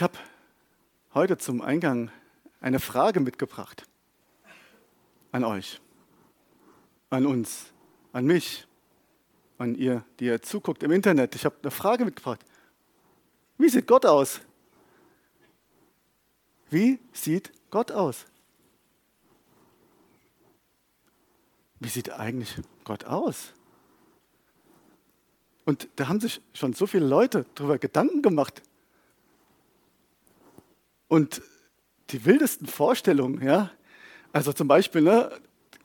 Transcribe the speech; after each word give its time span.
Ich 0.00 0.02
habe 0.02 0.18
heute 1.12 1.36
zum 1.36 1.60
Eingang 1.60 2.10
eine 2.62 2.80
Frage 2.80 3.20
mitgebracht 3.20 3.86
an 5.30 5.44
euch, 5.44 5.78
an 7.10 7.26
uns, 7.26 7.66
an 8.14 8.24
mich, 8.24 8.66
an 9.58 9.74
ihr, 9.74 10.02
die 10.18 10.24
ihr 10.24 10.40
zuguckt 10.40 10.82
im 10.84 10.90
Internet. 10.90 11.34
Ich 11.34 11.44
habe 11.44 11.56
eine 11.60 11.70
Frage 11.70 12.06
mitgebracht. 12.06 12.40
Wie 13.58 13.68
sieht 13.68 13.86
Gott 13.86 14.06
aus? 14.06 14.40
Wie 16.70 16.98
sieht 17.12 17.52
Gott 17.70 17.92
aus? 17.92 18.24
Wie 21.78 21.90
sieht 21.90 22.10
eigentlich 22.10 22.56
Gott 22.84 23.04
aus? 23.04 23.52
Und 25.66 25.90
da 25.96 26.08
haben 26.08 26.20
sich 26.20 26.40
schon 26.54 26.72
so 26.72 26.86
viele 26.86 27.04
Leute 27.06 27.44
darüber 27.54 27.76
Gedanken 27.76 28.22
gemacht. 28.22 28.62
Und 31.10 31.42
die 32.10 32.24
wildesten 32.24 32.68
Vorstellungen, 32.68 33.44
ja, 33.44 33.72
also 34.32 34.52
zum 34.52 34.68
Beispiel, 34.68 35.02
ne, 35.02 35.28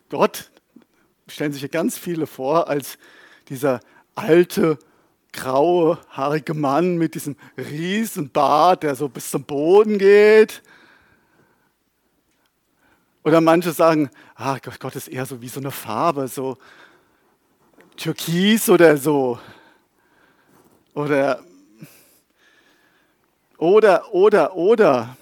Gott 0.10 0.52
stellen 1.28 1.52
sich 1.52 1.70
ganz 1.72 1.98
viele 1.98 2.28
vor 2.28 2.70
als 2.70 3.00
dieser 3.50 3.80
alte, 4.14 4.78
graue, 5.34 5.98
haarige 6.10 6.54
Mann 6.54 6.98
mit 6.98 7.16
diesem 7.16 7.38
riesen 7.58 8.30
Bart, 8.30 8.84
der 8.84 8.94
so 8.94 9.10
bis 9.10 9.32
zum 9.32 9.46
Boden 9.46 9.98
geht. 9.98 10.62
Oder 13.24 13.42
manche 13.42 13.72
sagen, 13.72 14.12
ah, 14.36 14.60
Gott 14.78 14.96
ist 14.96 15.08
eher 15.08 15.26
so 15.26 15.42
wie 15.42 15.50
so 15.50 15.60
eine 15.60 15.72
Farbe, 15.72 16.28
so 16.28 16.60
Türkis 17.98 18.70
oder 18.70 18.96
so. 18.98 19.40
Oder, 20.94 21.44
oder, 23.58 24.14
oder, 24.14 24.56
oder. 24.56 25.18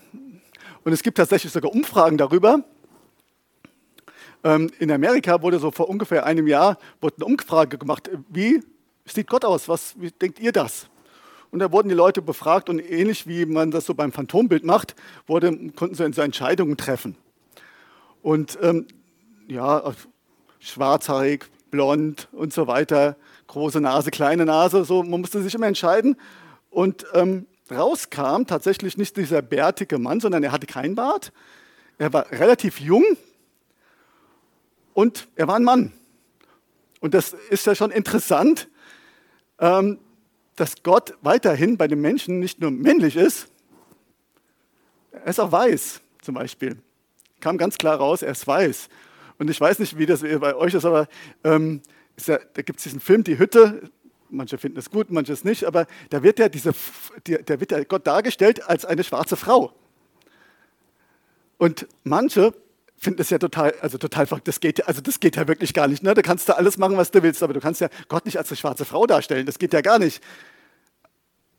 Und 0.83 0.91
es 0.91 1.03
gibt 1.03 1.17
tatsächlich 1.17 1.51
sogar 1.51 1.71
Umfragen 1.71 2.17
darüber. 2.17 2.63
Ähm, 4.43 4.69
in 4.79 4.91
Amerika 4.91 5.41
wurde 5.41 5.59
so 5.59 5.71
vor 5.71 5.89
ungefähr 5.89 6.25
einem 6.25 6.47
Jahr 6.47 6.77
wurde 6.99 7.17
eine 7.17 7.25
Umfrage 7.25 7.77
gemacht. 7.77 8.09
Wie 8.29 8.61
sieht 9.05 9.27
Gott 9.27 9.45
aus? 9.45 9.69
Was, 9.69 9.95
wie 9.99 10.11
denkt 10.11 10.39
ihr 10.39 10.51
das? 10.51 10.87
Und 11.51 11.59
da 11.59 11.71
wurden 11.71 11.87
die 11.87 11.95
Leute 11.95 12.21
befragt 12.21 12.67
und 12.67 12.79
ähnlich 12.79 13.27
wie 13.27 13.45
man 13.45 13.71
das 13.71 13.85
so 13.85 13.93
beim 13.93 14.11
Phantombild 14.11 14.65
macht, 14.65 14.95
wurde, 15.27 15.55
konnten 15.75 15.95
sie 15.95 16.11
so 16.11 16.21
Entscheidungen 16.21 16.77
treffen. 16.77 17.15
Und 18.23 18.57
ähm, 18.61 18.87
ja, 19.47 19.93
schwarzhaarig, 20.59 21.45
blond 21.69 22.27
und 22.31 22.53
so 22.53 22.67
weiter, 22.67 23.17
große 23.47 23.81
Nase, 23.81 24.09
kleine 24.09 24.45
Nase, 24.45 24.83
so, 24.83 25.03
man 25.03 25.21
musste 25.21 25.41
sich 25.41 25.53
immer 25.53 25.67
entscheiden. 25.67 26.15
Und 26.69 27.05
ähm, 27.13 27.45
rauskam 27.75 28.45
tatsächlich 28.45 28.97
nicht 28.97 29.17
dieser 29.17 29.41
bärtige 29.41 29.97
Mann, 29.97 30.19
sondern 30.19 30.43
er 30.43 30.51
hatte 30.51 30.67
keinen 30.67 30.95
Bart. 30.95 31.31
Er 31.97 32.13
war 32.13 32.31
relativ 32.31 32.79
jung 32.79 33.03
und 34.93 35.27
er 35.35 35.47
war 35.47 35.55
ein 35.55 35.63
Mann. 35.63 35.91
Und 36.99 37.13
das 37.13 37.33
ist 37.49 37.65
ja 37.65 37.75
schon 37.75 37.91
interessant, 37.91 38.69
ähm, 39.59 39.99
dass 40.55 40.83
Gott 40.83 41.17
weiterhin 41.21 41.77
bei 41.77 41.87
den 41.87 42.01
Menschen 42.01 42.39
nicht 42.39 42.61
nur 42.61 42.71
männlich 42.71 43.15
ist, 43.15 43.47
er 45.11 45.27
ist 45.27 45.39
auch 45.39 45.51
weiß 45.51 46.01
zum 46.21 46.35
Beispiel. 46.35 46.77
Kam 47.39 47.57
ganz 47.57 47.77
klar 47.77 47.97
raus, 47.97 48.21
er 48.21 48.31
ist 48.31 48.47
weiß. 48.47 48.89
Und 49.37 49.49
ich 49.49 49.59
weiß 49.59 49.79
nicht, 49.79 49.97
wie 49.97 50.05
das 50.05 50.21
bei 50.21 50.55
euch 50.55 50.73
ist, 50.73 50.85
aber 50.85 51.07
ähm, 51.43 51.81
ja, 52.25 52.39
da 52.53 52.61
gibt 52.61 52.79
es 52.79 52.83
diesen 52.83 52.99
Film 52.99 53.23
Die 53.23 53.37
Hütte. 53.37 53.91
Manche 54.33 54.57
finden 54.57 54.79
es 54.79 54.89
gut, 54.89 55.11
manche 55.11 55.31
es 55.31 55.43
nicht, 55.43 55.63
aber 55.63 55.85
da 56.09 56.23
wird 56.23 56.39
ja 56.39 56.49
diese, 56.49 56.73
da 57.23 57.59
wird 57.59 57.71
ja 57.71 57.83
Gott 57.83 58.07
dargestellt 58.07 58.67
als 58.67 58.83
eine 58.83 59.03
schwarze 59.03 59.35
Frau. 59.35 59.73
Und 61.59 61.87
manche 62.03 62.53
finden 62.97 63.17
das 63.17 63.29
ja 63.29 63.37
total, 63.37 63.75
also 63.81 63.99
total 63.99 64.25
verrückt. 64.25 64.47
Das 64.47 64.59
geht, 64.59 64.87
also 64.87 65.01
das 65.01 65.19
geht 65.19 65.35
ja 65.35 65.47
wirklich 65.47 65.73
gar 65.73 65.87
nicht. 65.87 66.01
Ne? 66.01 66.15
Du 66.15 66.23
kannst 66.23 66.49
da 66.49 66.53
alles 66.53 66.77
machen, 66.79 66.97
was 66.97 67.11
du 67.11 67.21
willst, 67.21 67.43
aber 67.43 67.53
du 67.53 67.59
kannst 67.59 67.79
ja 67.79 67.89
Gott 68.07 68.25
nicht 68.25 68.37
als 68.37 68.49
eine 68.49 68.57
schwarze 68.57 68.85
Frau 68.85 69.05
darstellen. 69.05 69.45
Das 69.45 69.59
geht 69.59 69.71
ja 69.71 69.81
gar 69.81 69.99
nicht. 69.99 70.23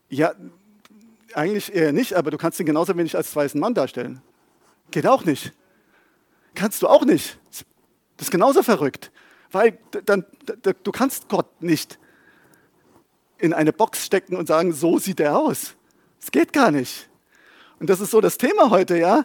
Ja, 0.08 0.34
eigentlich 1.34 1.72
eher 1.72 1.92
nicht, 1.92 2.14
aber 2.14 2.32
du 2.32 2.38
kannst 2.38 2.58
ihn 2.58 2.66
genauso 2.66 2.96
wenig 2.96 3.16
als 3.16 3.34
weißen 3.34 3.60
Mann 3.60 3.74
darstellen. 3.74 4.20
Geht 4.90 5.06
auch 5.06 5.24
nicht. 5.24 5.52
Kannst 6.54 6.82
du 6.82 6.88
auch 6.88 7.04
nicht. 7.04 7.38
Das 8.16 8.26
ist 8.26 8.30
genauso 8.30 8.64
verrückt. 8.64 9.12
Weil 9.52 9.78
dann, 10.06 10.24
du 10.82 10.90
kannst 10.90 11.28
Gott 11.28 11.62
nicht 11.62 11.98
in 13.44 13.52
eine 13.52 13.74
Box 13.74 14.04
stecken 14.04 14.36
und 14.36 14.46
sagen, 14.46 14.72
so 14.72 14.98
sieht 14.98 15.20
er 15.20 15.38
aus. 15.38 15.74
Es 16.18 16.30
geht 16.30 16.54
gar 16.54 16.70
nicht. 16.70 17.10
Und 17.78 17.90
das 17.90 18.00
ist 18.00 18.10
so 18.10 18.22
das 18.22 18.38
Thema 18.38 18.70
heute, 18.70 18.96
ja. 18.96 19.24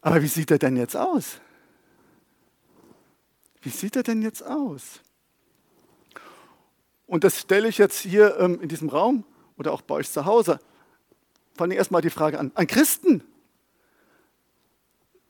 Aber 0.00 0.20
wie 0.20 0.26
sieht 0.26 0.50
er 0.50 0.58
denn 0.58 0.76
jetzt 0.76 0.96
aus? 0.96 1.40
Wie 3.60 3.70
sieht 3.70 3.94
er 3.94 4.02
denn 4.02 4.20
jetzt 4.20 4.44
aus? 4.44 5.00
Und 7.06 7.22
das 7.22 7.38
stelle 7.38 7.68
ich 7.68 7.78
jetzt 7.78 8.00
hier 8.00 8.36
ähm, 8.40 8.60
in 8.60 8.68
diesem 8.68 8.88
Raum 8.88 9.22
oder 9.56 9.72
auch 9.72 9.82
bei 9.82 9.94
euch 9.94 10.10
zu 10.10 10.24
Hause. 10.24 10.58
Vor 11.54 11.64
allem 11.64 11.70
erstmal 11.70 12.02
die 12.02 12.10
Frage 12.10 12.40
an, 12.40 12.50
an 12.54 12.66
Christen. 12.66 13.22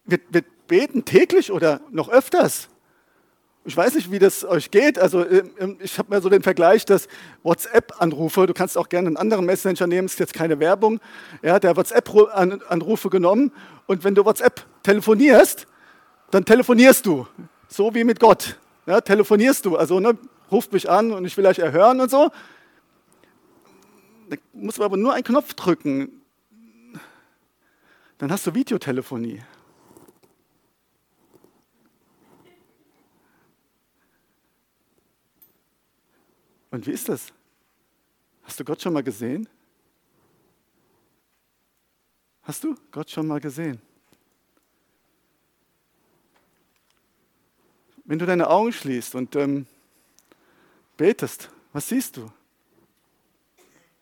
Wir, 0.05 0.21
wir 0.31 0.43
beten 0.69 1.05
täglich 1.05 1.53
oder 1.53 1.83
noch 1.91 2.09
öfters. 2.09 2.71
Ich 3.65 3.77
weiß 3.77 3.95
nicht, 3.95 4.11
wie 4.11 4.19
das 4.19 4.45
euch 4.45 4.73
geht. 4.73 4.99
Also 4.99 5.25
ähm, 5.25 5.51
ähm, 5.59 5.79
ich 5.81 5.97
habe 5.99 6.13
mir 6.13 6.21
so 6.21 6.29
den 6.29 6.43
Vergleich, 6.43 6.85
dass 6.85 7.07
WhatsApp-Anrufe, 7.45 8.47
du 8.47 8.55
kannst 8.55 8.77
auch 8.77 8.89
gerne 8.89 9.07
einen 9.07 9.17
anderen 9.17 9.47
Messenger 9.47 9.87
nehmen, 9.87 10.07
ist 10.07 10.19
jetzt 10.19 10.35
keine 10.35 10.59
Werbung, 10.59 11.01
ja, 11.43 11.61
der 11.61 11.77
WhatsApp-Anrufe 11.77 13.09
genommen 13.09 13.53
und 13.87 14.03
wenn 14.03 14.17
du 14.17 14.25
WhatsApp 14.25 14.67
telefonierst, 14.83 15.67
dann 16.33 16.45
telefonierst 16.45 17.07
du, 17.07 17.27
so 17.69 17.95
wie 17.95 18.03
mit 18.03 18.19
Gott. 18.19 18.59
Ja, 18.87 19.01
telefonierst 19.01 19.65
du, 19.65 19.77
also 19.77 20.01
ne, 20.01 20.19
ruft 20.51 20.73
mich 20.73 20.91
an 20.91 21.13
und 21.13 21.25
ich 21.25 21.37
will 21.37 21.47
euch 21.47 21.61
erhören 21.61 22.01
und 22.01 22.11
so. 22.11 22.31
Da 24.29 24.37
musst 24.53 24.79
du 24.79 24.83
aber 24.83 24.97
nur 24.97 25.13
einen 25.13 25.25
Knopf 25.25 25.55
drücken, 25.55 26.23
dann 28.19 28.33
hast 28.33 28.47
du 28.47 28.55
Videotelefonie. 28.55 29.43
Und 36.73 36.87
wie 36.87 36.93
ist 36.93 37.09
das? 37.09 37.33
Hast 38.43 38.59
du 38.59 38.65
Gott 38.65 38.81
schon 38.81 38.95
mal 38.95 39.03
gesehen? 39.03 39.49
Hast 42.43 42.65
du 42.65 42.75
Gott 42.91 43.11
schon 43.11 43.27
mal 43.27 43.41
gesehen? 43.41 43.81
Wenn 48.05 48.19
du 48.19 48.27
deine 48.27 48.49
Augen 48.49 48.73
schließt 48.73 49.15
und 49.15 49.37
ähm, 49.37 49.67
betest, 50.97 51.51
was 51.73 51.89
siehst 51.89 52.17
du? 52.17 52.33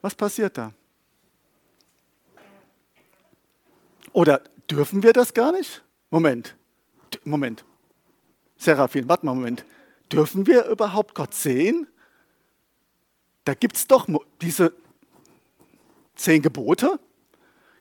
Was 0.01 0.15
passiert 0.15 0.57
da? 0.57 0.73
Oder 4.13 4.43
dürfen 4.71 5.03
wir 5.03 5.13
das 5.13 5.35
gar 5.35 5.53
nicht? 5.53 5.83
Moment, 6.09 6.57
Moment. 7.25 7.65
Seraphin, 8.57 9.09
warte 9.09 9.27
mal, 9.27 9.35
Moment. 9.35 9.65
Dürfen 10.11 10.47
wir 10.47 10.67
überhaupt 10.67 11.15
Gott 11.17 11.35
sehen? 11.35 11.89
Da 13.45 13.55
gibt 13.55 13.77
es 13.77 13.87
doch 13.87 14.07
diese 14.41 14.73
zehn 16.15 16.43
Gebote. 16.43 16.99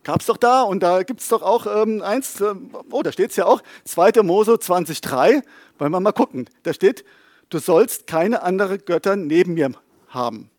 Gab 0.04 0.22
es 0.22 0.28
doch 0.28 0.38
da 0.38 0.62
und 0.62 0.82
da 0.82 1.04
gibt 1.04 1.20
es 1.20 1.28
doch 1.28 1.42
auch 1.42 1.68
ähm, 1.68 2.02
eins, 2.02 2.40
äh, 2.40 2.56
oh, 2.90 3.04
da 3.04 3.12
steht 3.12 3.32
es 3.32 3.36
ja 3.36 3.46
auch, 3.46 3.62
2. 3.84 4.24
Mose 4.24 4.54
20,3, 4.54 5.44
wollen 5.78 5.92
wir 5.92 6.00
mal 6.00 6.14
gucken. 6.14 6.50
Da 6.64 6.74
steht, 6.74 7.04
du 7.50 7.60
sollst 7.60 8.08
keine 8.08 8.42
anderen 8.42 8.84
Götter 8.86 9.18
neben 9.18 9.56
mir 9.56 9.72
haben. 10.08 10.50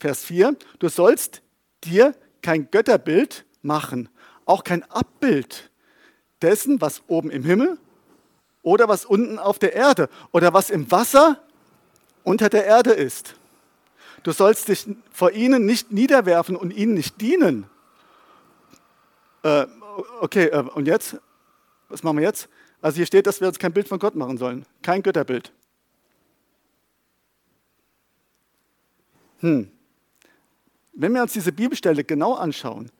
Vers 0.00 0.24
4, 0.24 0.56
du 0.80 0.88
sollst 0.88 1.42
dir 1.84 2.16
kein 2.42 2.68
Götterbild 2.70 3.44
machen, 3.62 4.08
auch 4.44 4.64
kein 4.64 4.82
Abbild 4.90 5.70
dessen, 6.42 6.80
was 6.80 7.02
oben 7.06 7.30
im 7.30 7.44
Himmel 7.44 7.78
oder 8.62 8.88
was 8.88 9.04
unten 9.04 9.38
auf 9.38 9.60
der 9.60 9.74
Erde 9.74 10.08
oder 10.32 10.52
was 10.52 10.70
im 10.70 10.90
Wasser 10.90 11.40
unter 12.24 12.48
der 12.48 12.64
Erde 12.64 12.90
ist. 12.90 13.36
Du 14.22 14.32
sollst 14.32 14.68
dich 14.68 14.86
vor 15.10 15.32
ihnen 15.32 15.66
nicht 15.66 15.92
niederwerfen 15.92 16.56
und 16.56 16.72
ihnen 16.72 16.94
nicht 16.94 17.20
dienen. 17.20 17.66
Äh, 19.42 19.66
okay, 20.20 20.46
äh, 20.46 20.62
und 20.74 20.86
jetzt? 20.86 21.16
Was 21.88 22.02
machen 22.02 22.18
wir 22.18 22.24
jetzt? 22.24 22.48
Also 22.80 22.96
hier 22.96 23.06
steht, 23.06 23.26
dass 23.26 23.40
wir 23.40 23.48
uns 23.48 23.58
kein 23.58 23.72
Bild 23.72 23.88
von 23.88 23.98
Gott 23.98 24.14
machen 24.14 24.38
sollen. 24.38 24.64
Kein 24.82 25.02
Götterbild. 25.02 25.52
Hm. 29.40 29.70
Wenn 30.92 31.12
wir 31.14 31.22
uns 31.22 31.32
diese 31.32 31.52
Bibelstelle 31.52 32.04
genau 32.04 32.34
anschauen, 32.34 32.90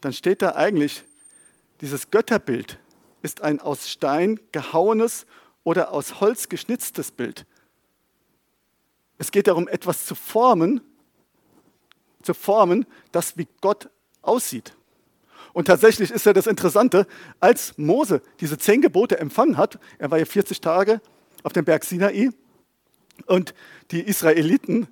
dann 0.00 0.12
steht 0.12 0.42
da 0.42 0.56
eigentlich, 0.56 1.04
dieses 1.80 2.10
Götterbild 2.10 2.78
ist 3.22 3.40
ein 3.40 3.60
aus 3.60 3.88
Stein 3.88 4.40
gehauenes 4.50 5.26
oder 5.64 5.92
aus 5.92 6.20
Holz 6.20 6.48
geschnitztes 6.48 7.12
Bild. 7.12 7.46
Es 9.22 9.30
geht 9.30 9.46
darum, 9.46 9.68
etwas 9.68 10.04
zu 10.04 10.16
formen, 10.16 10.80
zu 12.24 12.34
formen, 12.34 12.86
das 13.12 13.36
wie 13.38 13.46
Gott 13.60 13.88
aussieht. 14.20 14.74
Und 15.52 15.66
tatsächlich 15.66 16.10
ist 16.10 16.26
ja 16.26 16.32
das 16.32 16.48
Interessante, 16.48 17.06
als 17.38 17.78
Mose 17.78 18.20
diese 18.40 18.58
zehn 18.58 18.82
Gebote 18.82 19.20
empfangen 19.20 19.58
hat, 19.58 19.78
er 20.00 20.10
war 20.10 20.18
ja 20.18 20.24
40 20.24 20.60
Tage 20.60 21.00
auf 21.44 21.52
dem 21.52 21.64
Berg 21.64 21.84
Sinai 21.84 22.30
und 23.26 23.54
die 23.92 24.00
Israeliten, 24.00 24.88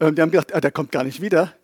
äh, 0.00 0.10
die 0.10 0.22
haben 0.22 0.32
gedacht, 0.32 0.56
ah, 0.56 0.60
der 0.60 0.72
kommt 0.72 0.90
gar 0.90 1.04
nicht 1.04 1.20
wieder, 1.20 1.54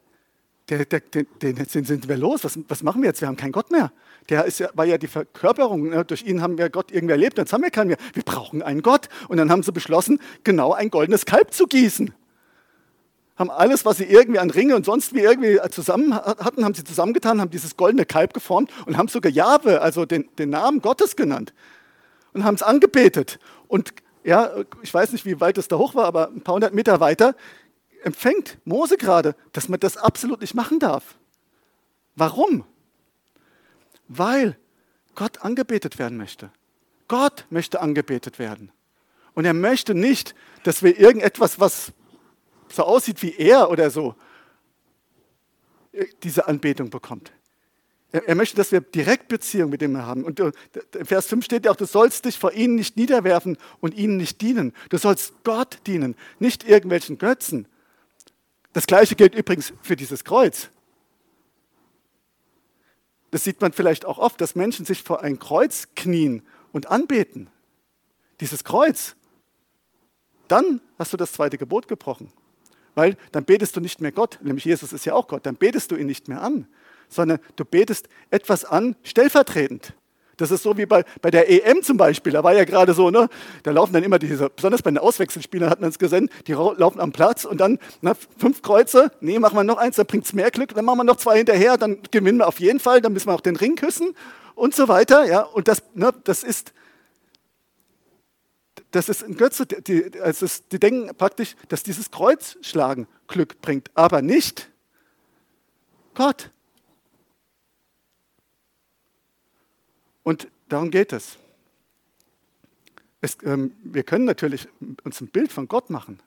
der, 0.69 0.84
den, 0.84 1.26
den, 1.43 1.66
sind 1.66 2.08
wir 2.08 2.16
los, 2.16 2.44
was, 2.44 2.58
was 2.69 2.82
machen 2.82 3.02
wir 3.02 3.08
jetzt? 3.08 3.20
Wir 3.20 3.28
haben 3.28 3.37
keinen 3.37 3.52
Gott 3.52 3.70
mehr. 3.70 3.93
Der 4.31 4.46
ist 4.46 4.61
ja, 4.61 4.70
war 4.75 4.87
ja 4.87 4.96
die 4.96 5.06
Verkörperung, 5.06 5.90
ne? 5.90 6.05
durch 6.05 6.22
ihn 6.22 6.40
haben 6.40 6.56
wir 6.56 6.70
Gott 6.70 6.90
irgendwie 6.90 7.12
erlebt, 7.12 7.37
jetzt 7.37 7.52
haben 7.52 7.62
wir 7.62 7.70
keinen 7.70 7.88
mehr. 7.88 7.99
Wir 8.14 8.22
brauchen 8.22 8.62
einen 8.62 8.81
Gott. 8.82 9.08
Und 9.28 9.37
dann 9.37 9.50
haben 9.50 9.62
sie 9.62 9.72
beschlossen, 9.72 10.20
genau 10.43 10.72
ein 10.72 10.90
goldenes 10.90 11.26
Kalb 11.26 11.52
zu 11.52 11.66
gießen 11.66 12.14
haben 13.37 13.50
alles, 13.50 13.84
was 13.84 13.96
sie 13.96 14.05
irgendwie 14.05 14.38
an 14.38 14.50
Ringe 14.50 14.76
und 14.76 14.84
sonst 14.84 15.12
wie 15.14 15.20
irgendwie 15.20 15.58
zusammen 15.70 16.14
hatten, 16.14 16.64
haben 16.64 16.75
sie 16.75 16.84
zusammengetan, 16.84 17.40
haben 17.40 17.50
dieses 17.50 17.76
goldene 17.76 18.06
Kalb 18.06 18.32
geformt 18.32 18.70
und 18.87 18.96
haben 18.96 19.08
sogar 19.08 19.32
Jahwe, 19.32 19.81
also 19.81 20.05
den, 20.05 20.28
den 20.38 20.50
Namen 20.50 20.81
Gottes 20.81 21.17
genannt 21.17 21.52
und 22.32 22.44
haben 22.44 22.55
es 22.55 22.62
angebetet. 22.62 23.38
Und 23.67 23.93
ja, 24.22 24.50
ich 24.82 24.94
weiß 24.94 25.12
nicht, 25.12 25.26
wie 25.26 25.40
weit 25.40 25.58
es 25.58 25.69
da 25.69 25.76
hoch 25.76 25.94
war, 25.94 26.05
aber 26.05 26.28
ein 26.28 26.43
paar 26.43 26.55
hundert 26.55 26.75
Meter 26.75 27.00
weiter 27.00 27.34
empfängt 28.04 28.58
Mose 28.64 28.96
gerade, 28.96 29.34
dass 29.52 29.68
man 29.68 29.80
das 29.80 29.96
absolut 29.96 30.40
nicht 30.40 30.54
machen 30.54 30.78
darf. 30.78 31.16
Warum? 32.16 32.64
Weil 34.08 34.56
Gott 35.14 35.42
angebetet 35.42 35.98
werden 35.98 36.18
möchte. 36.18 36.50
Gott 37.08 37.46
möchte 37.50 37.80
angebetet 37.80 38.38
werden. 38.38 38.72
Und 39.34 39.44
er 39.44 39.54
möchte 39.54 39.94
nicht, 39.94 40.34
dass 40.62 40.82
wir 40.82 40.98
irgendetwas, 40.98 41.58
was 41.58 41.92
so 42.68 42.84
aussieht 42.84 43.22
wie 43.22 43.34
er 43.34 43.70
oder 43.70 43.90
so, 43.90 44.14
diese 46.22 46.46
Anbetung 46.46 46.90
bekommt. 46.90 47.32
Er, 48.12 48.36
möchte, 48.36 48.54
dass 48.54 48.70
wir 48.70 48.80
direkt 48.80 49.26
Beziehung 49.26 49.70
mit 49.70 49.82
ihm 49.82 49.96
haben. 49.98 50.22
Und 50.22 50.38
in 50.38 50.52
Vers 51.04 51.26
5 51.26 51.44
steht 51.44 51.64
ja 51.64 51.72
auch, 51.72 51.76
du 51.76 51.84
sollst 51.84 52.26
dich 52.26 52.38
vor 52.38 52.52
ihnen 52.52 52.76
nicht 52.76 52.96
niederwerfen 52.96 53.58
und 53.80 53.92
ihnen 53.94 54.16
nicht 54.18 54.40
dienen. 54.40 54.72
Du 54.88 54.98
sollst 54.98 55.32
Gott 55.42 55.78
dienen, 55.88 56.14
nicht 56.38 56.62
irgendwelchen 56.62 57.18
Götzen. 57.18 57.66
Das 58.74 58.86
gleiche 58.86 59.14
gilt 59.14 59.34
übrigens 59.34 59.72
für 59.82 59.96
dieses 59.96 60.24
Kreuz. 60.24 60.68
Das 63.30 63.44
sieht 63.44 63.60
man 63.60 63.72
vielleicht 63.72 64.04
auch 64.04 64.18
oft, 64.18 64.40
dass 64.40 64.54
Menschen 64.54 64.84
sich 64.84 65.02
vor 65.02 65.22
ein 65.22 65.38
Kreuz 65.38 65.88
knien 65.96 66.42
und 66.72 66.90
anbeten. 66.90 67.48
Dieses 68.40 68.64
Kreuz. 68.64 69.16
Dann 70.48 70.80
hast 70.98 71.12
du 71.12 71.16
das 71.16 71.32
zweite 71.32 71.56
Gebot 71.56 71.88
gebrochen. 71.88 72.32
Weil 72.96 73.16
dann 73.32 73.44
betest 73.44 73.76
du 73.76 73.80
nicht 73.80 74.00
mehr 74.00 74.12
Gott, 74.12 74.38
nämlich 74.42 74.64
Jesus 74.64 74.92
ist 74.92 75.04
ja 75.04 75.14
auch 75.14 75.28
Gott, 75.28 75.46
dann 75.46 75.56
betest 75.56 75.90
du 75.90 75.96
ihn 75.96 76.06
nicht 76.06 76.28
mehr 76.28 76.42
an, 76.42 76.68
sondern 77.08 77.40
du 77.56 77.64
betest 77.64 78.08
etwas 78.30 78.64
an, 78.64 78.96
stellvertretend. 79.02 79.94
Das 80.36 80.50
ist 80.50 80.62
so 80.62 80.76
wie 80.76 80.86
bei, 80.86 81.04
bei 81.22 81.31
der 81.31 81.50
EM 81.50 81.82
zum 81.82 81.96
Beispiel. 81.96 82.32
Da 82.32 82.42
war 82.42 82.54
ja 82.54 82.64
gerade 82.64 82.94
so, 82.94 83.10
ne, 83.10 83.28
da 83.62 83.70
laufen 83.70 83.92
dann 83.92 84.02
immer 84.02 84.19
diese, 84.19 84.50
besonders 84.50 84.82
bei 84.82 84.90
den 84.90 84.98
Auswechselspielern 84.98 85.70
hat 85.70 85.81
man 85.81 85.90
es 85.90 85.98
gesehen, 85.98 86.31
die 86.46 86.52
laufen 86.52 87.00
am 87.00 87.12
Platz 87.12 87.44
und 87.44 87.58
dann 87.58 87.78
na, 88.00 88.14
fünf 88.38 88.62
Kreuze, 88.62 89.10
nee, 89.20 89.38
machen 89.38 89.56
wir 89.56 89.64
noch 89.64 89.78
eins, 89.78 89.96
dann 89.96 90.06
bringt 90.06 90.25
es 90.25 90.32
mehr 90.32 90.50
Glück, 90.50 90.75
dann 90.75 90.84
machen 90.84 90.98
wir 90.98 91.04
noch 91.04 91.16
zwei 91.16 91.36
hinterher, 91.38 91.76
dann 91.76 91.98
gewinnen 92.10 92.38
wir 92.38 92.48
auf 92.48 92.60
jeden 92.60 92.81
Fall, 92.81 93.00
dann 93.00 93.12
müssen 93.12 93.28
wir 93.28 93.34
auch 93.34 93.40
den 93.40 93.56
Ring 93.56 93.76
küssen 93.76 94.14
und 94.54 94.75
so 94.75 94.88
weiter. 94.88 95.25
Ja, 95.26 95.42
und 95.42 95.69
das, 95.69 95.82
ne, 95.94 96.12
das 96.25 96.42
ist, 96.42 96.72
das 98.90 99.08
ist 99.08 99.25
ein 99.25 99.36
Götze, 99.36 99.66
die, 99.66 100.20
also 100.20 100.46
die 100.70 100.78
denken 100.78 101.14
praktisch, 101.16 101.56
dass 101.69 101.82
dieses 101.82 102.10
Kreuzschlagen 102.10 103.06
Glück 103.26 103.60
bringt, 103.60 103.90
aber 103.94 104.22
nicht 104.22 104.70
Gott. 106.14 106.50
Und 110.24 110.48
darum 110.68 110.90
geht 110.90 111.12
es. 111.12 111.38
es 113.20 113.38
ähm, 113.44 113.72
wir 113.84 114.02
können 114.02 114.24
natürlich 114.24 114.66
uns 115.04 115.20
ein 115.20 115.28
Bild 115.28 115.52
von 115.52 115.68
Gott 115.68 115.90
machen, 115.90 116.20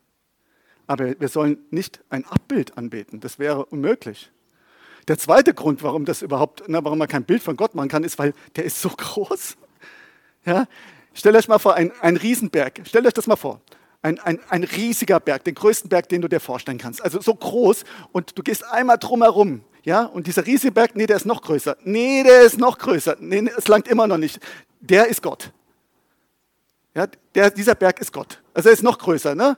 aber 0.87 1.19
wir 1.19 1.27
sollen 1.27 1.57
nicht 1.69 1.99
ein 2.09 2.23
Abbild 2.23 2.77
anbeten. 2.77 3.19
Das 3.19 3.39
wäre 3.39 3.65
unmöglich. 3.65 4.31
Der 5.09 5.17
zweite 5.17 5.53
Grund, 5.53 5.83
warum 5.83 6.05
das 6.05 6.21
überhaupt, 6.21 6.63
na, 6.67 6.81
warum 6.85 6.99
man 6.99 7.09
kein 7.09 7.25
Bild 7.25 7.43
von 7.43 7.57
Gott 7.57 7.75
machen 7.75 7.89
kann, 7.89 8.05
ist, 8.05 8.17
weil 8.17 8.33
der 8.55 8.63
ist 8.63 8.81
so 8.81 8.89
groß. 8.97 9.57
Ja, 10.45 10.65
Stellt 11.17 11.35
euch 11.35 11.47
mal 11.47 11.57
vor, 11.57 11.73
ein, 11.73 11.91
ein 11.99 12.15
Riesenberg. 12.15 12.81
Stellt 12.85 13.07
euch 13.07 13.13
das 13.13 13.25
mal 13.25 13.35
vor. 13.35 13.59
Ein, 14.03 14.19
ein, 14.19 14.39
ein 14.49 14.63
riesiger 14.63 15.19
Berg, 15.19 15.43
den 15.45 15.55
größten 15.55 15.89
Berg, 15.89 16.09
den 16.09 16.21
du 16.21 16.27
dir 16.27 16.39
vorstellen 16.39 16.77
kannst. 16.77 17.01
Also 17.01 17.19
so 17.19 17.33
groß 17.33 17.85
und 18.11 18.37
du 18.37 18.43
gehst 18.43 18.63
einmal 18.63 18.99
drumherum. 18.99 19.63
Ja, 19.87 20.03
und 20.03 20.27
dieser 20.27 20.45
riesige 20.45 20.73
Berg, 20.73 20.97
nee, 20.97 21.05
der 21.05 21.15
ist 21.15 21.25
noch 21.25 21.41
größer. 21.41 21.77
Nee, 21.85 22.21
der 22.23 22.41
ist 22.41 22.57
noch 22.57 22.77
größer. 22.77 23.15
Nee, 23.21 23.49
es 23.55 23.69
langt 23.69 23.87
immer 23.87 24.05
noch 24.05 24.17
nicht. 24.17 24.37
Der 24.81 25.07
ist 25.07 25.21
Gott. 25.21 25.53
Ja, 26.93 27.07
der, 27.33 27.51
dieser 27.51 27.73
Berg 27.73 28.01
ist 28.01 28.11
Gott. 28.11 28.41
Also 28.53 28.67
er 28.67 28.73
ist 28.73 28.83
noch 28.83 28.99
größer. 28.99 29.33
Ne? 29.33 29.57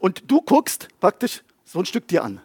Und 0.00 0.28
du 0.28 0.40
guckst 0.40 0.88
praktisch 0.98 1.44
so 1.64 1.78
ein 1.78 1.86
Stück 1.86 2.08
dir 2.08 2.24
an. 2.24 2.40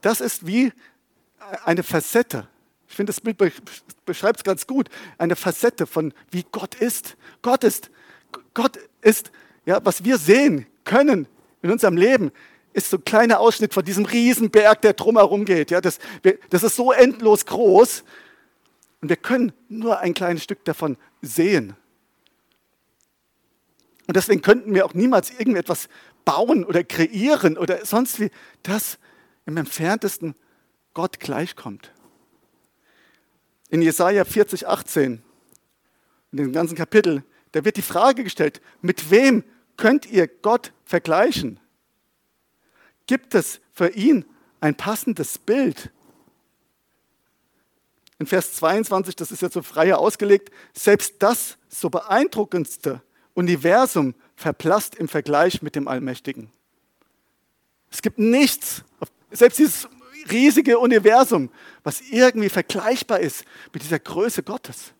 Das 0.00 0.20
ist 0.20 0.44
wie 0.44 0.72
eine 1.64 1.84
Facette 1.84 2.48
ich 2.88 2.94
finde, 2.94 3.12
das 3.12 3.20
Bild 3.20 3.52
beschreibt 4.06 4.38
es 4.38 4.44
ganz 4.44 4.66
gut. 4.66 4.88
Eine 5.18 5.36
Facette 5.36 5.86
von, 5.86 6.14
wie 6.30 6.44
Gott 6.50 6.74
ist. 6.76 7.16
Gott 7.42 7.64
ist, 7.64 7.90
Gott 8.54 8.78
ist, 9.02 9.30
ja, 9.64 9.84
was 9.84 10.04
wir 10.04 10.18
sehen 10.18 10.66
können 10.84 11.26
in 11.62 11.70
unserem 11.70 11.96
Leben, 11.96 12.32
ist 12.76 12.90
so 12.90 12.98
ein 12.98 13.04
kleiner 13.04 13.40
Ausschnitt 13.40 13.74
von 13.74 13.84
diesem 13.84 14.04
Riesenberg, 14.04 14.82
der 14.82 14.92
drumherum 14.92 15.44
geht. 15.44 15.70
Ja, 15.70 15.80
das, 15.80 15.98
das 16.50 16.62
ist 16.62 16.76
so 16.76 16.92
endlos 16.92 17.46
groß. 17.46 18.04
Und 19.00 19.08
wir 19.08 19.16
können 19.16 19.52
nur 19.68 19.98
ein 19.98 20.14
kleines 20.14 20.44
Stück 20.44 20.64
davon 20.64 20.96
sehen. 21.22 21.74
Und 24.06 24.16
deswegen 24.16 24.42
könnten 24.42 24.74
wir 24.74 24.86
auch 24.86 24.94
niemals 24.94 25.30
irgendetwas 25.30 25.88
bauen 26.24 26.64
oder 26.64 26.84
kreieren 26.84 27.58
oder 27.58 27.84
sonst 27.84 28.20
wie, 28.20 28.30
das 28.62 28.98
im 29.46 29.56
entferntesten 29.56 30.34
Gott 30.94 31.18
gleichkommt 31.18 31.92
in 33.70 33.82
Jesaja 33.82 34.24
40, 34.24 34.66
18, 34.66 35.22
in 36.32 36.36
dem 36.36 36.52
ganzen 36.52 36.76
Kapitel, 36.76 37.24
da 37.52 37.64
wird 37.64 37.76
die 37.76 37.82
Frage 37.82 38.24
gestellt, 38.24 38.60
mit 38.80 39.10
wem 39.10 39.44
könnt 39.76 40.06
ihr 40.06 40.28
Gott 40.28 40.72
vergleichen? 40.84 41.60
Gibt 43.06 43.34
es 43.34 43.60
für 43.72 43.88
ihn 43.88 44.24
ein 44.60 44.74
passendes 44.74 45.38
Bild? 45.38 45.90
In 48.18 48.26
Vers 48.26 48.54
22, 48.54 49.14
das 49.14 49.30
ist 49.30 49.42
jetzt 49.42 49.54
so 49.54 49.62
freier 49.62 49.98
ausgelegt, 49.98 50.50
selbst 50.72 51.16
das 51.18 51.58
so 51.68 51.90
beeindruckendste 51.90 53.02
Universum 53.34 54.14
verblasst 54.34 54.94
im 54.94 55.08
Vergleich 55.08 55.60
mit 55.62 55.76
dem 55.76 55.86
Allmächtigen. 55.86 56.50
Es 57.90 58.02
gibt 58.02 58.18
nichts, 58.18 58.82
selbst 59.30 59.58
dieses 59.58 59.88
riesige 60.30 60.78
Universum, 60.78 61.50
was 61.82 62.00
irgendwie 62.00 62.48
vergleichbar 62.48 63.20
ist 63.20 63.44
mit 63.72 63.82
dieser 63.82 63.98
Größe 63.98 64.42
Gottes. 64.42 64.92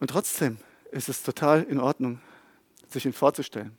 Und 0.00 0.10
trotzdem 0.10 0.58
ist 0.94 1.08
es 1.08 1.22
total 1.22 1.62
in 1.64 1.80
Ordnung, 1.80 2.20
sich 2.88 3.04
ihn 3.04 3.12
vorzustellen. 3.12 3.76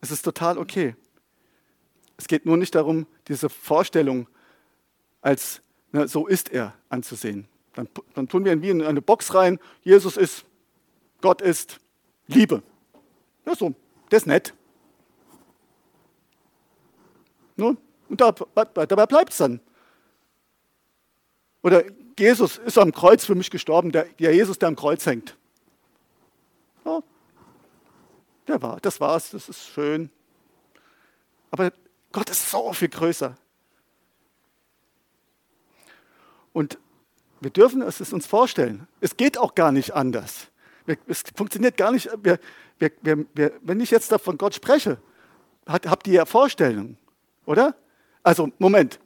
Es 0.00 0.10
ist 0.10 0.22
total 0.22 0.58
okay. 0.58 0.96
Es 2.16 2.26
geht 2.28 2.46
nur 2.46 2.56
nicht 2.56 2.74
darum, 2.74 3.06
diese 3.28 3.48
Vorstellung 3.48 4.28
als 5.20 5.60
na, 5.92 6.08
so 6.08 6.26
ist 6.26 6.50
er 6.50 6.74
anzusehen. 6.88 7.46
Dann, 7.74 7.88
dann 8.14 8.28
tun 8.28 8.44
wir 8.44 8.52
ihn 8.52 8.62
wie 8.62 8.70
in 8.70 8.82
eine 8.82 9.02
Box 9.02 9.34
rein. 9.34 9.58
Jesus 9.82 10.16
ist, 10.16 10.44
Gott 11.20 11.42
ist 11.42 11.78
Liebe. 12.26 12.62
Ja, 13.44 13.54
so 13.54 13.74
der 14.10 14.18
ist 14.18 14.26
nett. 14.26 14.54
Nun, 17.56 17.78
und 18.08 18.20
dabei 18.20 19.06
bleibt 19.06 19.30
es 19.30 19.38
dann. 19.38 19.60
Oder 21.62 21.84
Jesus 22.18 22.58
ist 22.58 22.78
am 22.78 22.92
Kreuz 22.92 23.24
für 23.24 23.34
mich 23.34 23.50
gestorben, 23.50 23.90
der, 23.90 24.04
der 24.04 24.34
Jesus, 24.34 24.58
der 24.58 24.68
am 24.68 24.76
Kreuz 24.76 25.04
hängt. 25.06 25.36
Ja, 26.84 27.02
der 28.48 28.62
war, 28.62 28.78
das 28.80 29.00
war's, 29.00 29.30
das 29.30 29.48
ist 29.48 29.66
schön. 29.66 30.10
Aber 31.50 31.72
Gott 32.12 32.30
ist 32.30 32.50
so 32.50 32.72
viel 32.72 32.88
größer. 32.88 33.36
Und 36.52 36.78
wir 37.40 37.50
dürfen 37.50 37.82
es 37.82 38.00
uns 38.12 38.26
vorstellen. 38.26 38.88
Es 39.00 39.16
geht 39.16 39.36
auch 39.36 39.54
gar 39.54 39.72
nicht 39.72 39.94
anders. 39.94 40.48
Es 41.06 41.22
funktioniert 41.34 41.76
gar 41.76 41.92
nicht. 41.92 42.08
Wir, 42.22 42.38
wir, 42.78 43.26
wir, 43.34 43.52
wenn 43.62 43.80
ich 43.80 43.90
jetzt 43.90 44.12
von 44.20 44.38
Gott 44.38 44.54
spreche, 44.54 44.98
habt 45.66 46.06
ihr 46.06 46.14
ja 46.14 46.24
Vorstellungen, 46.24 46.96
oder? 47.44 47.74
Also, 48.22 48.50
Moment. 48.58 49.00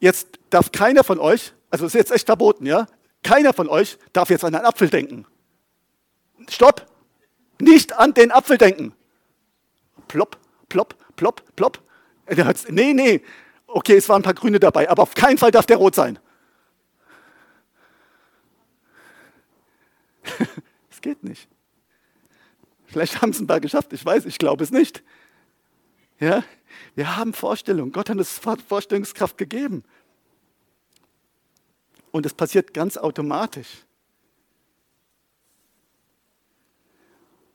Jetzt 0.00 0.38
darf 0.50 0.72
keiner 0.72 1.04
von 1.04 1.18
euch, 1.18 1.52
also 1.70 1.86
ist 1.86 1.94
jetzt 1.94 2.10
echt 2.10 2.26
verboten, 2.26 2.66
ja? 2.66 2.86
Keiner 3.22 3.52
von 3.52 3.68
euch 3.68 3.98
darf 4.12 4.30
jetzt 4.30 4.44
an 4.44 4.54
einen 4.54 4.64
Apfel 4.64 4.88
denken. 4.88 5.26
stopp, 6.48 6.86
nicht 7.60 7.92
an 7.98 8.14
den 8.14 8.30
Apfel 8.30 8.58
denken. 8.58 8.94
Plopp, 10.08 10.38
plopp, 10.68 10.94
plopp, 11.16 11.42
plopp. 11.56 11.82
Nee, 12.68 12.92
nee, 12.92 13.22
okay, 13.66 13.96
es 13.96 14.08
waren 14.08 14.20
ein 14.20 14.24
paar 14.24 14.34
Grüne 14.34 14.60
dabei, 14.60 14.88
aber 14.88 15.02
auf 15.02 15.14
keinen 15.14 15.38
Fall 15.38 15.50
darf 15.50 15.66
der 15.66 15.76
rot 15.76 15.94
sein. 15.94 16.18
Es 20.92 21.00
geht 21.02 21.24
nicht. 21.24 21.48
Vielleicht 22.84 23.22
haben 23.22 23.30
es 23.30 23.40
ein 23.40 23.46
paar 23.46 23.60
geschafft, 23.60 23.90
ich 23.94 24.04
weiß, 24.04 24.26
ich 24.26 24.36
glaube 24.36 24.62
es 24.62 24.70
nicht. 24.70 25.02
Ja, 26.18 26.44
wir 26.94 27.16
haben 27.16 27.32
Vorstellungen. 27.32 27.90
Gott 27.90 28.10
hat 28.10 28.18
uns 28.18 28.38
Vorstellungskraft 28.38 29.38
gegeben. 29.38 29.82
Und 32.10 32.26
es 32.26 32.34
passiert 32.34 32.74
ganz 32.74 32.98
automatisch. 32.98 33.86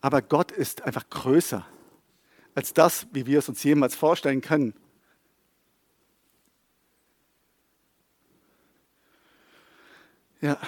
Aber 0.06 0.22
Gott 0.22 0.52
ist 0.52 0.82
einfach 0.82 1.10
größer 1.10 1.66
als 2.54 2.72
das, 2.72 3.08
wie 3.10 3.26
wir 3.26 3.40
es 3.40 3.48
uns 3.48 3.64
jemals 3.64 3.96
vorstellen 3.96 4.40
können. 4.40 4.72
Ja. 10.40 10.60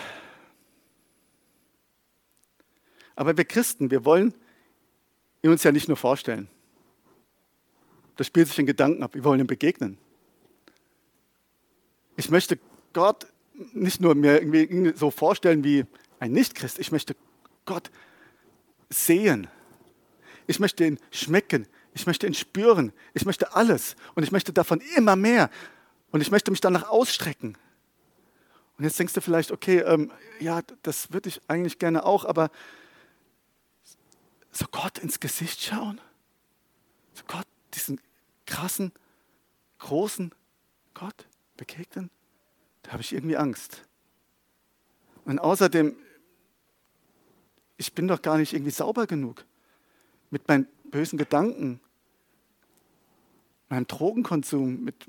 Aber 3.15 3.37
wir 3.37 3.45
Christen, 3.45 3.93
wir 3.93 4.05
wollen 4.05 4.35
ihn 5.43 5.53
uns 5.53 5.63
ja 5.63 5.71
nicht 5.71 5.87
nur 5.87 5.97
vorstellen. 5.97 6.49
Das 8.17 8.27
spielt 8.27 8.49
sich 8.49 8.59
in 8.59 8.67
Gedanken 8.67 9.05
ab. 9.05 9.15
Wir 9.15 9.23
wollen 9.23 9.39
ihm 9.39 9.47
begegnen. 9.47 9.99
Ich 12.17 12.29
möchte 12.29 12.59
Gott 12.93 13.29
nicht 13.73 14.01
nur 14.01 14.17
mir 14.17 14.43
irgendwie 14.43 14.93
so 14.97 15.13
vorstellen 15.13 15.63
wie 15.63 15.87
ein 16.19 16.33
Nichtchrist. 16.33 16.81
Ich 16.81 16.91
möchte 16.91 17.15
Gott 17.67 17.93
sehen. 18.91 19.49
Ich 20.47 20.61
möchte 20.61 20.85
ihn 20.85 20.99
schmecken. 21.11 21.67
Ich 21.95 22.07
möchte 22.07 22.27
ihn 22.27 22.35
spüren. 22.35 22.93
Ich 23.15 23.25
möchte 23.25 23.55
alles. 23.55 23.97
Und 24.15 24.23
ich 24.23 24.33
möchte 24.33 24.53
davon 24.53 24.81
immer 24.97 25.17
mehr. 25.17 25.51
Und 26.11 26.21
ich 26.21 26.31
möchte 26.31 26.51
mich 26.51 26.61
danach 26.61 26.89
ausstrecken. 26.89 27.57
Und 28.79 28.85
jetzt 28.85 28.99
denkst 28.99 29.13
du 29.13 29.21
vielleicht, 29.21 29.51
okay, 29.51 29.81
ähm, 29.81 30.13
ja, 30.39 30.63
das 30.83 31.13
würde 31.13 31.29
ich 31.29 31.41
eigentlich 31.49 31.79
gerne 31.79 32.05
auch, 32.05 32.25
aber 32.25 32.51
so 34.53 34.67
Gott 34.71 34.99
ins 34.99 35.19
Gesicht 35.19 35.61
schauen, 35.61 36.01
so 37.13 37.25
Gott, 37.27 37.47
diesen 37.75 38.01
krassen, 38.47 38.93
großen 39.79 40.33
Gott 40.95 41.27
begegnen, 41.57 42.11
da 42.83 42.93
habe 42.93 43.03
ich 43.03 43.13
irgendwie 43.13 43.37
Angst. 43.37 43.83
Und 45.25 45.41
außerdem, 45.41 45.97
ich 47.79 47.95
bin 47.95 48.09
doch 48.09 48.21
gar 48.21 48.37
nicht 48.37 48.53
irgendwie 48.53 48.73
sauber 48.73 49.07
genug 49.07 49.47
mit 50.31 50.47
meinen 50.49 50.67
bösen 50.85 51.19
Gedanken, 51.19 51.81
meinem 53.71 53.87
Drogenkonsum, 53.87 54.85
mit 54.85 55.09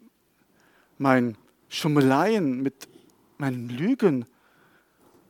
meinen 0.98 1.38
Schummeleien, 1.68 2.62
mit 2.62 2.88
meinen 3.38 3.70
Lügen, 3.70 4.26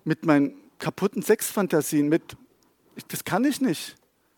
mit 0.03 0.25
meinen 0.25 0.53
kaputten 0.79 1.21
Sexfantasien, 1.21 2.09
mit, 2.09 2.37
das 3.07 3.23
kann 3.23 3.45
ich 3.45 3.61
nicht. 3.61 3.95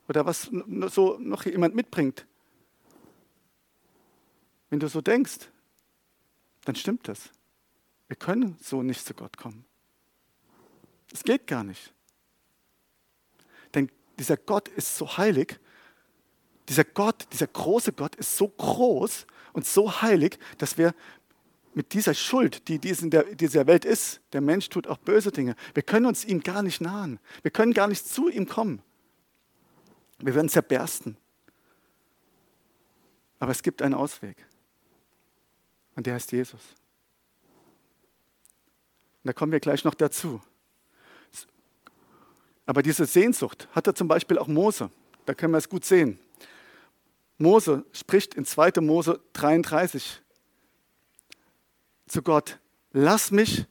Oder 0.08 0.26
was 0.26 0.50
so 0.90 1.18
noch 1.20 1.46
jemand 1.46 1.74
mitbringt. 1.74 2.26
Wenn 4.70 4.80
du 4.80 4.88
so 4.88 5.02
denkst, 5.02 5.50
dann 6.66 6.76
stimmt 6.76 7.08
das. 7.08 7.30
Wir 8.08 8.18
können 8.18 8.58
so 8.62 8.84
nicht 8.84 9.06
zu 9.06 9.14
Gott 9.14 9.38
kommen. 9.38 9.66
Es 11.14 11.24
geht 11.24 11.48
gar 11.48 11.64
nicht. 11.64 11.94
Dieser 14.22 14.38
Gott 14.38 14.68
ist 14.68 14.96
so 14.98 15.18
heilig. 15.18 15.60
Dieser 16.70 16.84
Gott, 16.84 17.26
dieser 17.34 17.48
große 17.48 17.92
Gott 17.92 18.16
ist 18.18 18.38
so 18.38 18.50
groß 18.50 19.26
und 19.52 19.66
so 19.66 20.04
heilig, 20.04 20.38
dass 20.60 20.78
wir 20.78 20.94
mit 21.74 21.94
dieser 21.94 22.14
Schuld, 22.14 22.68
die 22.68 22.76
in 22.76 23.36
dieser 23.36 23.66
Welt 23.66 23.84
ist, 23.84 24.22
der 24.32 24.42
Mensch 24.42 24.70
tut 24.70 24.86
auch 24.86 25.00
böse 25.00 25.32
Dinge, 25.32 25.56
wir 25.74 25.82
können 25.82 26.06
uns 26.06 26.24
ihm 26.24 26.42
gar 26.42 26.62
nicht 26.62 26.82
nahen. 26.82 27.20
Wir 27.42 27.50
können 27.50 27.74
gar 27.74 27.88
nicht 27.88 28.08
zu 28.08 28.30
ihm 28.30 28.48
kommen. 28.48 28.84
Wir 30.20 30.36
werden 30.36 30.50
zerbersten. 30.50 31.18
Aber 33.40 33.52
es 33.52 33.64
gibt 33.64 33.82
einen 33.82 33.96
Ausweg. 33.96 34.38
Und 35.96 36.06
der 36.06 36.14
heißt 36.14 36.32
Jesus. 36.32 36.62
Und 39.24 39.30
da 39.30 39.34
kommen 39.34 39.52
wir 39.52 39.60
gleich 39.60 39.84
noch 39.84 39.96
dazu. 39.96 40.44
Aber 42.66 42.82
diese 42.84 43.06
Sehnsucht 43.06 43.68
hatte 43.72 43.94
zum 43.94 44.08
Beispiel 44.08 44.38
auch 44.38 44.48
Mose. 44.48 44.90
Da 45.26 45.34
können 45.34 45.54
wir 45.54 45.58
es 45.58 45.70
gut 45.70 45.86
sehen. 45.86 46.20
Mose 47.38 47.86
spricht 47.92 48.36
in 48.36 48.46
2. 48.46 48.82
Mose 48.82 49.20
33 49.34 50.22
zu 52.08 52.22
Gott, 52.22 52.60
lass 52.92 53.32
mich 53.32 53.66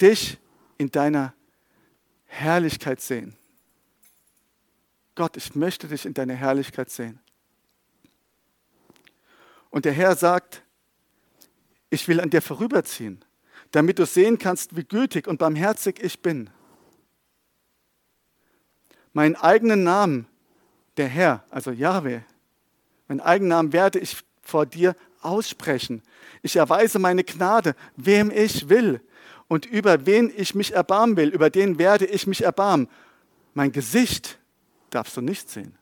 dich 0.00 0.38
in 0.78 0.90
deiner 0.90 1.32
Herrlichkeit 2.26 3.00
sehen. 3.00 3.36
Gott, 5.14 5.36
ich 5.36 5.54
möchte 5.54 5.86
dich 5.86 6.04
in 6.04 6.12
deiner 6.12 6.34
Herrlichkeit 6.34 6.90
sehen. 6.90 7.20
Und 9.70 9.84
der 9.84 9.92
Herr 9.92 10.16
sagt, 10.16 10.62
ich 11.90 12.08
will 12.08 12.20
an 12.20 12.30
dir 12.30 12.42
vorüberziehen, 12.42 13.24
damit 13.70 13.98
du 13.98 14.06
sehen 14.06 14.38
kannst, 14.38 14.76
wie 14.76 14.84
gütig 14.84 15.28
und 15.28 15.38
barmherzig 15.38 16.02
ich 16.02 16.20
bin. 16.20 16.50
Meinen 19.14 19.36
eigenen 19.36 19.84
Namen, 19.84 20.26
der 20.98 21.08
Herr, 21.08 21.44
also 21.50 21.70
Yahweh, 21.70 22.20
meinen 23.08 23.20
eigenen 23.20 23.48
Namen 23.48 23.72
werde 23.72 23.98
ich 23.98 24.22
vor 24.42 24.66
dir 24.66 24.94
aussprechen. 25.22 26.02
Ich 26.42 26.56
erweise 26.56 26.98
meine 26.98 27.24
Gnade, 27.24 27.74
wem 27.96 28.30
ich 28.30 28.68
will. 28.68 29.00
Und 29.48 29.66
über 29.66 30.04
wen 30.04 30.32
ich 30.36 30.54
mich 30.54 30.72
erbarmen 30.72 31.16
will, 31.16 31.28
über 31.28 31.48
den 31.48 31.78
werde 31.78 32.06
ich 32.06 32.26
mich 32.26 32.42
erbarmen. 32.42 32.88
Mein 33.54 33.72
Gesicht 33.72 34.38
darfst 34.90 35.16
du 35.16 35.20
nicht 35.20 35.48
sehen. 35.48 35.76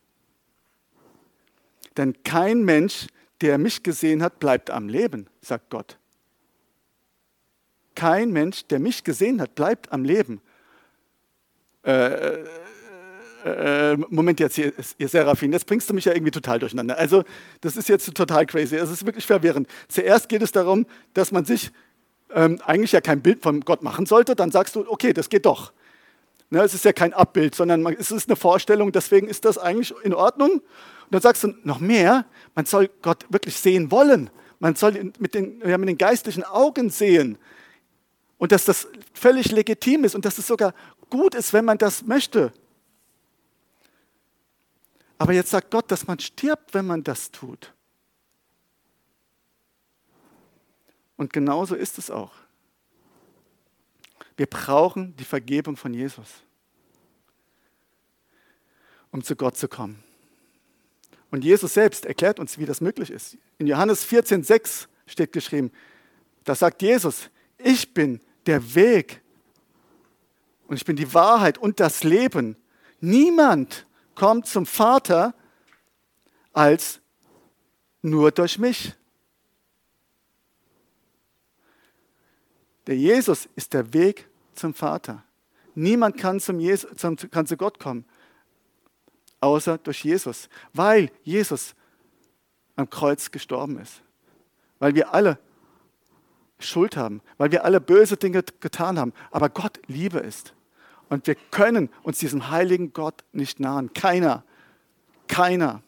Denn 1.96 2.22
kein 2.22 2.64
Mensch, 2.64 3.06
der 3.40 3.58
mich 3.58 3.82
gesehen 3.82 4.22
hat, 4.22 4.38
bleibt 4.40 4.70
am 4.70 4.88
Leben, 4.88 5.26
sagt 5.40 5.70
Gott. 5.70 5.98
Kein 7.94 8.30
Mensch, 8.30 8.66
der 8.66 8.78
mich 8.78 9.04
gesehen 9.04 9.40
hat, 9.40 9.54
bleibt 9.54 9.92
am 9.92 10.04
Leben. 10.04 10.40
Äh, 11.82 12.44
äh, 13.44 13.96
Moment 14.08 14.40
jetzt 14.40 14.54
hier, 14.54 14.72
ihr 14.98 15.08
Seraphin, 15.08 15.52
jetzt 15.52 15.66
bringst 15.66 15.88
du 15.90 15.94
mich 15.94 16.04
ja 16.04 16.12
irgendwie 16.12 16.30
total 16.30 16.58
durcheinander. 16.58 16.98
Also 16.98 17.24
das 17.60 17.76
ist 17.76 17.88
jetzt 17.88 18.12
total 18.14 18.46
crazy, 18.46 18.76
es 18.76 18.90
ist 18.90 19.06
wirklich 19.06 19.26
verwirrend. 19.26 19.68
Zuerst 19.88 20.28
geht 20.28 20.42
es 20.42 20.52
darum, 20.52 20.86
dass 21.14 21.32
man 21.32 21.44
sich 21.44 21.70
ähm, 22.34 22.60
eigentlich 22.64 22.92
ja 22.92 23.00
kein 23.00 23.20
Bild 23.20 23.42
von 23.42 23.60
Gott 23.60 23.82
machen 23.82 24.06
sollte, 24.06 24.34
dann 24.34 24.50
sagst 24.50 24.76
du, 24.76 24.88
okay, 24.88 25.12
das 25.12 25.28
geht 25.28 25.46
doch. 25.46 25.72
Ne, 26.50 26.60
es 26.60 26.74
ist 26.74 26.84
ja 26.84 26.92
kein 26.92 27.14
Abbild, 27.14 27.54
sondern 27.54 27.82
man, 27.82 27.96
es 27.98 28.10
ist 28.10 28.28
eine 28.28 28.36
Vorstellung, 28.36 28.92
deswegen 28.92 29.26
ist 29.26 29.44
das 29.46 29.56
eigentlich 29.56 29.94
in 30.02 30.12
Ordnung. 30.12 30.50
Und 30.50 30.62
dann 31.10 31.22
sagst 31.22 31.44
du 31.44 31.54
noch 31.64 31.80
mehr, 31.80 32.26
man 32.54 32.66
soll 32.66 32.90
Gott 33.00 33.24
wirklich 33.30 33.56
sehen 33.56 33.90
wollen. 33.90 34.28
Man 34.58 34.76
soll 34.76 35.12
mit 35.18 35.34
den, 35.34 35.62
ja, 35.66 35.78
mit 35.78 35.88
den 35.88 35.98
geistlichen 35.98 36.44
Augen 36.44 36.90
sehen. 36.90 37.38
Und 38.36 38.52
dass 38.52 38.64
das 38.64 38.88
völlig 39.14 39.50
legitim 39.50 40.04
ist 40.04 40.14
und 40.14 40.24
dass 40.24 40.36
es 40.36 40.46
sogar 40.46 40.74
gut 41.10 41.34
ist, 41.34 41.52
wenn 41.52 41.64
man 41.64 41.78
das 41.78 42.04
möchte. 42.04 42.52
Aber 45.22 45.34
jetzt 45.34 45.50
sagt 45.50 45.70
Gott, 45.70 45.88
dass 45.92 46.08
man 46.08 46.18
stirbt, 46.18 46.74
wenn 46.74 46.84
man 46.84 47.04
das 47.04 47.30
tut. 47.30 47.72
Und 51.16 51.32
genauso 51.32 51.76
ist 51.76 51.96
es 51.96 52.10
auch. 52.10 52.32
Wir 54.36 54.46
brauchen 54.46 55.14
die 55.14 55.24
Vergebung 55.24 55.76
von 55.76 55.94
Jesus, 55.94 56.26
um 59.12 59.22
zu 59.22 59.36
Gott 59.36 59.56
zu 59.56 59.68
kommen. 59.68 60.02
Und 61.30 61.44
Jesus 61.44 61.74
selbst 61.74 62.04
erklärt 62.04 62.40
uns, 62.40 62.58
wie 62.58 62.66
das 62.66 62.80
möglich 62.80 63.12
ist. 63.12 63.38
In 63.58 63.68
Johannes 63.68 64.04
14,6 64.04 64.88
steht 65.06 65.30
geschrieben, 65.30 65.70
da 66.42 66.56
sagt 66.56 66.82
Jesus, 66.82 67.30
ich 67.58 67.94
bin 67.94 68.20
der 68.46 68.74
Weg 68.74 69.22
und 70.66 70.74
ich 70.74 70.84
bin 70.84 70.96
die 70.96 71.14
Wahrheit 71.14 71.58
und 71.58 71.78
das 71.78 72.02
Leben. 72.02 72.56
Niemand 73.00 73.86
kommt 74.14 74.46
zum 74.46 74.66
Vater 74.66 75.34
als 76.52 77.00
nur 78.02 78.30
durch 78.30 78.58
mich. 78.58 78.94
Der 82.86 82.96
Jesus 82.96 83.48
ist 83.54 83.72
der 83.72 83.92
Weg 83.92 84.28
zum 84.54 84.74
Vater. 84.74 85.22
Niemand 85.74 86.18
kann, 86.18 86.40
zum 86.40 86.60
Jesus, 86.60 86.90
zum, 86.96 87.16
kann 87.16 87.46
zu 87.46 87.56
Gott 87.56 87.78
kommen, 87.78 88.04
außer 89.40 89.78
durch 89.78 90.04
Jesus, 90.04 90.48
weil 90.72 91.10
Jesus 91.22 91.74
am 92.76 92.90
Kreuz 92.90 93.30
gestorben 93.30 93.78
ist. 93.78 94.02
Weil 94.78 94.94
wir 94.94 95.14
alle 95.14 95.38
Schuld 96.58 96.96
haben, 96.96 97.22
weil 97.38 97.50
wir 97.52 97.64
alle 97.64 97.80
böse 97.80 98.16
Dinge 98.16 98.42
getan 98.60 98.98
haben, 98.98 99.12
aber 99.30 99.48
Gott 99.48 99.80
Liebe 99.86 100.18
ist. 100.18 100.54
Und 101.12 101.26
wir 101.26 101.34
können 101.34 101.90
uns 102.02 102.20
diesem 102.20 102.48
heiligen 102.48 102.94
Gott 102.94 103.22
nicht 103.32 103.60
nahen. 103.60 103.92
Keiner. 103.92 104.44
Keiner. 105.28 105.82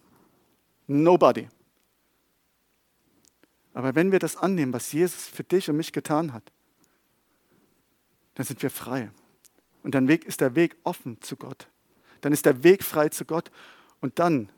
Nobody. 0.87 1.49
Aber 3.73 3.95
wenn 3.95 4.13
wir 4.13 4.19
das 4.19 4.37
annehmen, 4.37 4.75
was 4.75 4.93
Jesus 4.93 5.27
für 5.27 5.43
dich 5.43 5.71
und 5.71 5.79
mich 5.79 5.93
getan 5.93 6.35
hat, 6.35 6.43
dann 8.35 8.45
sind 8.45 8.63
wir 8.63 8.69
frei. 8.69 9.11
Und 9.83 9.95
dann 9.95 10.07
ist 10.11 10.43
der 10.43 10.57
Weg 10.57 10.77
offen 10.85 11.19
zu 11.23 11.37
Gott. 11.37 11.69
Dann 12.21 12.35
ist 12.35 12.45
der 12.45 12.63
Weg 12.63 12.85
frei 12.85 13.09
zu 13.09 13.25
Gott. 13.25 13.51
Und 14.03 14.19
dann 14.19 14.51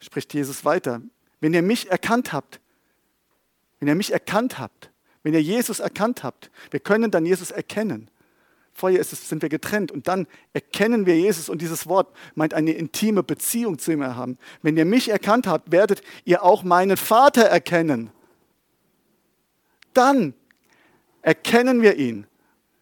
spricht 0.00 0.34
Jesus 0.34 0.64
weiter. 0.64 1.02
Wenn 1.38 1.54
ihr 1.54 1.62
mich 1.62 1.88
erkannt 1.88 2.32
habt, 2.32 2.58
wenn 3.78 3.86
ihr 3.86 3.94
mich 3.94 4.12
erkannt 4.12 4.58
habt, 4.58 4.90
wenn 5.22 5.34
ihr 5.34 5.42
Jesus 5.42 5.78
erkannt 5.78 6.24
habt, 6.24 6.50
wir 6.72 6.80
können 6.80 7.12
dann 7.12 7.24
Jesus 7.24 7.52
erkennen. 7.52 8.10
Vorher 8.80 8.98
ist 8.98 9.12
es, 9.12 9.28
sind 9.28 9.42
wir 9.42 9.50
getrennt 9.50 9.92
und 9.92 10.08
dann 10.08 10.26
erkennen 10.54 11.04
wir 11.04 11.14
Jesus 11.14 11.50
und 11.50 11.60
dieses 11.60 11.86
Wort 11.86 12.16
meint 12.34 12.54
eine 12.54 12.72
intime 12.72 13.22
Beziehung 13.22 13.78
zu 13.78 13.92
ihm 13.92 14.02
haben. 14.02 14.38
Wenn 14.62 14.74
ihr 14.78 14.86
mich 14.86 15.10
erkannt 15.10 15.46
habt, 15.46 15.70
werdet 15.70 16.00
ihr 16.24 16.42
auch 16.42 16.62
meinen 16.62 16.96
Vater 16.96 17.42
erkennen. 17.42 18.08
Dann 19.92 20.32
erkennen 21.20 21.82
wir 21.82 21.96
ihn. 21.96 22.26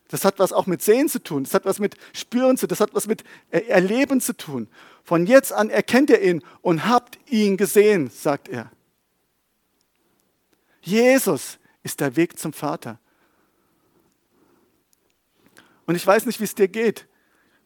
Das 0.07 0.25
hat 0.25 0.39
was 0.39 0.53
auch 0.53 0.67
mit 0.67 0.83
Sehen 0.83 1.09
zu 1.09 1.21
tun, 1.21 1.43
das 1.43 1.53
hat 1.53 1.65
was 1.65 1.81
mit 1.81 1.97
Spüren 2.13 2.57
zu 2.57 2.69
tun, 2.69 2.69
das 2.69 2.81
hat 2.81 2.95
was 2.95 3.09
mit 3.09 3.25
Erleben 3.51 4.21
zu 4.21 4.37
tun. 4.37 4.69
Von 5.03 5.27
jetzt 5.27 5.53
an 5.53 5.69
erkennt 5.69 6.11
ihr 6.11 6.23
ihn 6.23 6.45
und 6.63 6.87
habt 6.87 7.19
ihn 7.29 7.57
gesehen, 7.57 8.09
sagt 8.09 8.49
er. 8.49 8.71
Jesus 10.81 11.59
ist 11.83 11.99
der 11.99 12.15
Weg 12.15 12.39
zum 12.39 12.53
Vater. 12.53 13.01
Und 15.89 15.95
ich 15.95 16.07
weiß 16.07 16.27
nicht, 16.27 16.39
wie 16.39 16.45
es 16.45 16.55
dir 16.55 16.69
geht. 16.69 17.09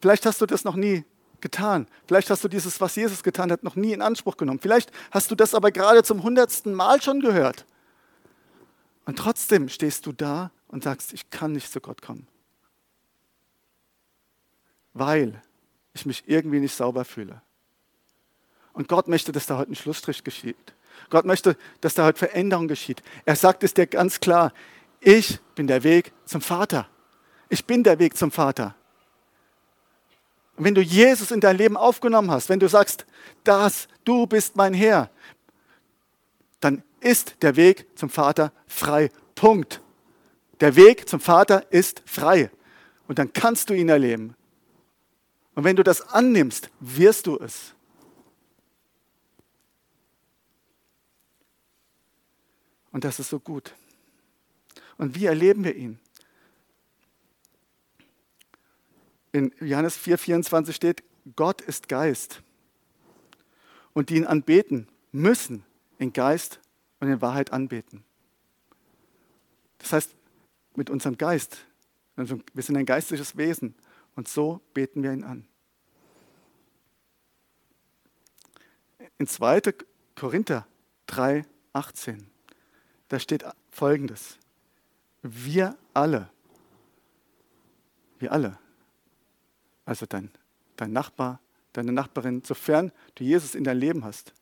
Vielleicht 0.00 0.24
hast 0.26 0.40
du 0.40 0.46
das 0.46 0.62
noch 0.62 0.76
nie 0.76 1.04
getan. 1.40 1.88
Vielleicht 2.06 2.30
hast 2.30 2.44
du 2.44 2.48
dieses, 2.48 2.80
was 2.80 2.94
Jesus 2.94 3.24
getan 3.24 3.50
hat, 3.50 3.64
noch 3.64 3.74
nie 3.74 3.92
in 3.92 4.00
Anspruch 4.00 4.36
genommen. 4.36 4.60
Vielleicht 4.60 4.92
hast 5.10 5.32
du 5.32 5.34
das 5.34 5.56
aber 5.56 5.72
gerade 5.72 6.04
zum 6.04 6.22
hundertsten 6.22 6.72
Mal 6.72 7.02
schon 7.02 7.18
gehört. 7.18 7.66
Und 9.06 9.18
trotzdem 9.18 9.68
stehst 9.68 10.06
du 10.06 10.12
da 10.12 10.52
und 10.68 10.84
sagst, 10.84 11.12
ich 11.12 11.30
kann 11.30 11.50
nicht 11.50 11.72
zu 11.72 11.80
Gott 11.80 12.00
kommen. 12.00 12.28
Weil 14.94 15.42
ich 15.92 16.06
mich 16.06 16.22
irgendwie 16.28 16.60
nicht 16.60 16.76
sauber 16.76 17.04
fühle. 17.04 17.42
Und 18.72 18.86
Gott 18.86 19.08
möchte, 19.08 19.32
dass 19.32 19.46
da 19.46 19.58
heute 19.58 19.72
ein 19.72 19.74
Schlussstrich 19.74 20.22
geschieht. 20.22 20.74
Gott 21.10 21.24
möchte, 21.24 21.56
dass 21.80 21.94
da 21.94 22.04
heute 22.04 22.20
Veränderung 22.20 22.68
geschieht. 22.68 23.02
Er 23.24 23.34
sagt 23.34 23.64
es 23.64 23.74
dir 23.74 23.88
ganz 23.88 24.20
klar, 24.20 24.52
ich 25.00 25.40
bin 25.56 25.66
der 25.66 25.82
Weg 25.82 26.12
zum 26.24 26.40
Vater. 26.40 26.86
Ich 27.52 27.66
bin 27.66 27.84
der 27.84 27.98
Weg 27.98 28.16
zum 28.16 28.30
Vater. 28.30 28.74
Und 30.56 30.64
wenn 30.64 30.74
du 30.74 30.80
Jesus 30.80 31.30
in 31.30 31.40
dein 31.42 31.58
Leben 31.58 31.76
aufgenommen 31.76 32.30
hast, 32.30 32.48
wenn 32.48 32.58
du 32.58 32.66
sagst, 32.66 33.04
das, 33.44 33.88
du 34.06 34.26
bist 34.26 34.56
mein 34.56 34.72
Herr, 34.72 35.10
dann 36.60 36.82
ist 37.00 37.36
der 37.42 37.56
Weg 37.56 37.86
zum 37.94 38.08
Vater 38.08 38.52
frei. 38.66 39.10
Punkt. 39.34 39.82
Der 40.60 40.76
Weg 40.76 41.06
zum 41.06 41.20
Vater 41.20 41.70
ist 41.70 42.02
frei. 42.06 42.50
Und 43.06 43.18
dann 43.18 43.34
kannst 43.34 43.68
du 43.68 43.74
ihn 43.74 43.90
erleben. 43.90 44.34
Und 45.54 45.64
wenn 45.64 45.76
du 45.76 45.82
das 45.82 46.00
annimmst, 46.08 46.70
wirst 46.80 47.26
du 47.26 47.38
es. 47.38 47.74
Und 52.92 53.04
das 53.04 53.20
ist 53.20 53.28
so 53.28 53.38
gut. 53.38 53.74
Und 54.96 55.14
wie 55.14 55.26
erleben 55.26 55.64
wir 55.64 55.76
ihn? 55.76 55.98
In 59.32 59.52
Johannes 59.60 59.98
4,24 59.98 60.72
steht, 60.72 61.02
Gott 61.36 61.62
ist 61.62 61.88
Geist. 61.88 62.42
Und 63.94 64.10
die 64.10 64.16
ihn 64.16 64.26
anbeten, 64.26 64.88
müssen 65.10 65.64
in 65.98 66.12
Geist 66.12 66.60
und 67.00 67.08
in 67.08 67.20
Wahrheit 67.20 67.52
anbeten. 67.52 68.04
Das 69.78 69.92
heißt, 69.92 70.14
mit 70.76 70.90
unserem 70.90 71.18
Geist, 71.18 71.66
also 72.16 72.40
wir 72.54 72.62
sind 72.62 72.76
ein 72.76 72.86
geistliches 72.86 73.36
Wesen 73.36 73.74
und 74.14 74.28
so 74.28 74.60
beten 74.74 75.02
wir 75.02 75.12
ihn 75.12 75.24
an. 75.24 75.46
In 79.18 79.26
2. 79.26 79.60
Korinther 80.14 80.66
3, 81.06 81.44
18, 81.72 82.26
da 83.08 83.18
steht 83.18 83.44
folgendes. 83.70 84.38
Wir 85.22 85.76
alle, 85.94 86.30
wir 88.18 88.32
alle, 88.32 88.58
also 89.84 90.06
dein, 90.06 90.30
dein 90.76 90.92
Nachbar, 90.92 91.40
deine 91.72 91.92
Nachbarin, 91.92 92.42
sofern 92.44 92.92
du 93.14 93.24
Jesus 93.24 93.54
in 93.54 93.64
dein 93.64 93.78
Leben 93.78 94.04
hast, 94.04 94.32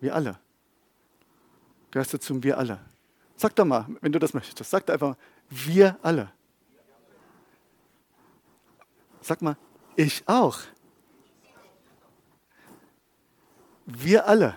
wir 0.00 0.14
alle, 0.14 0.38
gehörst 1.90 2.14
du 2.14 2.18
zum 2.18 2.42
Wir 2.42 2.58
alle. 2.58 2.80
Sag 3.36 3.54
doch 3.56 3.64
mal, 3.64 3.86
wenn 4.00 4.12
du 4.12 4.18
das 4.18 4.34
möchtest, 4.34 4.70
sag 4.70 4.88
einfach, 4.90 5.16
wir 5.48 5.98
alle. 6.02 6.30
Sag 9.22 9.42
mal, 9.42 9.56
ich 9.96 10.22
auch. 10.26 10.60
Wir 13.86 14.26
alle 14.26 14.56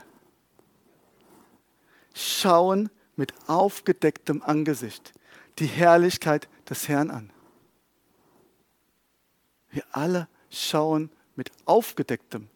schauen 2.14 2.90
mit 3.16 3.34
aufgedecktem 3.48 4.42
Angesicht 4.42 5.14
die 5.60 5.66
Herrlichkeit 5.66 6.48
des 6.70 6.88
Herrn 6.88 7.12
an. 7.12 7.32
Wir 9.74 9.84
alle 9.92 10.28
schauen 10.52 11.10
mit 11.36 11.52
aufgedecktem 11.66 12.48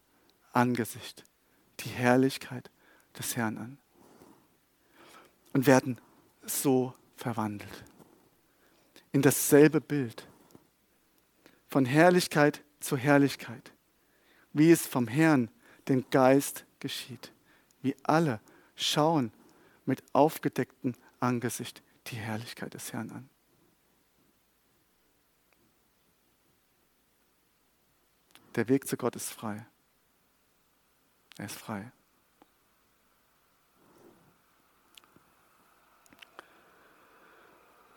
Angesicht 0.53 1.23
die 1.79 1.89
Herrlichkeit 1.89 2.69
des 3.17 3.35
Herrn 3.35 3.57
an 3.57 3.77
und 5.51 5.65
werden 5.65 5.99
so 6.45 6.93
verwandelt 7.15 7.83
in 9.11 9.23
dasselbe 9.23 9.81
Bild 9.81 10.27
von 11.67 11.85
Herrlichkeit 11.85 12.63
zu 12.79 12.97
Herrlichkeit, 12.97 13.73
wie 14.53 14.69
es 14.69 14.85
vom 14.85 15.07
Herrn, 15.07 15.49
dem 15.87 16.07
Geist, 16.11 16.65
geschieht. 16.79 17.31
Wir 17.81 17.95
alle 18.03 18.39
schauen 18.75 19.31
mit 19.85 20.03
aufgedecktem 20.13 20.93
Angesicht 21.19 21.81
die 22.07 22.15
Herrlichkeit 22.15 22.75
des 22.75 22.93
Herrn 22.93 23.09
an. 23.09 23.29
Der 28.57 28.67
Weg 28.69 28.87
zu 28.87 28.97
Gott 28.97 29.15
ist 29.15 29.31
frei. 29.31 29.67
Er 31.37 31.45
ist 31.45 31.55
frei. 31.55 31.91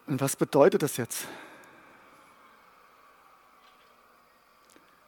Und 0.06 0.20
was 0.20 0.36
bedeutet 0.36 0.82
das 0.82 0.98
jetzt? 0.98 1.26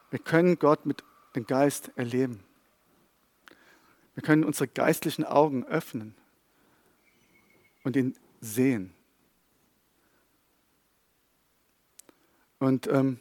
Wir 0.09 0.17
können 0.17 0.57
Gott 0.57 0.87
mit 0.87 1.03
dem 1.35 1.45
Geist 1.45 1.91
erleben. 1.97 2.43
Wir 4.15 4.23
können 4.23 4.45
unsere 4.45 4.67
geistlichen 4.67 5.23
Augen 5.23 5.65
öffnen 5.65 6.15
und 7.83 7.95
ihn 7.95 8.17
sehen. 8.41 8.91
Und 12.57 12.87
ähm, 12.87 13.19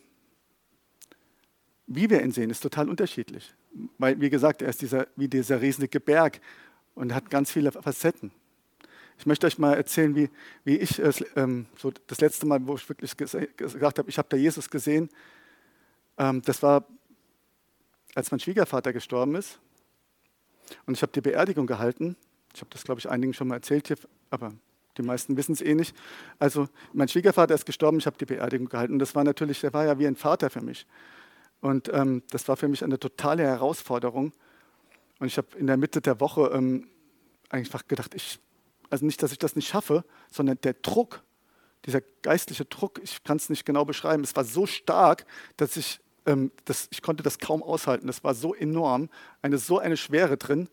wie 1.95 2.09
wir 2.09 2.23
ihn 2.23 2.33
sehen, 2.33 2.51
ist 2.51 2.61
total 2.61 2.89
unterschiedlich. 2.89 3.55
Weil, 3.99 4.21
wie 4.21 4.31
gesagt, 4.31 4.63
er 4.63 4.69
ist 4.69 4.83
dieser, 4.83 5.07
wie 5.17 5.29
dieser 5.29 5.61
riesige 5.61 6.01
Berg 6.01 6.41
und 6.95 7.15
hat 7.15 7.31
ganz 7.31 7.51
viele 7.51 7.73
Facetten. 7.73 8.31
Ich 9.19 9.27
möchte 9.27 9.47
euch 9.47 9.59
mal 9.59 9.75
erzählen, 9.75 10.15
wie, 10.17 10.31
wie 10.65 10.79
ich 10.79 11.01
ähm, 11.37 11.67
so 11.77 11.93
das 12.07 12.21
letzte 12.21 12.47
Mal, 12.47 12.67
wo 12.67 12.75
ich 12.75 12.89
wirklich 12.89 13.17
gesagt 13.17 13.99
habe, 13.99 14.09
ich 14.09 14.19
habe 14.19 14.29
da 14.29 14.37
Jesus 14.37 14.69
gesehen, 14.69 15.11
ähm, 16.19 16.43
das 16.43 16.63
war, 16.63 16.87
als 18.15 18.31
mein 18.31 18.41
Schwiegervater 18.41 18.93
gestorben 18.93 19.35
ist. 19.37 19.61
Und 20.87 20.95
ich 20.95 21.03
habe 21.03 21.13
die 21.13 21.21
Beerdigung 21.21 21.67
gehalten. 21.67 22.17
Ich 22.55 22.61
habe 22.61 22.71
das, 22.71 22.85
glaube 22.85 22.99
ich, 22.99 23.09
einigen 23.09 23.35
schon 23.35 23.49
mal 23.49 23.57
erzählt 23.57 23.89
hier, 23.89 23.97
aber 24.31 24.53
die 24.99 25.03
meisten 25.03 25.37
wissen 25.37 25.53
es 25.53 25.61
eh 25.61 25.75
nicht. 25.75 25.95
Also 26.39 26.69
mein 26.93 27.09
Schwiegervater 27.09 27.55
ist 27.55 27.65
gestorben, 27.65 27.99
ich 27.99 28.07
habe 28.07 28.19
die 28.19 28.27
Beerdigung 28.27 28.69
gehalten. 28.69 28.95
Und 28.95 28.99
das 28.99 29.15
war 29.15 29.25
natürlich, 29.25 29.61
der 29.61 29.73
war 29.73 29.87
ja 29.87 29.99
wie 29.99 30.07
ein 30.07 30.17
Vater 30.17 30.51
für 30.51 30.63
mich. 30.63 30.87
Und 31.63 31.89
ähm, 31.95 32.23
das 32.31 32.49
war 32.49 32.57
für 32.57 32.69
mich 32.69 32.85
eine 32.85 32.99
totale 32.99 33.45
Herausforderung. 33.45 34.33
Und 35.21 35.27
ich 35.29 35.39
habe 35.39 35.57
in 35.57 35.69
der 35.69 35.77
Mitte 35.77 36.01
der 36.01 36.21
Woche 36.21 36.51
ähm, 36.53 36.89
einfach 37.49 37.87
gedacht, 37.87 38.15
ich, 38.15 38.41
also 38.91 39.07
nicht, 39.07 39.23
dass 39.23 39.31
ich 39.31 39.39
das 39.39 39.55
nicht 39.55 39.69
schaffe, 39.69 40.05
sondern 40.29 40.61
der 40.63 40.75
Druck, 40.75 41.23
dieser 41.87 42.01
geistliche 42.23 42.65
Druck, 42.65 43.01
ich 43.03 43.23
kann 43.23 43.37
es 43.37 43.49
nicht 43.49 43.65
genau 43.65 43.85
beschreiben, 43.85 44.25
es 44.25 44.35
war 44.35 44.45
so 44.45 44.67
stark, 44.67 45.25
dass 45.57 45.77
ich, 45.77 46.01
ähm, 46.27 46.51
das, 46.65 46.89
ich 46.91 47.01
konnte 47.01 47.23
das 47.23 47.39
kaum 47.39 47.63
aushalten. 47.63 48.09
Das 48.09 48.25
war 48.25 48.35
so 48.35 48.55
enorm, 48.55 49.09
eine 49.41 49.59
so 49.59 49.79
eine 49.79 49.97
Schwere 49.97 50.37
drin. 50.37 50.69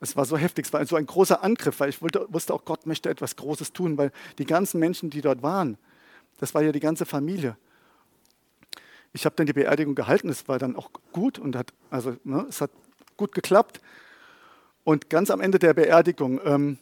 Es 0.00 0.16
war 0.16 0.26
so 0.26 0.36
heftig, 0.36 0.66
es 0.66 0.72
war 0.74 0.84
so 0.84 0.96
ein 0.96 1.06
großer 1.06 1.42
Angriff, 1.42 1.80
weil 1.80 1.88
ich 1.88 2.02
wollte, 2.02 2.26
wusste 2.28 2.52
auch, 2.52 2.66
Gott 2.66 2.84
möchte 2.84 3.08
etwas 3.08 3.36
Großes 3.36 3.72
tun, 3.72 3.96
weil 3.96 4.12
die 4.36 4.44
ganzen 4.44 4.80
Menschen, 4.80 5.08
die 5.08 5.22
dort 5.22 5.42
waren, 5.42 5.78
das 6.40 6.52
war 6.54 6.62
ja 6.62 6.72
die 6.72 6.80
ganze 6.80 7.06
Familie, 7.06 7.56
ich 9.14 9.24
habe 9.24 9.36
dann 9.36 9.46
die 9.46 9.52
Beerdigung 9.52 9.94
gehalten, 9.94 10.28
es 10.28 10.46
war 10.48 10.58
dann 10.58 10.74
auch 10.74 10.90
gut 11.12 11.38
und 11.38 11.54
hat, 11.56 11.72
also, 11.88 12.16
ne, 12.24 12.44
es 12.48 12.60
hat 12.60 12.72
gut 13.16 13.32
geklappt. 13.32 13.80
Und 14.82 15.08
ganz 15.08 15.30
am 15.30 15.40
Ende 15.40 15.60
der 15.60 15.72
Beerdigung 15.72 16.40
ähm, 16.44 16.78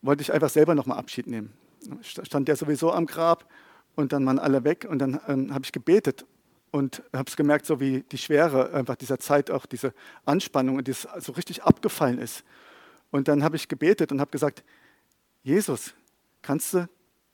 wollte 0.00 0.22
ich 0.22 0.32
einfach 0.32 0.48
selber 0.48 0.74
nochmal 0.74 0.98
Abschied 0.98 1.26
nehmen. 1.26 1.52
Stand 2.00 2.48
der 2.48 2.56
sowieso 2.56 2.90
am 2.90 3.06
Grab 3.06 3.48
und 3.94 4.12
dann 4.12 4.24
waren 4.24 4.38
alle 4.38 4.64
weg 4.64 4.86
und 4.88 4.98
dann 4.98 5.20
ähm, 5.28 5.52
habe 5.52 5.64
ich 5.64 5.72
gebetet 5.72 6.24
und 6.70 7.02
habe 7.12 7.28
es 7.28 7.36
gemerkt, 7.36 7.66
so 7.66 7.78
wie 7.78 8.02
die 8.10 8.18
Schwere 8.18 8.72
einfach 8.72 8.96
dieser 8.96 9.18
Zeit, 9.18 9.50
auch 9.50 9.66
diese 9.66 9.92
Anspannung 10.24 10.76
und 10.76 10.88
das 10.88 11.06
so 11.18 11.32
richtig 11.32 11.64
abgefallen 11.64 12.18
ist. 12.18 12.44
Und 13.10 13.28
dann 13.28 13.44
habe 13.44 13.56
ich 13.56 13.68
gebetet 13.68 14.10
und 14.10 14.20
habe 14.20 14.30
gesagt, 14.30 14.64
Jesus, 15.42 15.94
kannst 16.40 16.72
du 16.72 16.88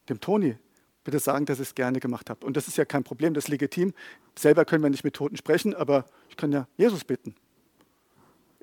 dem 0.09 0.21
Toni 0.21 0.59
bitte 1.05 1.19
sagen, 1.19 1.47
dass 1.47 1.59
ich 1.59 1.69
es 1.69 1.75
gerne 1.75 2.01
gemacht 2.01 2.31
habe. 2.31 2.45
Und 2.47 2.57
das 2.57 2.69
ist 2.69 2.77
ja 2.77 2.85
kein 2.85 3.05
Problem, 3.05 3.35
das 3.35 3.45
ist 3.45 3.49
legitim. 3.49 3.93
Selber 4.39 4.65
können 4.65 4.83
wir 4.83 4.91
nicht 4.91 5.05
mit 5.05 5.15
Toten 5.15 5.37
sprechen, 5.37 5.75
aber 5.75 6.07
ich 6.29 6.37
kann 6.37 6.53
ja 6.53 6.67
Jesus 6.77 7.05
bitten. 7.05 7.35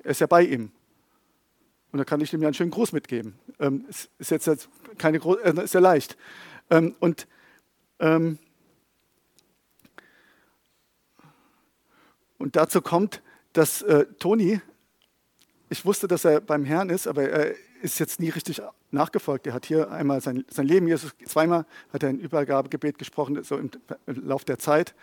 Er 0.02 0.12
ist 0.12 0.20
ja 0.20 0.26
bei 0.26 0.42
ihm. 0.42 0.72
Und 1.92 1.98
da 1.98 2.04
kann 2.04 2.20
ich 2.20 2.32
ihm 2.32 2.40
ja 2.40 2.48
einen 2.48 2.54
schönen 2.54 2.70
Gruß 2.70 2.92
mitgeben. 2.92 3.38
Ähm, 3.58 3.84
ist 3.88 4.30
jetzt 4.30 4.68
keine 4.96 5.18
Gro 5.18 5.36
äh, 5.36 5.64
ist 5.64 5.74
ja 5.74 5.80
leicht. 5.80 6.16
Ähm, 6.70 6.94
und 7.00 7.26
ähm, 7.98 8.38
und 12.38 12.56
dazu 12.56 12.80
kommt, 12.80 13.22
dass 13.52 13.82
äh, 13.82 14.06
Toni, 14.18 14.60
ich 15.68 15.84
wusste, 15.84 16.06
dass 16.06 16.24
er 16.24 16.40
beim 16.40 16.64
Herrn 16.64 16.90
ist, 16.90 17.06
aber 17.06 17.28
er 17.28 17.54
ist 17.82 17.98
jetzt 17.98 18.20
nie 18.20 18.30
richtig 18.30 18.62
nachgefolgt. 18.92 19.46
Er 19.46 19.54
hat 19.54 19.66
hier 19.66 19.90
einmal 19.90 20.20
sein, 20.20 20.44
sein 20.50 20.66
Leben, 20.66 20.88
Jesus, 20.88 21.12
zweimal 21.24 21.66
hat 21.92 22.02
er 22.02 22.10
ein 22.10 22.18
Übergabegebet 22.18 22.98
gesprochen, 22.98 23.42
so 23.42 23.56
im, 23.56 23.70
im 24.06 24.26
Lauf 24.26 24.44
der 24.44 24.58
Zeit. 24.58 24.94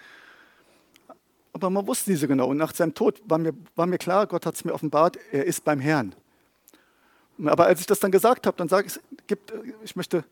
Aber 1.54 1.70
man 1.70 1.88
wusste 1.88 2.12
nie 2.12 2.18
so 2.18 2.28
genau. 2.28 2.48
Und 2.48 2.58
nach 2.58 2.74
seinem 2.74 2.94
Tod 2.94 3.22
war 3.26 3.40
mir, 3.40 3.54
war 3.76 3.88
mir 3.88 3.98
klar, 3.98 4.28
Gott 4.28 4.46
hat 4.46 4.56
es 4.56 4.64
mir 4.64 4.74
offenbart, 4.74 5.18
er 5.32 5.46
ist 5.46 5.64
beim 5.64 5.80
Herrn. 5.80 6.14
Aber 7.44 7.66
als 7.66 7.80
ich 7.80 7.88
das 7.88 8.00
dann 8.00 8.12
gesagt 8.12 8.46
habe, 8.46 8.58
dann 8.58 8.70
sage 8.70 8.88
ich, 8.88 9.00
gibt, 9.28 9.54
ich 9.84 9.96
möchte, 9.96 10.24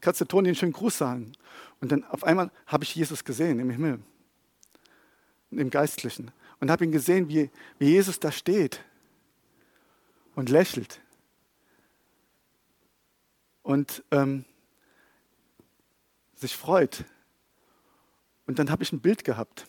kannst 0.00 0.20
du 0.20 0.24
Toni 0.24 0.48
einen 0.48 0.56
schönen 0.56 0.72
Gruß 0.72 0.96
sagen. 0.96 1.32
Und 1.80 1.92
dann 1.92 2.04
auf 2.04 2.24
einmal 2.24 2.50
habe 2.66 2.84
ich 2.84 2.94
Jesus 2.94 3.24
gesehen 3.24 3.58
im 3.58 3.68
Himmel, 3.68 3.98
im 5.50 5.68
Geistlichen. 5.68 6.30
Und 6.60 6.70
habe 6.70 6.84
ihn 6.84 6.92
gesehen, 6.92 7.28
wie, 7.28 7.50
wie 7.78 7.90
Jesus 7.90 8.20
da 8.20 8.32
steht 8.32 8.80
und 10.34 10.48
lächelt 10.48 11.01
und 13.62 14.02
ähm, 14.10 14.44
sich 16.34 16.56
freut. 16.56 17.04
Und 18.46 18.58
dann 18.58 18.70
habe 18.70 18.82
ich 18.82 18.92
ein 18.92 19.00
Bild 19.00 19.24
gehabt. 19.24 19.66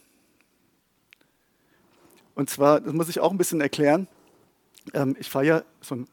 Und 2.36 2.49
zwar, 2.49 2.82
das 2.82 2.93
muss 2.93 3.10
ich 3.10 3.19
auch 3.19 3.32
ein 3.32 3.38
bisschen 3.38 3.62
erklären. 3.62 4.08
Ähm, 4.93 5.15
ich 5.19 5.29
fahre 5.29 5.45
ja 5.45 5.63
so 5.82 5.95
ein 5.95 6.08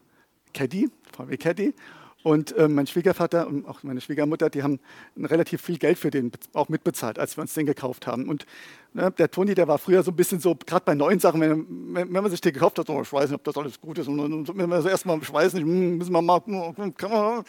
Caddy, 0.53 0.91
VW 1.13 1.37
Caddy. 1.37 1.75
Und 2.23 2.55
äh, 2.57 2.69
mein 2.69 2.87
Schwiegervater 2.87 3.47
und 3.47 3.67
auch 3.67 3.83
meine 3.83 4.01
Schwiegermutter, 4.01 4.51
die 4.51 4.63
haben 4.63 4.79
relativ 5.17 5.63
viel 5.63 5.79
Geld 5.79 5.99
für 5.99 6.11
den 6.11 6.33
auch 6.53 6.69
mitbezahlt, 6.69 7.19
als 7.19 7.37
wir 7.37 7.43
uns 7.43 7.55
den 7.55 7.65
gekauft 7.65 8.07
haben. 8.07 8.29
Und 8.29 8.45
ne, 8.93 9.11
der 9.11 9.31
Toni, 9.31 9.55
der 9.55 9.69
war 9.69 9.79
früher 9.79 10.03
so 10.03 10.11
ein 10.11 10.17
bisschen 10.17 10.39
so, 10.39 10.55
gerade 10.55 10.85
bei 10.85 10.95
neuen 10.95 11.19
Sachen, 11.19 11.41
wenn, 11.41 11.67
wenn, 11.95 12.11
man 12.11 12.31
sich 12.31 12.43
den 12.43 12.53
gekauft 12.53 12.79
hat, 12.79 12.89
so, 12.89 13.01
ich 13.01 13.13
weiß 13.13 13.31
nicht, 13.31 13.37
ob 13.37 13.45
das 13.45 13.57
alles 13.57 13.81
gut 13.81 13.99
ist. 13.99 14.09
Und, 14.09 14.21
und 14.21 14.59
wenn 14.59 14.69
wir 14.69 14.83
so 14.83 14.89
erstmal, 14.89 15.19
ich 15.23 15.33
weiß 15.33 15.55
nicht, 15.55 15.63
hm, 15.63 15.97
müssen 15.97 16.13
wir 16.13 16.21
mal, 16.21 16.41
kann 16.97 17.11
man. 17.11 17.45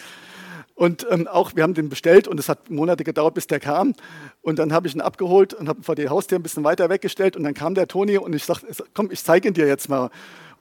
Und 0.76 1.06
ähm, 1.10 1.28
auch, 1.28 1.56
wir 1.56 1.64
haben 1.64 1.74
den 1.74 1.90
bestellt 1.90 2.28
und 2.28 2.40
es 2.40 2.48
hat 2.48 2.70
Monate 2.70 3.04
gedauert, 3.04 3.34
bis 3.34 3.48
der 3.48 3.60
kam. 3.60 3.94
Und 4.42 4.58
dann 4.58 4.72
habe 4.72 4.88
ich 4.88 4.96
ihn 4.96 5.02
abgeholt 5.02 5.54
und 5.54 5.68
habe 5.68 5.82
ihn 5.82 5.84
vor 5.84 5.96
die 5.96 6.08
Haustür 6.08 6.40
ein 6.40 6.44
bisschen 6.44 6.64
weiter 6.64 6.90
weggestellt. 6.90 7.36
Und 7.36 7.44
dann 7.44 7.54
kam 7.54 7.76
der 7.76 7.88
Toni 7.88 8.18
und 8.18 8.34
ich 8.34 8.46
sagte, 8.46 8.68
komm, 8.94 9.12
ich 9.12 9.24
zeige 9.24 9.50
ihn 9.50 9.54
dir 9.54 9.68
jetzt 9.68 9.90
mal. 9.90 10.10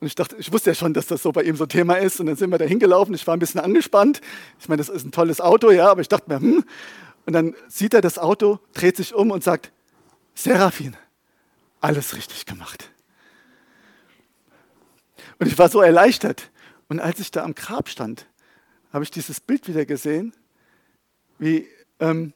Und 0.01 0.07
ich 0.07 0.15
dachte, 0.15 0.37
ich 0.39 0.51
wusste 0.53 0.71
ja 0.71 0.75
schon, 0.75 0.95
dass 0.95 1.07
das 1.07 1.23
so 1.23 1.31
bei 1.31 1.43
ihm 1.43 1.57
so 1.57 1.65
ein 1.65 1.69
Thema 1.69 1.95
ist. 1.97 2.21
Und 2.21 2.27
dann 2.27 2.37
sind 2.37 2.51
wir 2.51 2.59
da 2.59 2.65
hingelaufen. 2.65 3.15
Ich 3.15 3.27
war 3.27 3.37
ein 3.37 3.39
bisschen 3.39 3.61
angespannt. 3.61 4.21
Ich 4.59 4.69
meine, 4.69 4.79
das 4.79 4.89
ist 4.89 5.05
ein 5.05 5.13
tolles 5.13 5.41
Auto, 5.41 5.71
ja, 5.71 5.91
aber 5.91 6.01
ich 6.01 6.09
dachte 6.09 6.31
mir, 6.31 6.41
hm. 6.41 6.65
Und 7.27 7.35
dann 7.35 7.55
sieht 7.69 7.93
er 7.93 8.01
das 8.01 8.19
Auto, 8.19 8.59
dreht 8.73 8.97
sich 8.97 9.15
um 9.15 9.31
und 9.31 9.45
sagt, 9.45 9.73
Seraphin, 10.35 10.97
alles 11.81 12.17
richtig 12.17 12.47
gemacht. 12.47 12.91
Und 15.39 15.47
ich 15.47 15.59
war 15.59 15.69
so 15.69 15.81
erleichtert. 15.81 16.51
Und 16.89 16.99
als 16.99 17.21
ich 17.21 17.31
da 17.31 17.45
am 17.45 17.55
Grab 17.55 17.89
stand, 17.89 18.27
habe 18.93 19.05
ich 19.05 19.11
dieses 19.11 19.39
Bild 19.39 19.69
wieder 19.69 19.85
gesehen, 19.85 20.33
wie, 21.39 21.69
ähm, 22.01 22.33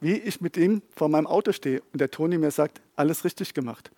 wie 0.00 0.14
ich 0.14 0.40
mit 0.40 0.56
ihm 0.56 0.82
vor 0.94 1.08
meinem 1.08 1.26
Auto 1.26 1.52
stehe 1.52 1.80
und 1.92 2.00
der 2.00 2.10
Toni 2.10 2.38
mir 2.38 2.50
sagt, 2.50 2.80
alles 2.96 3.24
richtig 3.24 3.54
gemacht. 3.54 3.90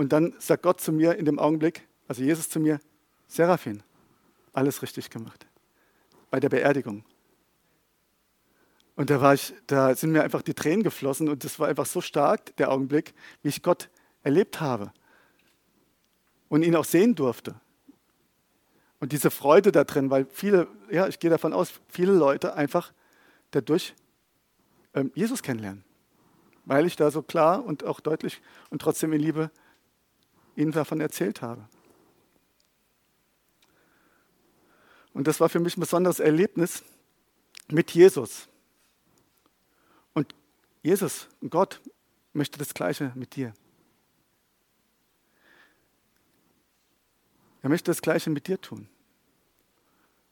Und 0.00 0.14
dann 0.14 0.34
sagt 0.38 0.62
Gott 0.62 0.80
zu 0.80 0.92
mir 0.92 1.16
in 1.16 1.26
dem 1.26 1.38
Augenblick, 1.38 1.86
also 2.08 2.22
Jesus 2.22 2.48
zu 2.48 2.58
mir, 2.58 2.80
Seraphin, 3.28 3.82
alles 4.54 4.80
richtig 4.80 5.10
gemacht. 5.10 5.46
Bei 6.30 6.40
der 6.40 6.48
Beerdigung. 6.48 7.04
Und 8.96 9.10
da, 9.10 9.20
war 9.20 9.34
ich, 9.34 9.52
da 9.66 9.94
sind 9.94 10.12
mir 10.12 10.22
einfach 10.22 10.40
die 10.40 10.54
Tränen 10.54 10.82
geflossen 10.82 11.28
und 11.28 11.44
das 11.44 11.58
war 11.58 11.68
einfach 11.68 11.84
so 11.84 12.00
stark, 12.00 12.56
der 12.56 12.72
Augenblick, 12.72 13.12
wie 13.42 13.50
ich 13.50 13.62
Gott 13.62 13.90
erlebt 14.22 14.62
habe 14.62 14.90
und 16.48 16.62
ihn 16.62 16.76
auch 16.76 16.86
sehen 16.86 17.14
durfte. 17.14 17.60
Und 19.00 19.12
diese 19.12 19.30
Freude 19.30 19.70
da 19.70 19.84
drin, 19.84 20.08
weil 20.08 20.26
viele, 20.30 20.66
ja, 20.90 21.08
ich 21.08 21.18
gehe 21.18 21.28
davon 21.28 21.52
aus, 21.52 21.74
viele 21.88 22.14
Leute 22.14 22.54
einfach 22.54 22.94
dadurch 23.50 23.94
ähm, 24.94 25.12
Jesus 25.14 25.42
kennenlernen. 25.42 25.84
Weil 26.64 26.86
ich 26.86 26.96
da 26.96 27.10
so 27.10 27.20
klar 27.20 27.62
und 27.62 27.84
auch 27.84 28.00
deutlich 28.00 28.40
und 28.70 28.80
trotzdem 28.80 29.12
in 29.12 29.20
Liebe 29.20 29.50
ihnen 30.56 30.72
davon 30.72 31.00
erzählt 31.00 31.42
habe. 31.42 31.68
Und 35.12 35.26
das 35.26 35.40
war 35.40 35.48
für 35.48 35.60
mich 35.60 35.76
ein 35.76 35.80
besonderes 35.80 36.20
Erlebnis 36.20 36.84
mit 37.68 37.90
Jesus. 37.92 38.48
Und 40.14 40.34
Jesus, 40.82 41.28
Gott, 41.48 41.80
möchte 42.32 42.58
das 42.58 42.74
Gleiche 42.74 43.12
mit 43.14 43.36
dir. 43.36 43.52
Er 47.62 47.68
möchte 47.68 47.90
das 47.90 48.00
Gleiche 48.00 48.30
mit 48.30 48.46
dir 48.46 48.60
tun. 48.60 48.88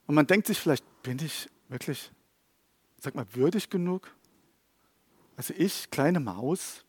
Und 0.07 0.15
man 0.15 0.27
denkt 0.27 0.47
sich 0.47 0.59
vielleicht, 0.59 0.85
bin 1.03 1.19
ich 1.19 1.51
wirklich, 1.69 2.11
sag 2.99 3.15
mal, 3.15 3.27
würdig 3.35 3.69
genug? 3.69 4.11
Also 5.37 5.53
ich, 5.57 5.91
kleine 5.91 6.21
Maus, 6.21 6.85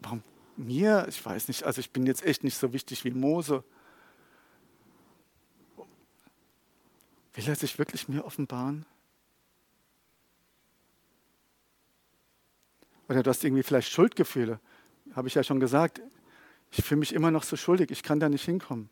warum 0.00 0.22
mir, 0.58 1.06
ich 1.08 1.24
weiß 1.24 1.48
nicht, 1.48 1.64
also 1.64 1.80
ich 1.80 1.90
bin 1.90 2.06
jetzt 2.06 2.24
echt 2.24 2.44
nicht 2.44 2.56
so 2.56 2.72
wichtig 2.72 3.04
wie 3.04 3.10
Mose. 3.10 3.64
Will 7.34 7.48
er 7.48 7.54
sich 7.54 7.78
wirklich 7.78 8.08
mir 8.08 8.24
offenbaren? 8.24 8.84
Oder 13.08 13.22
du 13.22 13.30
hast 13.30 13.44
irgendwie 13.44 13.62
vielleicht 13.62 13.90
Schuldgefühle. 13.90 14.60
Habe 15.14 15.28
ich 15.28 15.34
ja 15.34 15.42
schon 15.42 15.60
gesagt. 15.60 16.02
Ich 16.70 16.84
fühle 16.84 16.98
mich 16.98 17.14
immer 17.14 17.30
noch 17.30 17.44
so 17.44 17.56
schuldig. 17.56 17.90
Ich 17.90 18.02
kann 18.02 18.20
da 18.20 18.28
nicht 18.28 18.44
hinkommen. 18.44 18.90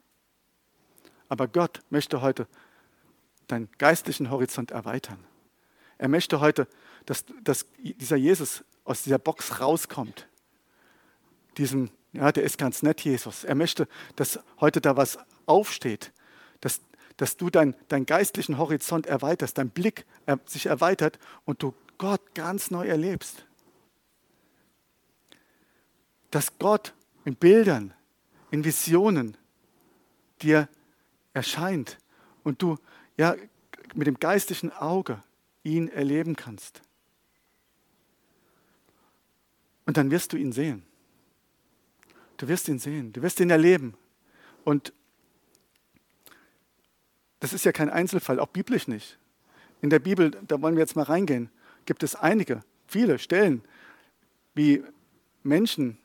Aber 1.28 1.48
Gott 1.48 1.82
möchte 1.90 2.22
heute 2.22 2.46
deinen 3.48 3.68
geistlichen 3.78 4.30
Horizont 4.30 4.70
erweitern. 4.70 5.22
Er 5.98 6.08
möchte 6.08 6.40
heute, 6.40 6.68
dass, 7.04 7.24
dass 7.42 7.66
dieser 7.78 8.16
Jesus 8.16 8.64
aus 8.84 9.02
dieser 9.02 9.18
Box 9.18 9.60
rauskommt 9.60 10.28
diesem, 11.58 11.90
ja, 12.12 12.32
der 12.32 12.44
ist 12.44 12.58
ganz 12.58 12.82
nett, 12.82 13.00
Jesus. 13.00 13.44
Er 13.44 13.54
möchte, 13.54 13.88
dass 14.16 14.40
heute 14.60 14.80
da 14.80 14.96
was 14.96 15.18
aufsteht, 15.46 16.12
dass, 16.60 16.80
dass 17.16 17.36
du 17.36 17.50
deinen 17.50 17.74
dein 17.88 18.06
geistlichen 18.06 18.58
Horizont 18.58 19.06
erweiterst, 19.06 19.58
dein 19.58 19.70
Blick 19.70 20.06
sich 20.46 20.66
erweitert 20.66 21.18
und 21.44 21.62
du 21.62 21.74
Gott 21.98 22.34
ganz 22.34 22.70
neu 22.70 22.86
erlebst. 22.86 23.46
Dass 26.30 26.58
Gott 26.58 26.94
in 27.24 27.36
Bildern, 27.36 27.94
in 28.50 28.64
Visionen 28.64 29.36
dir 30.42 30.68
erscheint 31.32 31.98
und 32.44 32.62
du 32.62 32.78
ja 33.16 33.34
mit 33.94 34.06
dem 34.06 34.18
geistlichen 34.18 34.72
Auge 34.72 35.22
ihn 35.62 35.88
erleben 35.88 36.36
kannst. 36.36 36.82
Und 39.86 39.96
dann 39.96 40.10
wirst 40.10 40.32
du 40.32 40.36
ihn 40.36 40.52
sehen. 40.52 40.85
Du 42.36 42.48
wirst 42.48 42.68
ihn 42.68 42.78
sehen, 42.78 43.12
du 43.12 43.22
wirst 43.22 43.40
ihn 43.40 43.50
erleben. 43.50 43.94
Und 44.64 44.92
das 47.40 47.52
ist 47.52 47.64
ja 47.64 47.72
kein 47.72 47.90
Einzelfall, 47.90 48.40
auch 48.40 48.48
biblisch 48.48 48.88
nicht. 48.88 49.18
In 49.80 49.90
der 49.90 49.98
Bibel, 49.98 50.30
da 50.30 50.60
wollen 50.60 50.74
wir 50.74 50.82
jetzt 50.82 50.96
mal 50.96 51.02
reingehen, 51.02 51.50
gibt 51.84 52.02
es 52.02 52.14
einige, 52.14 52.62
viele 52.86 53.18
Stellen, 53.18 53.62
wie 54.54 54.82
Menschen 55.42 55.98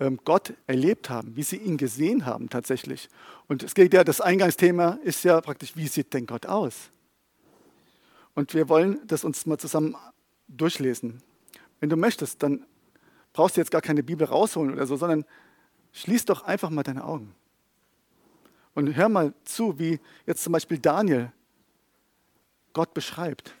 ähm, 0.00 0.18
Gott 0.24 0.54
erlebt 0.66 1.10
haben, 1.10 1.36
wie 1.36 1.42
sie 1.42 1.56
ihn 1.56 1.76
gesehen 1.76 2.24
haben 2.24 2.48
tatsächlich. 2.48 3.08
Und 3.48 3.62
es 3.62 3.74
geht 3.74 3.92
ja, 3.92 4.04
das 4.04 4.20
Eingangsthema 4.20 4.98
ist 5.02 5.24
ja 5.24 5.40
praktisch, 5.40 5.76
wie 5.76 5.88
sieht 5.88 6.14
denn 6.14 6.26
Gott 6.26 6.46
aus? 6.46 6.90
Und 8.34 8.54
wir 8.54 8.68
wollen 8.68 9.00
das 9.06 9.24
uns 9.24 9.44
mal 9.46 9.58
zusammen 9.58 9.96
durchlesen. 10.46 11.20
Wenn 11.80 11.90
du 11.90 11.96
möchtest, 11.96 12.42
dann 12.42 12.64
brauchst 13.38 13.56
du 13.56 13.60
jetzt 13.60 13.70
gar 13.70 13.82
keine 13.82 14.02
Bibel 14.02 14.26
rausholen 14.26 14.72
oder 14.72 14.84
so, 14.84 14.96
sondern 14.96 15.24
schließ 15.92 16.24
doch 16.24 16.42
einfach 16.42 16.70
mal 16.70 16.82
deine 16.82 17.04
Augen. 17.04 17.36
Und 18.74 18.96
hör 18.96 19.08
mal 19.08 19.32
zu, 19.44 19.78
wie 19.78 20.00
jetzt 20.26 20.42
zum 20.42 20.52
Beispiel 20.52 20.80
Daniel 20.80 21.32
Gott 22.72 22.92
beschreibt. 22.94 23.54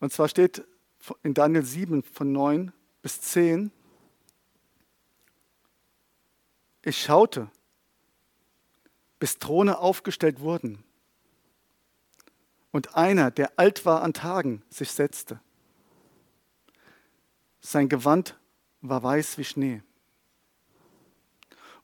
Und 0.00 0.12
zwar 0.12 0.28
steht 0.28 0.62
in 1.22 1.32
Daniel 1.32 1.64
7 1.64 2.02
von 2.02 2.30
9 2.30 2.74
bis 3.00 3.22
10, 3.22 3.72
ich 6.82 7.00
schaute, 7.00 7.50
bis 9.18 9.38
Throne 9.38 9.78
aufgestellt 9.78 10.40
wurden 10.40 10.84
und 12.76 12.94
einer, 12.94 13.30
der 13.30 13.58
alt 13.58 13.86
war 13.86 14.02
an 14.02 14.12
Tagen, 14.12 14.62
sich 14.68 14.92
setzte. 14.92 15.40
Sein 17.58 17.88
Gewand 17.88 18.38
war 18.82 19.02
weiß 19.02 19.38
wie 19.38 19.44
Schnee 19.44 19.82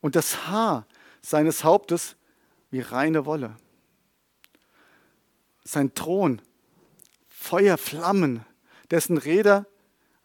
und 0.02 0.16
das 0.16 0.48
Haar 0.48 0.86
seines 1.22 1.64
Hauptes 1.64 2.14
wie 2.70 2.80
reine 2.80 3.24
Wolle. 3.24 3.56
Sein 5.64 5.94
Thron 5.94 6.42
Feuerflammen, 7.26 8.44
dessen 8.90 9.16
Räder 9.16 9.64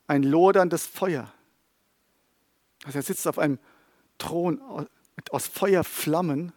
ein 0.06 0.22
loderndes 0.22 0.86
Feuer. 0.86 1.32
Also 2.84 3.00
er 3.00 3.04
sitzt 3.04 3.26
auf 3.26 3.40
einem 3.40 3.58
Thron 4.18 4.62
aus 5.32 5.48
Feuerflammen 5.48 6.52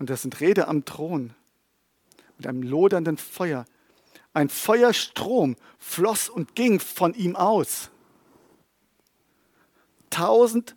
und 0.00 0.10
das 0.10 0.22
sind 0.22 0.40
Räder 0.40 0.66
am 0.66 0.84
Thron 0.84 1.36
mit 2.40 2.46
einem 2.46 2.62
lodernden 2.62 3.18
Feuer. 3.18 3.66
Ein 4.32 4.48
Feuerstrom 4.48 5.56
floss 5.78 6.30
und 6.30 6.54
ging 6.54 6.80
von 6.80 7.12
ihm 7.12 7.36
aus. 7.36 7.90
Tausend 10.08 10.74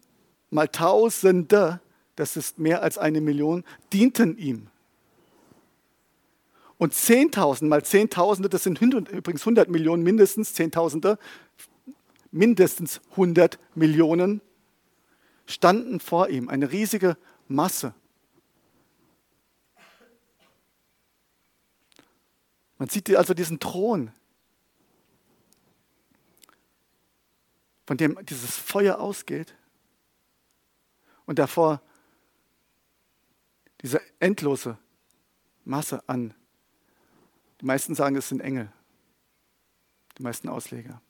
mal 0.49 0.67
Tausende, 0.67 1.79
das 2.17 2.35
ist 2.35 2.59
mehr 2.59 2.83
als 2.83 2.97
eine 2.97 3.21
Million, 3.21 3.63
dienten 3.93 4.37
ihm. 4.37 4.67
Und 6.77 6.93
Zehntausend 6.93 7.69
mal 7.69 7.85
Zehntausende, 7.85 8.49
das 8.49 8.63
sind 8.63 8.81
übrigens 8.81 9.43
100 9.43 9.69
Millionen 9.69 10.03
mindestens, 10.03 10.53
Zehntausende, 10.53 11.17
mindestens 12.29 12.99
100 13.11 13.57
Millionen, 13.73 14.41
standen 15.45 16.01
vor 16.01 16.27
ihm, 16.27 16.49
eine 16.49 16.73
riesige 16.73 17.15
Masse. 17.47 17.93
Man 22.77 22.89
sieht 22.89 23.13
also 23.15 23.33
diesen 23.33 23.59
Thron, 23.59 24.11
von 27.85 27.97
dem 27.97 28.17
dieses 28.25 28.57
Feuer 28.57 28.99
ausgeht 28.99 29.55
und 31.25 31.39
davor 31.39 31.81
diese 33.81 34.01
endlose 34.19 34.77
Masse 35.65 36.07
an 36.07 36.33
die 37.63 37.67
meisten 37.67 37.95
sagen, 37.95 38.17
es 38.17 38.27
sind 38.27 38.41
Engel. 38.41 38.69
Die 40.17 40.23
meisten 40.23 40.49
Ausleger. 40.49 41.01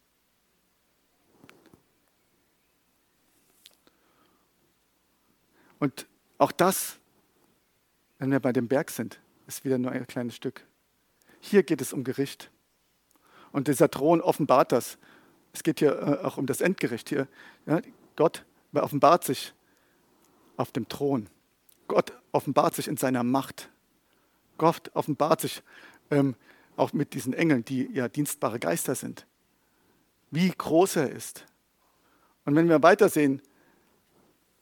Und 5.80 6.06
auch 6.38 6.52
das, 6.52 6.99
wenn 8.19 8.30
wir 8.30 8.39
bei 8.39 8.54
dem 8.54 8.67
Berg 8.67 8.91
sind, 8.91 9.19
ist 9.47 9.65
wieder 9.65 9.80
nur 9.80 9.91
ein 9.91 10.06
kleines 10.06 10.36
Stück. 10.36 10.63
Hier 11.45 11.63
geht 11.63 11.82
es 11.82 11.91
um 11.91 12.06
Gericht. 12.06 12.49
Und 13.51 13.67
dieser 13.67 13.91
Thron 13.91 14.21
offenbart 14.21 14.71
das. 14.71 14.97
Es 15.51 15.62
geht 15.62 15.79
hier 15.79 15.91
äh, 15.91 16.25
auch 16.25 16.38
um 16.38 16.45
das 16.45 16.62
Endgericht 16.62 17.10
hier. 17.10 17.27
Ja, 17.65 17.82
Gott 18.15 18.45
offenbart 18.71 19.25
sich 19.25 19.53
auf 20.56 20.71
dem 20.71 20.88
Thron. 20.88 21.27
Gott 21.89 22.13
offenbart 22.32 22.75
sich 22.75 22.88
in 22.88 22.95
seiner 22.95 23.23
Macht. 23.23 23.69
Gott 24.58 24.89
offenbart 24.93 25.41
sich 25.41 25.62
ähm, 26.12 26.36
auch 26.77 26.93
mit 26.93 27.13
diesen 27.13 27.34
Engeln, 27.34 27.65
die 27.65 27.89
ja 27.91 28.08
dienstbare 28.08 28.58
Geister 28.58 28.95
sind, 28.95 29.27
wie 30.32 30.49
groß 30.49 30.95
er 30.95 31.10
ist. 31.10 31.45
Und 32.45 32.56
wenn 32.56 32.69
wir 32.69 32.82
weitersehen, 32.82 33.41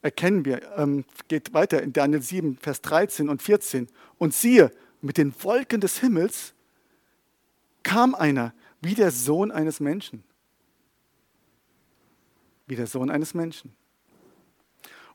erkennen 0.01 0.45
wir, 0.45 0.63
ähm, 0.77 1.05
geht 1.27 1.53
weiter 1.53 1.83
in 1.83 1.93
Daniel 1.93 2.23
7, 2.23 2.57
Vers 2.57 2.81
13 2.81 3.29
und 3.29 3.43
14. 3.43 3.87
Und 4.17 4.33
siehe, 4.33 4.71
mit 4.99 5.17
den 5.17 5.31
Wolken 5.43 5.79
des 5.79 5.99
Himmels 5.99 6.55
kam 7.83 8.15
einer 8.15 8.53
wie 8.81 8.95
der 8.95 9.11
Sohn 9.11 9.51
eines 9.51 9.79
Menschen. 9.79 10.23
Wie 12.67 12.75
der 12.75 12.87
Sohn 12.87 13.09
eines 13.09 13.33
Menschen. 13.33 13.75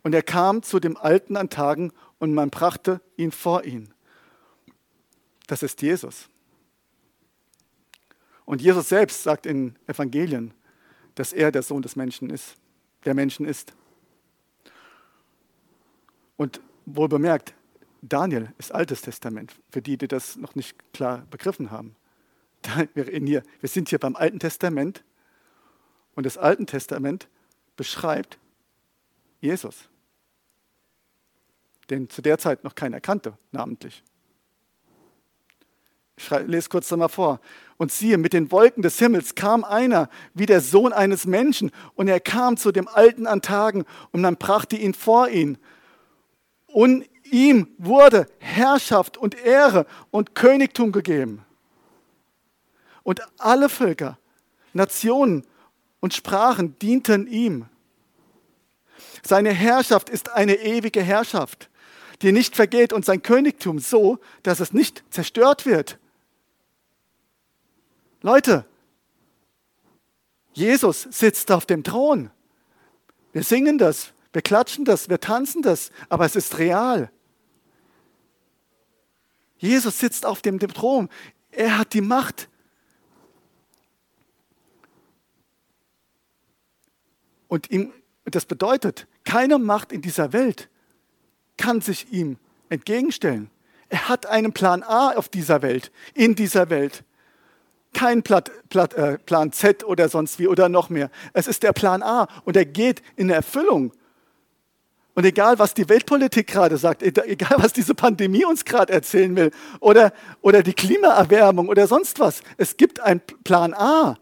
Und 0.03 0.15
er 0.15 0.23
kam 0.23 0.63
zu 0.63 0.79
dem 0.79 0.97
Alten 0.97 1.37
an 1.37 1.51
Tagen 1.51 1.93
und 2.19 2.33
man 2.33 2.51
brachte 2.51 3.01
ihn 3.17 3.33
vor 3.33 3.65
ihn. 3.65 3.93
Das 5.47 5.63
ist 5.63 5.83
Jesus. 5.83 6.29
Und 8.45 8.63
Jesus 8.63 8.89
selbst 8.89 9.23
sagt 9.23 9.47
in 9.47 9.77
Evangelien, 9.87 10.55
dass 11.17 11.33
er 11.33 11.51
der 11.51 11.63
Sohn 11.63 11.83
des 11.83 11.97
Menschen 11.97 12.31
ist, 12.31 12.57
der 13.05 13.15
Menschen 13.15 13.47
ist. 13.47 13.75
Und 16.37 16.61
wohl 16.85 17.09
bemerkt, 17.09 17.55
Daniel 18.03 18.53
ist 18.59 18.73
Altes 18.73 19.03
Testament, 19.03 19.59
für 19.71 19.83
die, 19.83 19.97
die 19.97 20.07
das 20.07 20.37
noch 20.37 20.55
nicht 20.55 20.77
klar 20.93 21.27
begriffen 21.31 21.71
haben. 21.71 21.97
Wir, 22.95 23.43
sind 23.63 23.89
hier 23.89 23.99
beim 23.99 24.17
Alten 24.17 24.39
Testament 24.39 25.05
und 26.15 26.27
das 26.27 26.39
Alte 26.39 26.67
Testament 26.67 27.29
beschreibt 27.77 28.39
Jesus, 29.41 29.89
den 31.91 32.09
zu 32.09 32.23
der 32.23 32.39
Zeit 32.39 32.65
noch 32.65 32.75
keiner 32.75 33.01
kannte, 33.01 33.37
namentlich. 33.53 34.03
Ich 36.17 36.31
lese 36.31 36.69
kurz 36.71 36.91
nochmal 36.91 37.11
vor. 37.11 37.41
Und 37.77 37.93
siehe, 37.93 38.17
mit 38.17 38.33
den 38.33 38.51
Wolken 38.51 38.83
des 38.83 38.99
Himmels 38.99 39.35
kam 39.35 39.65
einer 39.65 40.09
wie 40.33 40.47
der 40.47 40.63
Sohn 40.63 40.95
eines 40.95 41.27
Menschen, 41.27 41.71
und 41.95 42.09
er 42.09 42.21
kam 42.21 42.57
zu 42.57 42.73
dem 42.73 42.89
Alten 42.89 43.27
an 43.27 43.43
Tagen, 43.43 43.85
und 44.13 44.23
man 44.23 44.37
brachte 44.37 44.77
ihn 44.77 44.95
vor 44.95 45.29
ihn. 45.29 45.59
Und 46.67 47.07
ihm 47.31 47.69
wurde 47.77 48.27
Herrschaft 48.39 49.19
und 49.19 49.35
Ehre 49.35 49.87
und 50.11 50.35
Königtum 50.35 50.91
gegeben. 50.91 51.46
Und 53.07 53.21
alle 53.39 53.69
Völker, 53.69 54.19
Nationen 54.73 55.47
und 56.01 56.13
Sprachen 56.13 56.77
dienten 56.81 57.29
ihm. 57.29 57.67
Seine 59.23 59.53
Herrschaft 59.53 60.11
ist 60.11 60.31
eine 60.31 60.57
ewige 60.57 61.03
Herrschaft, 61.03 61.71
die 62.23 62.33
nicht 62.33 62.57
vergeht, 62.57 62.93
und 62.93 63.05
sein 63.05 63.23
Königtum 63.23 63.79
so, 63.79 64.19
dass 64.43 64.59
es 64.59 64.73
nicht 64.73 65.05
zerstört 65.11 65.67
wird. 65.67 66.01
Leute, 68.23 68.67
Jesus 70.53 71.03
sitzt 71.03 71.53
auf 71.53 71.65
dem 71.65 71.85
Thron. 71.85 72.33
Wir 73.33 73.45
singen 73.45 73.79
das, 73.79 74.15
wir 74.33 74.43
klatschen 74.43 74.85
das, 74.85 75.09
wir 75.09 75.21
tanzen 75.21 75.63
das, 75.63 75.93
aber 76.09 76.25
es 76.25 76.35
ist 76.35 76.59
real. 76.59 77.13
Jesus 79.59 80.01
sitzt 80.01 80.27
auf 80.27 80.43
dem, 80.43 80.59
Thron. 80.59 81.09
Er 81.53 81.79
hat 81.79 81.95
die 81.95 82.01
Macht. 82.01 82.49
Und 87.49 87.71
ihm, 87.71 87.93
das 88.25 88.47
bedeutet, 88.47 89.07
keine 89.25 89.59
Macht 89.59 89.93
in 89.93 90.03
dieser 90.03 90.33
Welt 90.33 90.69
kann 91.57 91.81
sich 91.81 92.13
ihm 92.13 92.37
entgegenstellen. 92.69 93.51
Er 93.89 94.09
hat 94.09 94.27
einen 94.27 94.53
Plan 94.53 94.83
A 94.83 95.13
auf 95.13 95.29
dieser 95.29 95.63
Welt, 95.63 95.93
in 96.15 96.35
dieser 96.35 96.71
Welt 96.71 97.05
kein 97.97 98.23
Plat, 98.23 98.51
Plat, 98.69 98.93
äh, 98.95 99.19
Plan 99.19 99.53
Z 99.53 99.83
oder 99.83 100.09
sonst 100.11 100.39
wie 100.39 100.49
oder 100.49 100.69
noch 100.69 100.91
mehr. 100.91 101.11
Es 101.33 101.47
ist 101.47 101.63
der 101.63 101.73
Plan 101.73 102.03
A 102.03 102.29
und 102.45 102.57
er 102.57 102.67
geht 102.67 103.03
in 103.17 103.31
Erfüllung. 103.31 103.93
Und 105.15 105.25
egal, 105.25 105.59
was 105.59 105.73
die 105.73 105.89
Weltpolitik 105.89 106.47
gerade 106.47 106.77
sagt, 106.77 107.03
egal, 107.03 107.57
was 107.57 107.73
diese 107.73 107.95
Pandemie 107.95 108.45
uns 108.45 108.67
gerade 108.67 108.93
erzählen 108.93 109.35
will 109.35 109.51
oder, 109.81 110.13
oder 110.43 110.63
die 110.63 110.75
Klimaerwärmung 110.75 111.69
oder 111.69 111.87
sonst 111.87 112.21
was, 112.21 112.43
es 112.59 112.77
gibt 112.77 113.01
einen 113.01 113.23
Plan 113.45 113.73
A. 113.73 114.19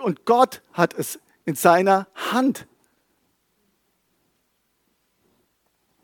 Und 0.00 0.24
Gott 0.24 0.62
hat 0.72 0.94
es 0.94 1.18
in 1.44 1.54
seiner 1.54 2.06
Hand. 2.14 2.66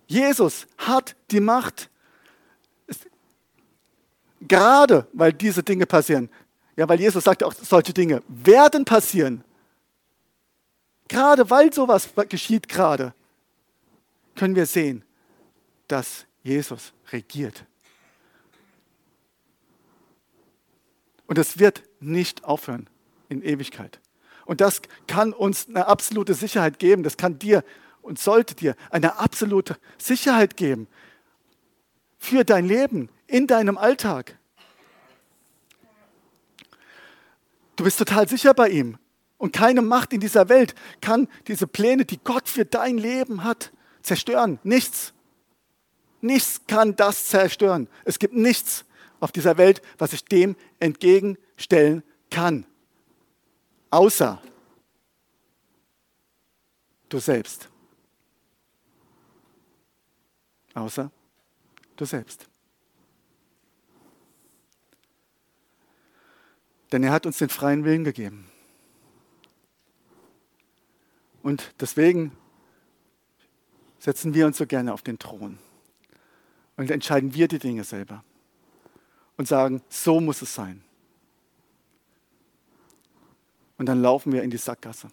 Jesus 0.06 0.66
hat 0.76 1.14
die 1.30 1.40
Macht, 1.40 1.88
gerade 4.40 5.06
weil 5.12 5.32
diese 5.32 5.62
Dinge 5.62 5.86
passieren. 5.86 6.28
Ja, 6.76 6.88
weil 6.88 7.00
Jesus 7.00 7.24
sagt 7.24 7.44
auch, 7.44 7.52
solche 7.52 7.92
Dinge 7.92 8.22
werden 8.26 8.84
passieren. 8.84 9.44
Gerade 11.08 11.48
weil 11.50 11.72
sowas 11.72 12.08
geschieht 12.28 12.68
gerade, 12.68 13.14
können 14.34 14.54
wir 14.54 14.66
sehen, 14.66 15.04
dass 15.88 16.26
Jesus 16.42 16.92
regiert. 17.12 17.64
Und 21.26 21.38
es 21.38 21.58
wird 21.58 21.82
nicht 22.00 22.44
aufhören 22.44 22.88
in 23.28 23.42
Ewigkeit. 23.42 23.99
Und 24.50 24.60
das 24.60 24.82
kann 25.06 25.32
uns 25.32 25.68
eine 25.68 25.86
absolute 25.86 26.34
Sicherheit 26.34 26.80
geben. 26.80 27.04
Das 27.04 27.16
kann 27.16 27.38
dir 27.38 27.62
und 28.02 28.18
sollte 28.18 28.56
dir 28.56 28.74
eine 28.90 29.20
absolute 29.20 29.76
Sicherheit 29.96 30.56
geben 30.56 30.88
für 32.18 32.42
dein 32.42 32.66
Leben, 32.66 33.10
in 33.28 33.46
deinem 33.46 33.78
Alltag. 33.78 34.36
Du 37.76 37.84
bist 37.84 38.00
total 38.00 38.28
sicher 38.28 38.52
bei 38.52 38.70
ihm. 38.70 38.98
Und 39.38 39.52
keine 39.52 39.82
Macht 39.82 40.12
in 40.12 40.18
dieser 40.18 40.48
Welt 40.48 40.74
kann 41.00 41.28
diese 41.46 41.68
Pläne, 41.68 42.04
die 42.04 42.18
Gott 42.18 42.48
für 42.48 42.64
dein 42.64 42.98
Leben 42.98 43.44
hat, 43.44 43.70
zerstören. 44.02 44.58
Nichts. 44.64 45.12
Nichts 46.22 46.62
kann 46.66 46.96
das 46.96 47.26
zerstören. 47.26 47.86
Es 48.04 48.18
gibt 48.18 48.34
nichts 48.34 48.84
auf 49.20 49.30
dieser 49.30 49.58
Welt, 49.58 49.80
was 49.96 50.10
sich 50.10 50.24
dem 50.24 50.56
entgegenstellen 50.80 52.02
kann. 52.30 52.66
Außer 53.90 54.40
du 57.08 57.18
selbst. 57.18 57.68
Außer 60.74 61.10
du 61.96 62.04
selbst. 62.04 62.48
Denn 66.92 67.02
er 67.02 67.12
hat 67.12 67.26
uns 67.26 67.38
den 67.38 67.48
freien 67.48 67.84
Willen 67.84 68.04
gegeben. 68.04 68.48
Und 71.42 71.74
deswegen 71.80 72.36
setzen 73.98 74.34
wir 74.34 74.46
uns 74.46 74.58
so 74.58 74.66
gerne 74.66 74.92
auf 74.92 75.02
den 75.02 75.18
Thron 75.18 75.58
und 76.76 76.90
entscheiden 76.90 77.34
wir 77.34 77.48
die 77.48 77.58
Dinge 77.58 77.84
selber 77.84 78.24
und 79.36 79.48
sagen, 79.48 79.82
so 79.88 80.20
muss 80.20 80.42
es 80.42 80.54
sein. 80.54 80.82
Und 83.80 83.86
dann 83.86 84.02
laufen 84.02 84.30
wir 84.34 84.42
in 84.42 84.50
die 84.50 84.58
Sackgasse. 84.58 85.06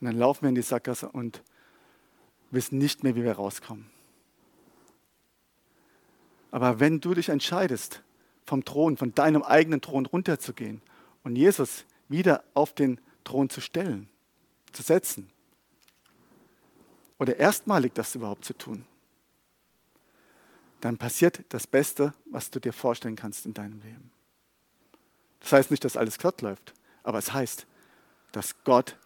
Und 0.00 0.06
dann 0.06 0.18
laufen 0.18 0.42
wir 0.42 0.48
in 0.48 0.56
die 0.56 0.62
Sackgasse 0.62 1.08
und 1.08 1.44
wissen 2.50 2.78
nicht 2.78 3.04
mehr, 3.04 3.14
wie 3.14 3.22
wir 3.22 3.34
rauskommen. 3.34 3.88
Aber 6.50 6.80
wenn 6.80 6.98
du 6.98 7.14
dich 7.14 7.28
entscheidest, 7.28 8.02
vom 8.44 8.64
Thron, 8.64 8.96
von 8.96 9.14
deinem 9.14 9.44
eigenen 9.44 9.80
Thron 9.80 10.06
runterzugehen 10.06 10.82
und 11.22 11.36
Jesus 11.36 11.84
wieder 12.08 12.42
auf 12.54 12.74
den 12.74 13.00
Thron 13.22 13.48
zu 13.48 13.60
stellen, 13.60 14.08
zu 14.72 14.82
setzen, 14.82 15.30
oder 17.20 17.36
erstmalig 17.36 17.94
das 17.94 18.16
überhaupt 18.16 18.44
zu 18.44 18.54
tun, 18.54 18.84
dann 20.80 20.98
passiert 20.98 21.44
das 21.50 21.68
Beste, 21.68 22.14
was 22.24 22.50
du 22.50 22.58
dir 22.58 22.72
vorstellen 22.72 23.14
kannst 23.14 23.46
in 23.46 23.54
deinem 23.54 23.80
Leben. 23.80 24.17
Das 25.40 25.52
heißt 25.52 25.70
nicht, 25.70 25.84
dass 25.84 25.96
alles 25.96 26.18
glatt 26.18 26.42
läuft, 26.42 26.74
aber 27.02 27.18
es 27.18 27.32
heißt, 27.32 27.66
dass 28.32 28.54
Gott 28.64 28.96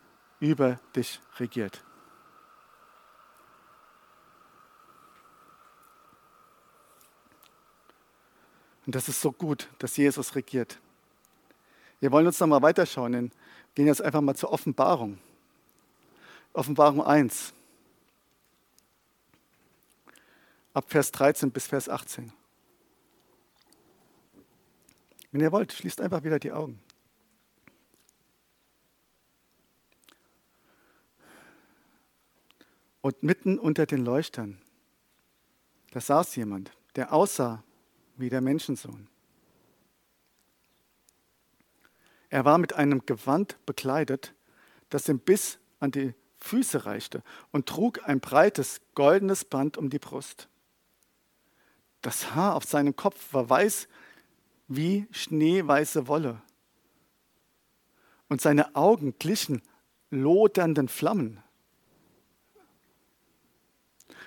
über 0.40 0.80
dich 0.96 1.20
regiert. 1.38 1.84
Und 8.84 8.94
das 8.94 9.08
ist 9.08 9.20
so 9.20 9.30
gut, 9.30 9.68
dass 9.78 9.96
Jesus 9.96 10.34
regiert. 10.34 10.78
Wir 12.00 12.10
wollen 12.10 12.26
uns 12.26 12.40
noch 12.40 12.48
mal 12.48 12.62
weiterschauen. 12.62 13.12
Wir 13.12 13.30
gehen 13.74 13.86
jetzt 13.86 14.02
einfach 14.02 14.20
mal 14.20 14.34
zur 14.34 14.52
Offenbarung. 14.52 15.18
Offenbarung 16.52 17.02
1. 17.02 17.54
Ab 20.74 20.84
Vers 20.88 21.12
13 21.12 21.52
bis 21.52 21.66
Vers 21.68 21.88
18. 21.88 22.32
Wenn 25.32 25.40
ihr 25.40 25.50
wollt, 25.50 25.72
schließt 25.72 26.00
einfach 26.00 26.22
wieder 26.24 26.38
die 26.38 26.52
Augen. 26.52 26.78
Und 33.00 33.22
mitten 33.22 33.58
unter 33.58 33.86
den 33.86 34.04
Leuchtern, 34.04 34.60
da 35.90 36.00
saß 36.00 36.36
jemand, 36.36 36.70
der 36.94 37.12
aussah 37.12 37.64
wie 38.16 38.28
der 38.28 38.40
Menschensohn. 38.40 39.08
Er 42.28 42.44
war 42.44 42.58
mit 42.58 42.74
einem 42.74 43.04
Gewand 43.04 43.58
bekleidet, 43.66 44.34
das 44.90 45.08
ihm 45.08 45.18
bis 45.18 45.58
an 45.80 45.90
die 45.90 46.14
Füße 46.38 46.84
reichte 46.86 47.22
und 47.50 47.68
trug 47.68 48.06
ein 48.06 48.20
breites 48.20 48.80
goldenes 48.94 49.44
Band 49.44 49.76
um 49.76 49.90
die 49.90 49.98
Brust. 49.98 50.48
Das 52.02 52.34
Haar 52.34 52.54
auf 52.54 52.64
seinem 52.64 52.96
Kopf 52.96 53.32
war 53.32 53.48
weiß 53.48 53.88
wie 54.76 55.06
schneeweiße 55.10 56.08
Wolle 56.08 56.40
und 58.28 58.40
seine 58.40 58.74
Augen 58.74 59.14
glichen 59.18 59.62
lodernden 60.10 60.88
Flammen. 60.88 61.42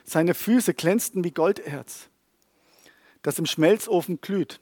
Seine 0.04 0.34
Füße 0.34 0.74
glänzten 0.74 1.24
wie 1.24 1.32
Golderz 1.32 2.10
das 3.26 3.40
im 3.40 3.48
Schmelzofen 3.48 4.22
glüht. 4.22 4.60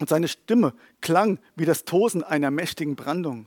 Und 0.00 0.08
seine 0.08 0.26
Stimme 0.26 0.74
klang 1.00 1.38
wie 1.54 1.64
das 1.64 1.84
Tosen 1.84 2.24
einer 2.24 2.50
mächtigen 2.50 2.96
Brandung. 2.96 3.46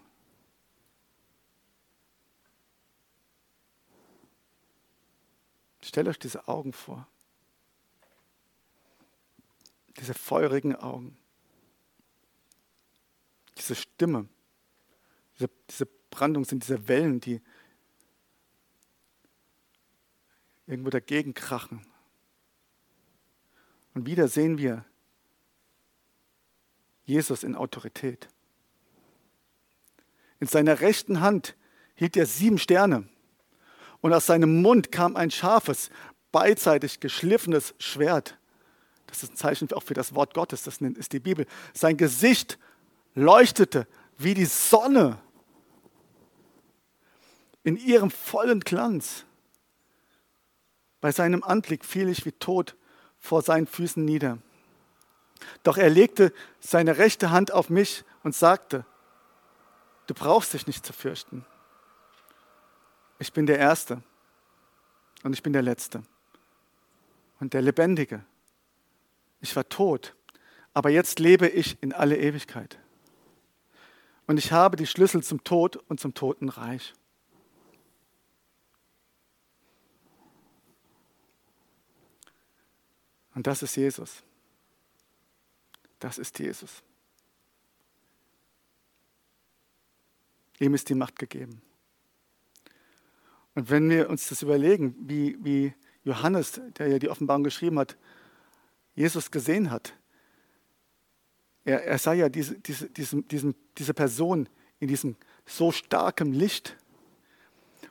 Stellt 5.82 6.08
euch 6.08 6.18
diese 6.18 6.48
Augen 6.48 6.72
vor. 6.72 7.08
Diese 10.00 10.14
feurigen 10.14 10.76
Augen. 10.78 11.18
Diese 13.58 13.76
Stimme. 13.76 14.28
Diese, 15.36 15.50
diese 15.70 15.88
Brandung 16.10 16.46
sind 16.46 16.64
diese 16.64 16.88
Wellen, 16.88 17.20
die 17.20 17.42
irgendwo 20.68 20.90
dagegen 20.90 21.34
krachen. 21.34 21.86
Und 23.94 24.06
wieder 24.06 24.28
sehen 24.28 24.58
wir 24.58 24.86
Jesus 27.06 27.44
in 27.44 27.56
Autorität. 27.56 28.28
In 30.40 30.48
seiner 30.48 30.82
rechten 30.82 31.22
Hand 31.22 31.56
hielt 31.96 32.16
er 32.16 32.26
sieben 32.26 32.60
Sterne 32.60 33.08
und 34.02 34.14
aus 34.14 34.28
seinem 34.28 34.62
Mund 34.62 34.92
kam 34.92 35.16
ein 35.16 35.32
scharfes, 35.32 35.90
beidseitig 36.32 37.00
geschliffenes 37.00 37.74
Schwert. 37.80 38.38
Das 39.08 39.24
ist 39.24 39.34
ein 39.34 39.36
Zeichen 39.38 39.72
auch 39.72 39.84
für 39.84 39.94
das 39.94 40.14
Wort 40.14 40.34
Gottes, 40.34 40.64
das 40.64 40.80
ist 40.80 41.14
die 41.14 41.20
Bibel. 41.20 41.48
Sein 41.74 41.98
Gesicht 41.98 42.60
leuchtete 43.18 43.88
wie 44.18 44.34
die 44.36 44.46
Sonne 44.46 45.18
in 47.64 47.76
ihrem 47.76 48.12
vollen 48.12 48.62
Glanz. 48.62 49.26
Bei 51.02 51.12
seinem 51.12 51.44
Anblick 51.44 51.84
fiel 51.84 52.10
ich 52.10 52.26
wie 52.26 52.32
tot 52.32 52.76
vor 53.20 53.42
seinen 53.42 53.68
Füßen 53.68 54.06
nieder. 54.06 54.38
Doch 55.64 55.78
er 55.78 55.90
legte 55.90 56.32
seine 56.60 56.98
rechte 56.98 57.32
Hand 57.32 57.52
auf 57.52 57.70
mich 57.70 58.04
und 58.24 58.36
sagte, 58.36 58.86
du 60.06 60.14
brauchst 60.14 60.54
dich 60.54 60.68
nicht 60.68 60.86
zu 60.86 60.94
fürchten. 60.94 61.46
Ich 63.20 63.34
bin 63.34 63.48
der 63.48 63.58
Erste 63.58 64.02
und 65.24 65.34
ich 65.34 65.44
bin 65.44 65.54
der 65.54 65.64
Letzte 65.64 66.04
und 67.40 67.54
der 67.54 67.64
Lebendige. 67.64 68.24
Ich 69.42 69.56
war 69.56 69.68
tot, 69.68 70.16
aber 70.74 70.90
jetzt 70.90 71.20
lebe 71.20 71.48
ich 71.48 71.82
in 71.82 71.94
alle 71.94 72.18
Ewigkeit. 72.18 72.80
Und 74.28 74.38
ich 74.38 74.52
habe 74.52 74.76
die 74.76 74.86
Schlüssel 74.86 75.24
zum 75.24 75.44
Tod 75.44 75.78
und 75.78 76.00
zum 76.00 76.14
Totenreich. 76.14 76.94
Und 83.34 83.48
das 83.48 83.64
ist 83.64 83.76
Jesus. 83.78 84.24
Das 86.00 86.18
ist 86.18 86.38
Jesus. 86.40 86.84
Ihm 90.60 90.74
ist 90.74 90.90
die 90.90 90.96
Macht 90.96 91.18
gegeben. 91.18 91.62
Und 93.56 93.70
wenn 93.70 93.90
wir 93.90 94.10
uns 94.10 94.28
das 94.28 94.42
überlegen, 94.42 94.96
wie, 95.00 95.38
wie 95.44 95.74
Johannes, 96.04 96.60
der 96.78 96.88
ja 96.88 97.00
die 97.00 97.10
Offenbarung 97.10 97.44
geschrieben 97.44 97.80
hat, 97.80 97.98
Jesus 98.94 99.32
gesehen 99.32 99.72
hat, 99.72 99.94
er, 101.68 101.84
er 101.84 101.98
sah 101.98 102.14
ja 102.14 102.30
diese, 102.30 102.56
diese, 102.56 102.90
diesen, 102.90 103.28
diesen, 103.28 103.56
diese 103.78 103.94
Person 103.94 104.48
in 104.80 104.88
diesem 104.88 105.18
so 105.46 105.72
starken 105.74 106.32
Licht. 106.34 106.78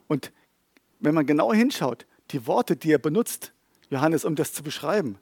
Und 0.08 0.32
wenn 0.98 1.14
man 1.14 1.26
genau 1.26 1.52
hinschaut, 1.52 2.06
die 2.30 2.46
Worte, 2.46 2.74
die 2.76 2.90
er 2.90 2.98
benutzt, 2.98 3.52
Johannes, 3.90 4.24
um 4.24 4.34
das 4.34 4.54
zu 4.54 4.62
beschreiben, 4.62 5.18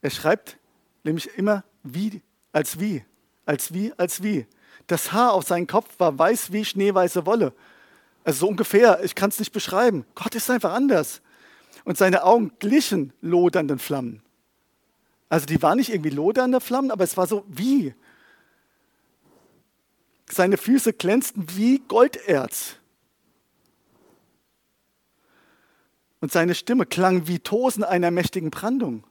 er 0.00 0.08
schreibt 0.08 0.56
nämlich 1.02 1.36
immer 1.36 1.64
wie, 1.82 2.22
als 2.52 2.80
wie, 2.80 3.04
als 3.44 3.74
wie, 3.74 3.92
als 3.98 4.22
wie. 4.22 4.46
Das 4.86 5.12
Haar 5.12 5.34
auf 5.34 5.44
seinem 5.44 5.66
Kopf 5.66 6.00
war 6.00 6.18
weiß 6.18 6.50
wie 6.50 6.64
schneeweiße 6.64 7.26
Wolle. 7.26 7.52
Also 8.24 8.40
so 8.40 8.48
ungefähr, 8.48 9.04
ich 9.04 9.14
kann 9.14 9.28
es 9.28 9.38
nicht 9.38 9.52
beschreiben. 9.52 10.06
Gott 10.14 10.34
ist 10.34 10.48
einfach 10.48 10.72
anders. 10.72 11.20
Und 11.84 11.98
seine 11.98 12.24
Augen 12.24 12.52
glichen 12.58 13.12
lodernden 13.20 13.78
Flammen. 13.78 14.23
Also 15.28 15.46
die 15.46 15.62
war 15.62 15.74
nicht 15.74 15.90
irgendwie 15.90 16.10
lodernde 16.10 16.60
Flammen, 16.60 16.90
aber 16.90 17.04
es 17.04 17.16
war 17.16 17.26
so 17.26 17.44
wie. 17.48 17.94
Seine 20.30 20.56
Füße 20.56 20.92
glänzten 20.92 21.46
wie 21.56 21.80
Golderz. 21.80 22.76
Und 26.20 26.32
seine 26.32 26.54
Stimme 26.54 26.86
klang 26.86 27.26
wie 27.26 27.38
Tosen 27.38 27.84
einer 27.84 28.10
mächtigen 28.10 28.50
Brandung. 28.50 29.04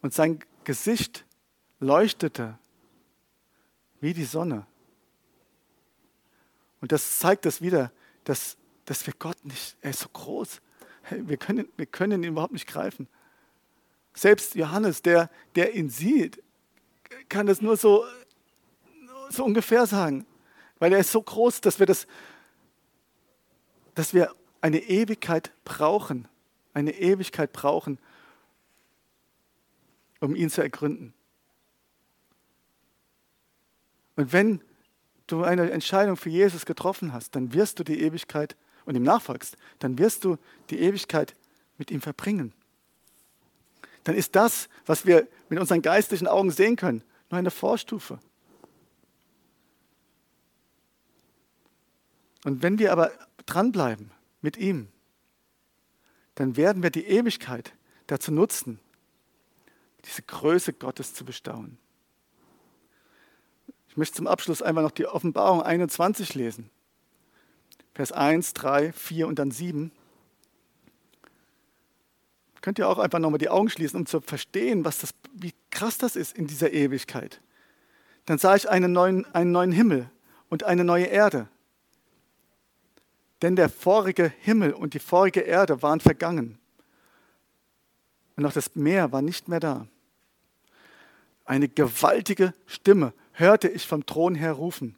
Und 0.00 0.14
sein 0.14 0.38
Gesicht 0.64 1.24
leuchtete 1.80 2.58
wie 4.00 4.14
die 4.14 4.24
Sonne. 4.24 4.66
Und 6.80 6.92
das 6.92 7.18
zeigt 7.18 7.44
das 7.46 7.60
wieder, 7.60 7.90
dass, 8.24 8.56
dass 8.84 9.06
wir 9.06 9.14
Gott 9.18 9.44
nicht, 9.44 9.76
er 9.80 9.90
ist 9.90 10.00
so 10.00 10.08
groß, 10.08 10.60
wir 11.10 11.36
können, 11.36 11.68
wir 11.76 11.86
können 11.86 12.22
ihn 12.22 12.30
überhaupt 12.30 12.52
nicht 12.52 12.66
greifen. 12.66 13.08
Selbst 14.14 14.54
Johannes, 14.54 15.02
der, 15.02 15.30
der 15.54 15.74
ihn 15.74 15.90
sieht, 15.90 16.42
kann 17.28 17.46
das 17.46 17.60
nur 17.60 17.76
so, 17.76 18.04
so 19.30 19.44
ungefähr 19.44 19.86
sagen, 19.86 20.26
weil 20.78 20.92
er 20.92 20.98
ist 20.98 21.12
so 21.12 21.22
groß, 21.22 21.60
dass 21.60 21.78
wir, 21.78 21.86
das, 21.86 22.06
dass 23.94 24.14
wir 24.14 24.34
eine 24.60 24.80
Ewigkeit 24.80 25.52
brauchen, 25.64 26.28
eine 26.74 26.92
Ewigkeit 26.92 27.52
brauchen, 27.52 27.98
um 30.20 30.34
ihn 30.34 30.50
zu 30.50 30.62
ergründen. 30.62 31.14
Und 34.16 34.32
wenn 34.32 34.60
du 35.28 35.44
eine 35.44 35.70
Entscheidung 35.70 36.16
für 36.16 36.30
Jesus 36.30 36.66
getroffen 36.66 37.12
hast, 37.12 37.36
dann 37.36 37.52
wirst 37.52 37.78
du 37.78 37.84
die 37.84 38.00
Ewigkeit 38.00 38.56
und 38.88 38.96
ihm 38.96 39.02
nachfolgst, 39.02 39.58
dann 39.80 39.98
wirst 39.98 40.24
du 40.24 40.38
die 40.70 40.78
Ewigkeit 40.80 41.36
mit 41.76 41.90
ihm 41.90 42.00
verbringen. 42.00 42.54
Dann 44.04 44.14
ist 44.14 44.34
das, 44.34 44.70
was 44.86 45.04
wir 45.04 45.28
mit 45.50 45.60
unseren 45.60 45.82
geistlichen 45.82 46.26
Augen 46.26 46.50
sehen 46.50 46.76
können, 46.76 47.04
nur 47.28 47.38
eine 47.38 47.50
Vorstufe. 47.50 48.18
Und 52.44 52.62
wenn 52.62 52.78
wir 52.78 52.92
aber 52.92 53.12
dranbleiben 53.44 54.10
mit 54.40 54.56
ihm, 54.56 54.88
dann 56.34 56.56
werden 56.56 56.82
wir 56.82 56.88
die 56.88 57.04
Ewigkeit 57.04 57.74
dazu 58.06 58.32
nutzen, 58.32 58.80
diese 60.06 60.22
Größe 60.22 60.72
Gottes 60.72 61.12
zu 61.12 61.26
bestaunen. 61.26 61.76
Ich 63.90 63.98
möchte 63.98 64.16
zum 64.16 64.26
Abschluss 64.26 64.62
einfach 64.62 64.82
noch 64.82 64.92
die 64.92 65.04
Offenbarung 65.04 65.60
21 65.60 66.34
lesen. 66.34 66.70
Vers 67.98 68.12
1, 68.12 68.54
3, 68.54 68.92
4 68.92 69.26
und 69.26 69.40
dann 69.40 69.50
7. 69.50 69.90
Könnt 72.60 72.78
ihr 72.78 72.88
auch 72.88 73.00
einfach 73.00 73.18
nochmal 73.18 73.40
die 73.40 73.48
Augen 73.48 73.68
schließen, 73.70 73.98
um 73.98 74.06
zu 74.06 74.20
verstehen, 74.20 74.84
was 74.84 74.98
das, 74.98 75.10
wie 75.32 75.52
krass 75.72 75.98
das 75.98 76.14
ist 76.14 76.38
in 76.38 76.46
dieser 76.46 76.72
Ewigkeit. 76.72 77.40
Dann 78.24 78.38
sah 78.38 78.54
ich 78.54 78.70
einen 78.70 78.92
neuen, 78.92 79.26
einen 79.34 79.50
neuen 79.50 79.72
Himmel 79.72 80.08
und 80.48 80.62
eine 80.62 80.84
neue 80.84 81.06
Erde. 81.06 81.48
Denn 83.42 83.56
der 83.56 83.68
vorige 83.68 84.32
Himmel 84.42 84.74
und 84.74 84.94
die 84.94 85.00
vorige 85.00 85.40
Erde 85.40 85.82
waren 85.82 85.98
vergangen. 85.98 86.56
Und 88.36 88.46
auch 88.46 88.52
das 88.52 88.76
Meer 88.76 89.10
war 89.10 89.22
nicht 89.22 89.48
mehr 89.48 89.58
da. 89.58 89.88
Eine 91.44 91.68
gewaltige 91.68 92.54
Stimme 92.64 93.12
hörte 93.32 93.66
ich 93.66 93.88
vom 93.88 94.06
Thron 94.06 94.36
her 94.36 94.52
rufen. 94.52 94.94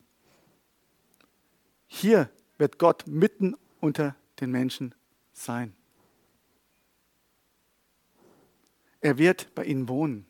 Hier 1.86 2.28
wird 2.60 2.78
Gott 2.78 3.06
mitten 3.06 3.56
unter 3.80 4.14
den 4.38 4.50
Menschen 4.50 4.94
sein. 5.32 5.74
Er 9.00 9.16
wird 9.16 9.54
bei 9.54 9.64
ihnen 9.64 9.88
wohnen. 9.88 10.26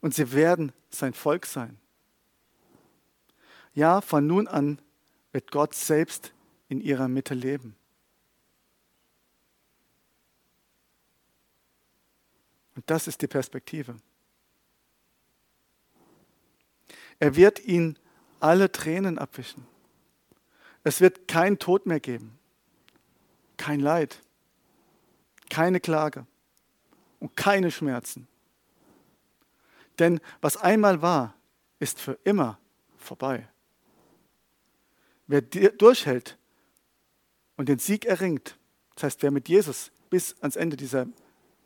Und 0.00 0.14
sie 0.14 0.32
werden 0.32 0.72
sein 0.88 1.12
Volk 1.12 1.44
sein. 1.44 1.78
Ja, 3.74 4.00
von 4.00 4.26
nun 4.26 4.48
an 4.48 4.80
wird 5.32 5.50
Gott 5.50 5.74
selbst 5.74 6.32
in 6.70 6.80
ihrer 6.80 7.08
Mitte 7.08 7.34
leben. 7.34 7.76
Und 12.74 12.88
das 12.88 13.06
ist 13.06 13.20
die 13.20 13.26
Perspektive. 13.26 13.96
Er 17.18 17.36
wird 17.36 17.62
ihnen 17.62 17.98
alle 18.40 18.72
Tränen 18.72 19.18
abwischen. 19.18 19.75
Es 20.86 21.00
wird 21.00 21.26
kein 21.26 21.58
Tod 21.58 21.84
mehr 21.86 21.98
geben, 21.98 22.38
kein 23.56 23.80
Leid, 23.80 24.20
keine 25.50 25.80
Klage 25.80 26.28
und 27.18 27.36
keine 27.36 27.72
Schmerzen. 27.72 28.28
Denn 29.98 30.20
was 30.40 30.56
einmal 30.56 31.02
war, 31.02 31.34
ist 31.80 31.98
für 31.98 32.16
immer 32.22 32.60
vorbei. 32.98 33.48
Wer 35.26 35.42
durchhält 35.42 36.38
und 37.56 37.68
den 37.68 37.80
Sieg 37.80 38.04
erringt, 38.04 38.56
das 38.94 39.02
heißt, 39.02 39.22
wer 39.24 39.32
mit 39.32 39.48
Jesus 39.48 39.90
bis 40.08 40.40
ans 40.40 40.54
Ende 40.54 40.76
dieser 40.76 41.08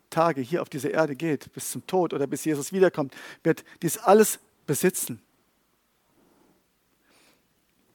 Tage 0.09 0.41
hier 0.41 0.63
auf 0.63 0.69
diese 0.69 0.89
Erde 0.89 1.15
geht, 1.15 1.53
bis 1.53 1.69
zum 1.69 1.85
Tod 1.85 2.15
oder 2.15 2.25
bis 2.25 2.43
Jesus 2.43 2.73
wiederkommt, 2.73 3.13
wird 3.43 3.65
dies 3.83 3.99
alles 3.99 4.39
besitzen. 4.65 5.21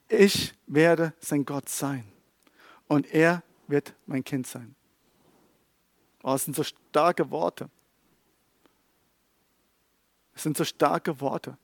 Ich 0.08 0.54
werde 0.66 1.14
sein 1.20 1.44
Gott 1.44 1.68
sein 1.68 2.04
und 2.86 3.12
er 3.12 3.42
wird 3.66 3.94
mein 4.06 4.22
Kind 4.22 4.46
sein. 4.46 4.74
Oh, 6.22 6.34
es 6.34 6.44
sind 6.44 6.54
so 6.54 6.62
starke 6.62 7.30
Worte. 7.30 7.68
Es 10.34 10.42
sind 10.42 10.56
so 10.56 10.64
starke 10.64 11.20
Worte. 11.20 11.56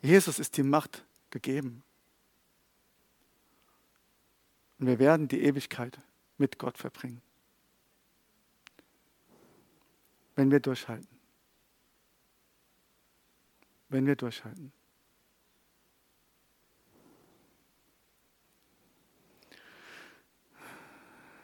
Jesus 0.00 0.38
ist 0.38 0.56
die 0.56 0.62
Macht 0.62 1.04
gegeben. 1.30 1.82
Und 4.78 4.86
wir 4.86 4.98
werden 4.98 5.28
die 5.28 5.42
Ewigkeit 5.42 5.98
mit 6.38 6.58
Gott 6.58 6.76
verbringen. 6.76 7.22
Wenn 10.34 10.50
wir 10.50 10.60
durchhalten 10.60 11.21
wenn 13.92 14.06
wir 14.06 14.16
durchhalten. 14.16 14.72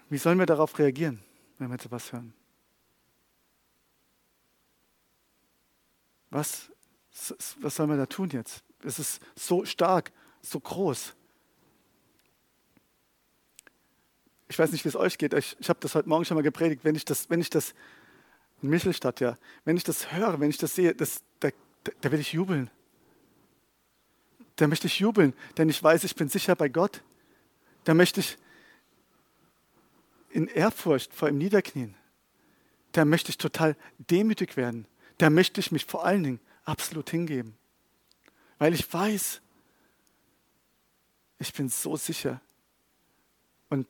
Wie 0.09 0.19
sollen 0.19 0.39
wir 0.39 0.47
darauf 0.47 0.79
reagieren, 0.79 1.23
wenn 1.59 1.69
wir 1.69 1.75
etwas 1.75 2.13
hören? 2.13 2.33
Was, 6.31 6.73
was 7.61 7.77
sollen 7.77 7.91
wir 7.91 7.97
da 7.97 8.07
tun 8.07 8.31
jetzt? 8.31 8.65
Es 8.83 8.99
ist 8.99 9.21
so 9.35 9.65
stark, 9.65 10.13
so 10.41 10.61
groß. 10.61 11.15
Ich 14.49 14.59
weiß 14.59 14.73
nicht, 14.73 14.85
wie 14.85 14.89
es 14.89 14.97
euch 14.97 15.19
geht. 15.19 15.35
Ich, 15.35 15.57
ich 15.59 15.69
habe 15.69 15.81
das 15.81 15.95
heute 15.95 16.09
Morgen 16.09 16.25
schon 16.25 16.37
mal 16.37 16.43
gepredigt. 16.43 16.85
Wenn 16.85 16.95
ich 16.95 17.05
das, 17.05 17.29
wenn 17.29 17.41
ich 17.41 17.51
das 17.51 17.75
in 18.63 18.71
Michelstadt, 18.71 19.21
ja, 19.21 19.37
wenn 19.65 19.77
ich 19.77 19.85
das 19.85 20.13
höre, 20.13 20.41
wenn 20.41 20.49
ich 20.49 20.59
das 20.59 20.75
sehe, 20.75 20.95
das, 20.95 21.23
da 21.41 21.51
da, 22.01 22.13
will 22.13 22.21
ich 22.21 22.33
jubeln. 22.33 22.71
Da 24.57 24.67
möchte 24.67 24.87
ich 24.87 24.99
jubeln, 24.99 25.35
denn 25.57 25.69
ich 25.69 25.83
weiß, 25.83 26.05
ich 26.05 26.17
bin 26.17 26.29
sicher 26.29 26.57
bei 26.57 26.69
Gott. 26.69 27.03
Da 27.85 27.95
möchte 27.95 28.21
ich 28.21 28.37
in 30.31 30.49
Ehrfurcht 30.49 31.15
vor 31.15 31.29
ihm 31.29 31.39
niederknien. 31.39 31.95
Da 32.93 33.05
möchte 33.05 33.31
ich 33.31 33.39
total 33.39 33.77
demütig 33.99 34.57
werden. 34.57 34.87
Da 35.19 35.31
möchte 35.31 35.61
ich 35.61 35.73
mich 35.73 35.85
vor 35.85 36.05
allen 36.05 36.23
Dingen 36.23 36.41
absolut 36.65 37.11
hingeben. 37.11 37.57
Weil 38.59 38.75
ich 38.75 38.93
weiß, 38.93 39.41
ich 41.39 41.53
bin 41.53 41.69
so 41.69 41.97
sicher. 41.97 42.41
Und 43.69 43.87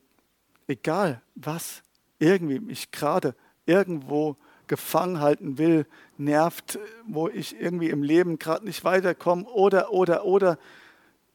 egal 0.67 1.21
was 1.35 1.81
irgendwie 2.19 2.59
mich 2.59 2.91
gerade 2.91 3.35
irgendwo 3.65 4.37
gefangen 4.69 5.19
halten 5.19 5.57
will, 5.57 5.85
nervt, 6.17 6.79
wo 7.05 7.27
ich 7.27 7.59
irgendwie 7.59 7.89
im 7.89 8.03
Leben 8.03 8.39
gerade 8.39 8.63
nicht 8.63 8.85
weiterkomme 8.85 9.43
oder, 9.43 9.91
oder, 9.91 10.23
oder. 10.23 10.57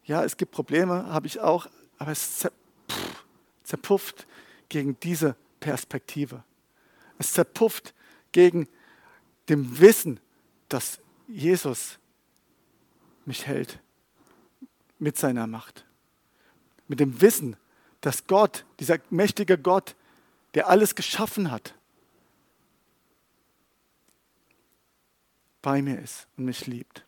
Ja, 0.05 0.25
es 0.25 0.39
gibt 0.39 0.53
Probleme, 0.53 1.07
habe 1.07 1.27
ich 1.27 1.41
auch, 1.41 1.67
aber 1.99 2.13
es 2.13 2.49
zerpufft 3.65 4.27
gegen 4.71 4.99
diese 5.01 5.37
Perspektive. 5.61 6.43
Es 7.19 7.33
zerpufft 7.35 7.93
gegen 8.33 8.69
dem 9.49 9.79
Wissen, 9.81 10.21
dass 10.69 11.01
Jesus 11.27 11.99
mich 13.27 13.47
hält 13.47 13.81
mit 14.99 15.19
seiner 15.19 15.47
Macht. 15.47 15.85
Mit 16.87 17.01
dem 17.01 17.21
Wissen, 17.21 17.57
dass 18.01 18.27
Gott, 18.27 18.65
dieser 18.81 18.99
mächtige 19.11 19.59
Gott, 19.59 19.97
der 20.55 20.69
alles 20.69 20.95
geschaffen 20.95 21.51
hat, 21.51 21.75
bei 25.65 25.81
mir 25.81 25.99
ist 25.99 26.29
und 26.37 26.45
mich 26.45 26.67
liebt. 26.67 27.07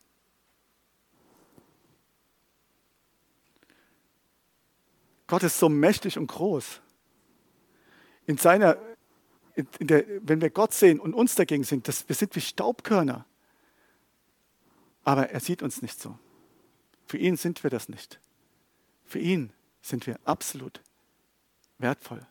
Gott 5.27 5.43
ist 5.43 5.59
so 5.59 5.69
mächtig 5.69 6.17
und 6.17 6.27
groß. 6.27 6.81
In 8.25 8.39
seiner, 8.39 8.79
in 9.55 9.87
der, 9.87 10.07
wenn 10.27 10.41
wir 10.41 10.49
Gott 10.49 10.73
sehen 10.73 11.01
und 11.01 11.13
uns 11.13 11.35
dagegen 11.35 11.65
sind, 11.65 11.87
das, 11.87 12.09
wir 12.09 12.17
sind 12.17 12.35
wie 12.35 12.41
Staubkörner. 12.41 13.27
Aber 15.05 15.29
er 15.29 15.41
sieht 15.41 15.63
uns 15.63 15.83
nicht 15.83 16.01
so. 16.01 16.19
Für 17.05 17.19
ihn 17.19 17.37
sind 17.37 17.63
wir 17.63 17.69
das 17.69 17.91
nicht. 17.91 18.21
Für 19.05 19.19
ihn 19.19 19.53
sind 19.83 20.07
wir 20.07 20.19
absolut 20.25 20.81
wertvoll. 21.77 22.27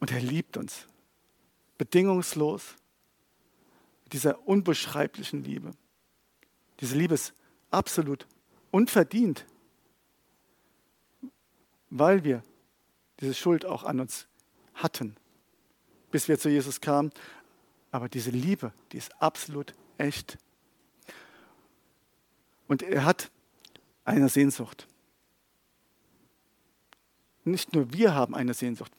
Und 0.00 0.12
er 0.12 0.20
liebt 0.20 0.58
uns 0.58 0.86
bedingungslos, 1.78 2.74
dieser 4.12 4.46
unbeschreiblichen 4.46 5.42
Liebe. 5.42 5.72
Diese 6.80 6.96
Liebe 6.96 7.14
ist 7.14 7.34
absolut 7.70 8.26
unverdient, 8.70 9.46
weil 11.90 12.24
wir 12.24 12.42
diese 13.20 13.34
Schuld 13.34 13.64
auch 13.64 13.84
an 13.84 14.00
uns 14.00 14.26
hatten, 14.74 15.16
bis 16.10 16.28
wir 16.28 16.38
zu 16.38 16.48
Jesus 16.48 16.80
kamen. 16.80 17.10
Aber 17.90 18.08
diese 18.08 18.30
Liebe, 18.30 18.72
die 18.92 18.98
ist 18.98 19.20
absolut 19.22 19.74
echt. 19.96 20.38
Und 22.68 22.82
er 22.82 23.04
hat 23.04 23.30
eine 24.04 24.28
Sehnsucht. 24.28 24.86
Nicht 27.44 27.74
nur 27.74 27.92
wir 27.92 28.14
haben 28.14 28.34
eine 28.34 28.54
Sehnsucht. 28.54 28.92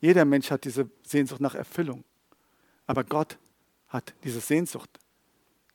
Jeder 0.00 0.24
Mensch 0.24 0.50
hat 0.50 0.64
diese 0.64 0.90
Sehnsucht 1.02 1.40
nach 1.40 1.54
Erfüllung. 1.54 2.04
Aber 2.86 3.04
Gott 3.04 3.38
hat 3.88 4.14
diese 4.24 4.40
Sehnsucht, 4.40 4.90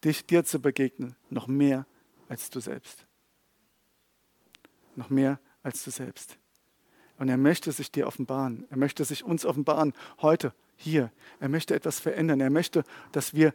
dich 0.04 0.26
dir 0.26 0.44
zu 0.44 0.60
begegnen, 0.60 1.16
noch 1.30 1.48
mehr 1.48 1.86
als 2.30 2.50
du 2.50 2.60
selbst. 2.60 3.06
Noch 4.96 5.10
mehr 5.10 5.40
als 5.64 5.84
du 5.84 5.92
selbst. 5.92 6.38
Und 7.18 7.30
er 7.30 7.38
möchte 7.38 7.72
sich 7.72 7.92
dir 7.92 8.08
offenbaren. 8.08 8.66
Er 8.70 8.78
möchte 8.78 9.06
sich 9.06 9.24
uns 9.24 9.46
offenbaren, 9.46 9.94
heute, 10.22 10.54
hier. 10.76 11.12
Er 11.40 11.50
möchte 11.50 11.76
etwas 11.76 12.00
verändern. 12.00 12.42
Er 12.42 12.50
möchte, 12.50 12.84
dass 13.12 13.34
wir 13.34 13.54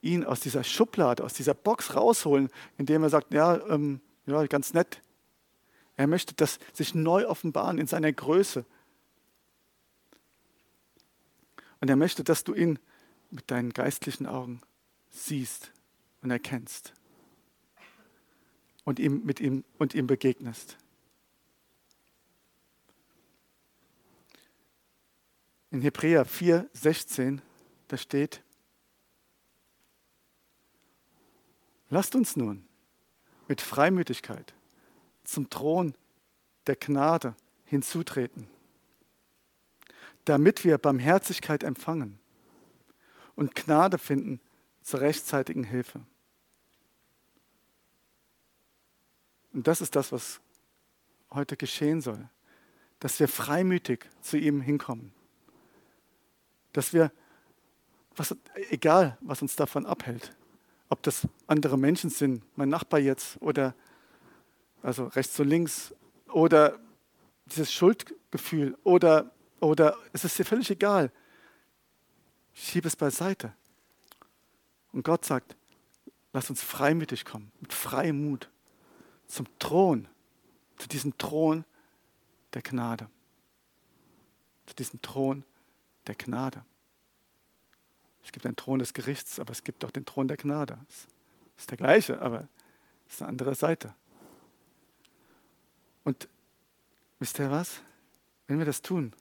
ihn 0.00 0.24
aus 0.24 0.40
dieser 0.40 0.64
Schublade, 0.64 1.22
aus 1.22 1.34
dieser 1.34 1.54
Box 1.54 1.94
rausholen, 1.94 2.48
indem 2.78 3.02
er 3.02 3.10
sagt, 3.10 3.34
ja, 3.34 3.60
ähm, 3.68 4.00
ja, 4.26 4.46
ganz 4.46 4.72
nett. 4.72 5.02
Er 5.96 6.06
möchte 6.06 6.34
das 6.34 6.58
sich 6.72 6.94
neu 6.94 7.26
offenbaren 7.28 7.78
in 7.78 7.86
seiner 7.86 8.12
Größe. 8.12 8.64
Und 11.80 11.88
er 11.88 11.96
möchte, 11.96 12.24
dass 12.24 12.44
du 12.44 12.54
ihn 12.54 12.78
mit 13.30 13.50
deinen 13.50 13.72
geistlichen 13.72 14.26
Augen 14.26 14.60
siehst 15.10 15.72
und 16.22 16.30
erkennst 16.30 16.92
und 18.84 18.98
ihm, 18.98 19.24
mit 19.24 19.40
ihm, 19.40 19.64
und 19.78 19.94
ihm 19.94 20.06
begegnest. 20.06 20.76
In 25.70 25.82
Hebräer 25.82 26.24
4, 26.24 26.68
16, 26.72 27.40
da 27.88 27.96
steht, 27.96 28.42
lasst 31.88 32.14
uns 32.16 32.34
nun 32.36 32.66
mit 33.46 33.60
Freimütigkeit 33.60 34.52
zum 35.22 35.48
Thron 35.48 35.94
der 36.66 36.76
Gnade 36.76 37.36
hinzutreten, 37.64 38.48
damit 40.24 40.64
wir 40.64 40.78
Barmherzigkeit 40.78 41.62
empfangen 41.62 42.18
und 43.36 43.54
Gnade 43.54 43.98
finden 43.98 44.40
zur 44.82 45.00
rechtzeitigen 45.00 45.64
Hilfe. 45.64 46.00
Und 49.52 49.66
das 49.66 49.80
ist 49.80 49.96
das, 49.96 50.12
was 50.12 50.40
heute 51.32 51.56
geschehen 51.56 52.00
soll, 52.00 52.28
dass 52.98 53.18
wir 53.18 53.28
freimütig 53.28 54.06
zu 54.20 54.36
ihm 54.36 54.60
hinkommen, 54.60 55.12
dass 56.72 56.92
wir, 56.92 57.10
was, 58.14 58.36
egal 58.70 59.16
was 59.20 59.42
uns 59.42 59.56
davon 59.56 59.86
abhält, 59.86 60.36
ob 60.88 61.02
das 61.02 61.26
andere 61.46 61.78
Menschen 61.78 62.10
sind, 62.10 62.42
mein 62.56 62.68
Nachbar 62.68 63.00
jetzt 63.00 63.40
oder 63.40 63.74
also 64.82 65.06
rechts 65.06 65.38
und 65.40 65.48
links 65.48 65.94
oder 66.28 66.78
dieses 67.46 67.72
Schuldgefühl 67.72 68.76
oder, 68.84 69.30
oder 69.60 69.96
es 70.12 70.24
ist 70.24 70.38
dir 70.38 70.44
völlig 70.44 70.70
egal. 70.70 71.12
Schieb 72.52 72.84
es 72.84 72.96
beiseite. 72.96 73.54
Und 74.92 75.04
Gott 75.04 75.24
sagt, 75.24 75.56
lass 76.32 76.50
uns 76.50 76.62
freimütig 76.62 77.24
kommen, 77.24 77.52
mit 77.60 77.72
freiem 77.72 78.28
Mut 78.28 78.50
zum 79.26 79.46
Thron, 79.58 80.08
zu 80.76 80.88
diesem 80.88 81.16
Thron 81.16 81.64
der 82.54 82.62
Gnade. 82.62 83.08
Zu 84.66 84.74
diesem 84.74 85.00
Thron 85.02 85.44
der 86.06 86.16
Gnade. 86.16 86.64
Es 88.24 88.32
gibt 88.32 88.46
einen 88.46 88.56
Thron 88.56 88.80
des 88.80 88.92
Gerichts, 88.92 89.38
aber 89.38 89.52
es 89.52 89.64
gibt 89.64 89.84
auch 89.84 89.90
den 89.90 90.04
Thron 90.04 90.28
der 90.28 90.36
Gnade. 90.36 90.78
Es 90.88 91.06
ist 91.58 91.70
der 91.70 91.78
gleiche, 91.78 92.20
aber 92.20 92.48
es 93.06 93.14
ist 93.14 93.22
eine 93.22 93.30
andere 93.30 93.54
Seite. 93.54 93.94
Und 96.04 96.28
wisst 97.18 97.38
ihr 97.38 97.50
was? 97.50 97.80
Wenn 98.46 98.58
wir 98.58 98.66
das 98.66 98.82
tun, 98.82 99.12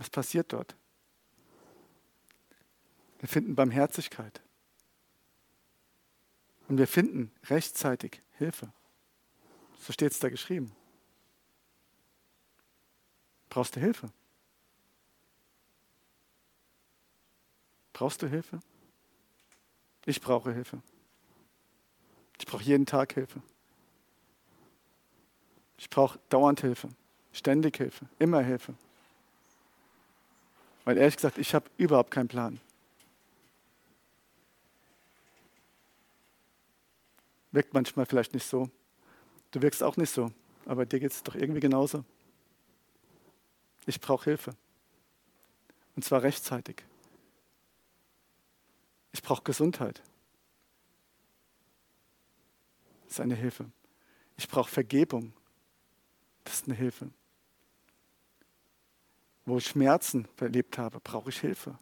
was 0.00 0.08
passiert 0.08 0.54
dort? 0.54 0.74
Wir 3.18 3.28
finden 3.28 3.54
Barmherzigkeit. 3.54 4.40
Und 6.68 6.78
wir 6.78 6.86
finden 6.86 7.30
rechtzeitig 7.50 8.22
Hilfe. 8.38 8.72
So 9.78 9.92
steht 9.92 10.12
es 10.12 10.18
da 10.18 10.30
geschrieben. 10.30 10.74
Brauchst 13.50 13.76
du 13.76 13.80
Hilfe? 13.80 14.10
Brauchst 17.92 18.22
du 18.22 18.26
Hilfe? 18.26 18.60
Ich 20.06 20.22
brauche 20.22 20.54
Hilfe. 20.54 20.80
Ich 22.38 22.46
brauche 22.46 22.62
jeden 22.62 22.86
Tag 22.86 23.12
Hilfe. 23.12 23.42
Ich 25.76 25.90
brauche 25.90 26.18
dauernd 26.30 26.62
Hilfe, 26.62 26.88
ständig 27.32 27.76
Hilfe, 27.76 28.08
immer 28.18 28.40
Hilfe. 28.40 28.74
Weil 30.84 30.98
ehrlich 30.98 31.16
gesagt, 31.16 31.38
ich 31.38 31.54
habe 31.54 31.70
überhaupt 31.76 32.10
keinen 32.10 32.28
Plan. 32.28 32.60
Wirkt 37.52 37.74
manchmal 37.74 38.06
vielleicht 38.06 38.32
nicht 38.32 38.46
so. 38.46 38.70
Du 39.50 39.62
wirkst 39.62 39.82
auch 39.82 39.96
nicht 39.96 40.10
so, 40.10 40.30
aber 40.66 40.86
dir 40.86 41.00
geht 41.00 41.10
es 41.10 41.22
doch 41.22 41.34
irgendwie 41.34 41.60
genauso. 41.60 42.04
Ich 43.86 44.00
brauche 44.00 44.24
Hilfe. 44.24 44.52
Und 45.96 46.04
zwar 46.04 46.22
rechtzeitig. 46.22 46.84
Ich 49.12 49.22
brauche 49.22 49.42
Gesundheit. 49.42 50.02
Das 53.02 53.14
ist 53.14 53.20
eine 53.20 53.34
Hilfe. 53.34 53.66
Ich 54.36 54.48
brauche 54.48 54.70
Vergebung. 54.70 55.32
Das 56.44 56.54
ist 56.54 56.66
eine 56.66 56.76
Hilfe. 56.76 57.10
Wo 59.50 59.58
ich 59.58 59.66
Schmerzen 59.66 60.28
erlebt 60.36 60.78
habe, 60.78 61.00
brauche 61.00 61.30
ich 61.30 61.40
Hilfe. 61.40 61.76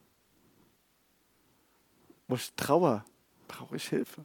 Wo 2.26 2.36
ich 2.36 2.50
Trauer, 2.54 3.04
brauche 3.46 3.76
ich 3.76 3.86
Hilfe. 3.86 4.22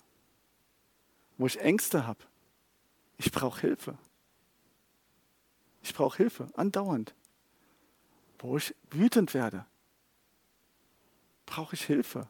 Wo 1.37 1.45
ich 1.45 1.59
Ängste 1.59 2.07
habe, 2.07 2.23
ich 3.17 3.33
brauche 3.33 3.59
Hilfe. 3.59 3.97
Ich 5.81 5.93
brauche 5.93 6.15
Hilfe, 6.15 6.47
andauernd. 6.53 7.13
Wo 8.39 8.55
ich 8.55 8.73
wütend 8.91 9.33
werde, 9.33 9.65
brauche 11.45 11.75
ich 11.75 11.83
Hilfe. 11.83 12.29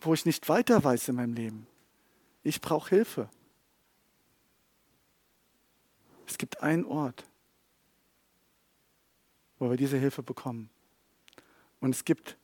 Wo 0.00 0.12
ich 0.12 0.26
nicht 0.26 0.48
weiter 0.48 0.82
weiß 0.82 1.06
in 1.06 1.14
meinem 1.14 1.34
Leben, 1.34 1.68
ich 2.42 2.60
brauche 2.60 2.88
Hilfe. 2.88 3.30
Es 6.26 6.36
gibt 6.36 6.64
einen 6.64 6.84
Ort, 6.84 7.22
wo 9.58 9.70
wir 9.70 9.76
diese 9.76 9.98
Hilfe 9.98 10.22
bekommen. 10.22 10.70
Und 11.80 11.94
es 11.94 12.04
gibt 12.04 12.36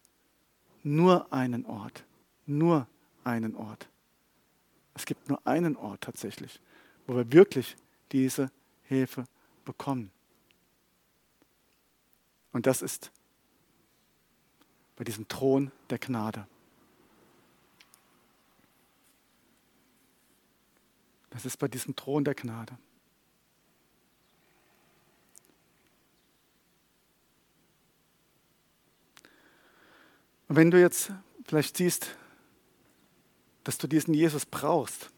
nur 0.83 1.33
einen 1.33 1.65
Ort, 1.67 2.05
nur 2.47 2.87
einen 3.25 3.55
Ort. 3.55 3.89
Es 4.95 5.07
gibt 5.07 5.29
nur 5.29 5.45
einen 5.47 5.77
Ort 5.77 6.03
tatsächlich, 6.03 6.61
wo 7.07 7.17
wir 7.17 7.33
wirklich 7.33 7.77
diese 8.13 8.51
Hilfe 8.85 9.25
bekommen. 9.65 10.11
Und 12.53 12.67
das 12.67 12.83
ist 12.83 13.11
bei 14.97 15.05
diesem 15.05 15.27
Thron 15.29 15.73
der 15.89 15.99
Gnade. 15.99 16.47
Das 21.31 21.47
ist 21.47 21.57
bei 21.57 21.69
diesem 21.69 21.97
Thron 21.97 22.25
der 22.25 22.35
Gnade. 22.35 22.77
Und 30.53 30.57
wenn 30.57 30.71
du 30.71 30.79
jetzt 30.79 31.11
vielleicht 31.47 31.79
siehst, 31.79 32.15
dass 33.65 33.79
du 33.79 33.87
diesen 33.87 34.13
Jesus 34.13 34.45
brauchst, 34.45 35.09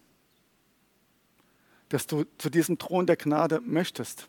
dass 1.89 2.07
du 2.07 2.23
zu 2.39 2.51
diesem 2.51 2.79
Thron 2.79 3.05
der 3.09 3.17
Gnade 3.17 3.61
möchtest. 3.61 4.29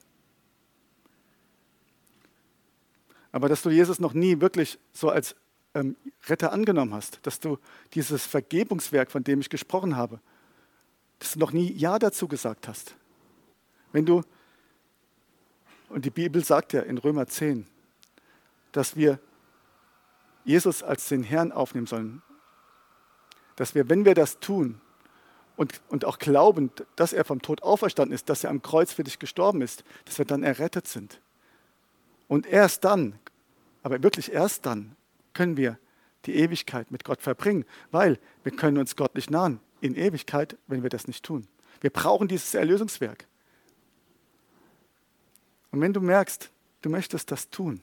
Aber 3.32 3.48
dass 3.50 3.62
du 3.62 3.70
Jesus 3.70 4.00
noch 4.00 4.14
nie 4.14 4.42
wirklich 4.42 4.80
so 4.94 5.12
als 5.12 5.36
ähm, 5.76 5.96
Retter 6.26 6.52
angenommen 6.52 6.96
hast, 6.96 7.20
dass 7.22 7.40
du 7.40 7.60
dieses 7.94 8.26
Vergebungswerk, 8.26 9.12
von 9.12 9.24
dem 9.24 9.42
ich 9.42 9.50
gesprochen 9.52 9.96
habe, 9.96 10.20
dass 11.20 11.34
du 11.34 11.40
noch 11.40 11.52
nie 11.52 11.72
Ja 11.72 12.00
dazu 12.00 12.28
gesagt 12.28 12.68
hast. 12.68 12.96
Wenn 13.92 14.08
du, 14.08 14.24
und 15.88 16.04
die 16.04 16.10
Bibel 16.10 16.44
sagt 16.44 16.74
ja 16.74 16.82
in 16.82 16.98
Römer 16.98 17.28
10, 17.28 17.68
dass 18.72 18.96
wir 18.96 19.20
Jesus 20.46 20.84
als 20.84 21.10
den 21.10 21.24
Herrn 21.24 21.52
aufnehmen 21.52 21.88
sollen, 21.88 22.22
dass 23.56 23.76
wir, 23.76 23.90
wenn 23.90 24.06
wir 24.06 24.14
das 24.14 24.40
tun 24.40 24.80
und, 25.58 25.82
und 25.90 26.06
auch 26.06 26.20
glauben, 26.20 26.72
dass 26.96 27.14
er 27.14 27.26
vom 27.26 27.42
Tod 27.42 27.64
auferstanden 27.64 28.14
ist, 28.14 28.30
dass 28.30 28.44
er 28.44 28.52
am 28.52 28.62
Kreuz 28.62 28.94
für 28.94 29.04
dich 29.04 29.20
gestorben 29.20 29.62
ist, 29.62 29.84
dass 30.06 30.18
wir 30.18 30.26
dann 30.26 30.44
errettet 30.44 30.88
sind. 30.88 31.20
Und 32.28 32.46
erst 32.46 32.84
dann, 32.84 33.20
aber 33.84 34.02
wirklich 34.04 34.32
erst 34.32 34.66
dann, 34.66 34.96
können 35.34 35.58
wir 35.58 35.78
die 36.26 36.36
Ewigkeit 36.36 36.92
mit 36.92 37.04
Gott 37.04 37.22
verbringen, 37.22 37.66
weil 37.92 38.20
wir 38.44 38.52
können 38.52 38.78
uns 38.78 38.96
Gott 38.96 39.16
nicht 39.16 39.30
nahen 39.30 39.60
in 39.82 39.96
Ewigkeit, 39.96 40.58
wenn 40.68 40.82
wir 40.82 40.90
das 40.90 41.08
nicht 41.08 41.24
tun. 41.24 41.48
Wir 41.82 41.90
brauchen 41.90 42.28
dieses 42.28 42.54
Erlösungswerk. 42.54 43.28
Und 45.72 45.82
wenn 45.82 45.94
du 45.94 46.02
merkst, 46.02 46.50
du 46.82 46.90
möchtest 46.90 47.32
das 47.32 47.50
tun, 47.50 47.82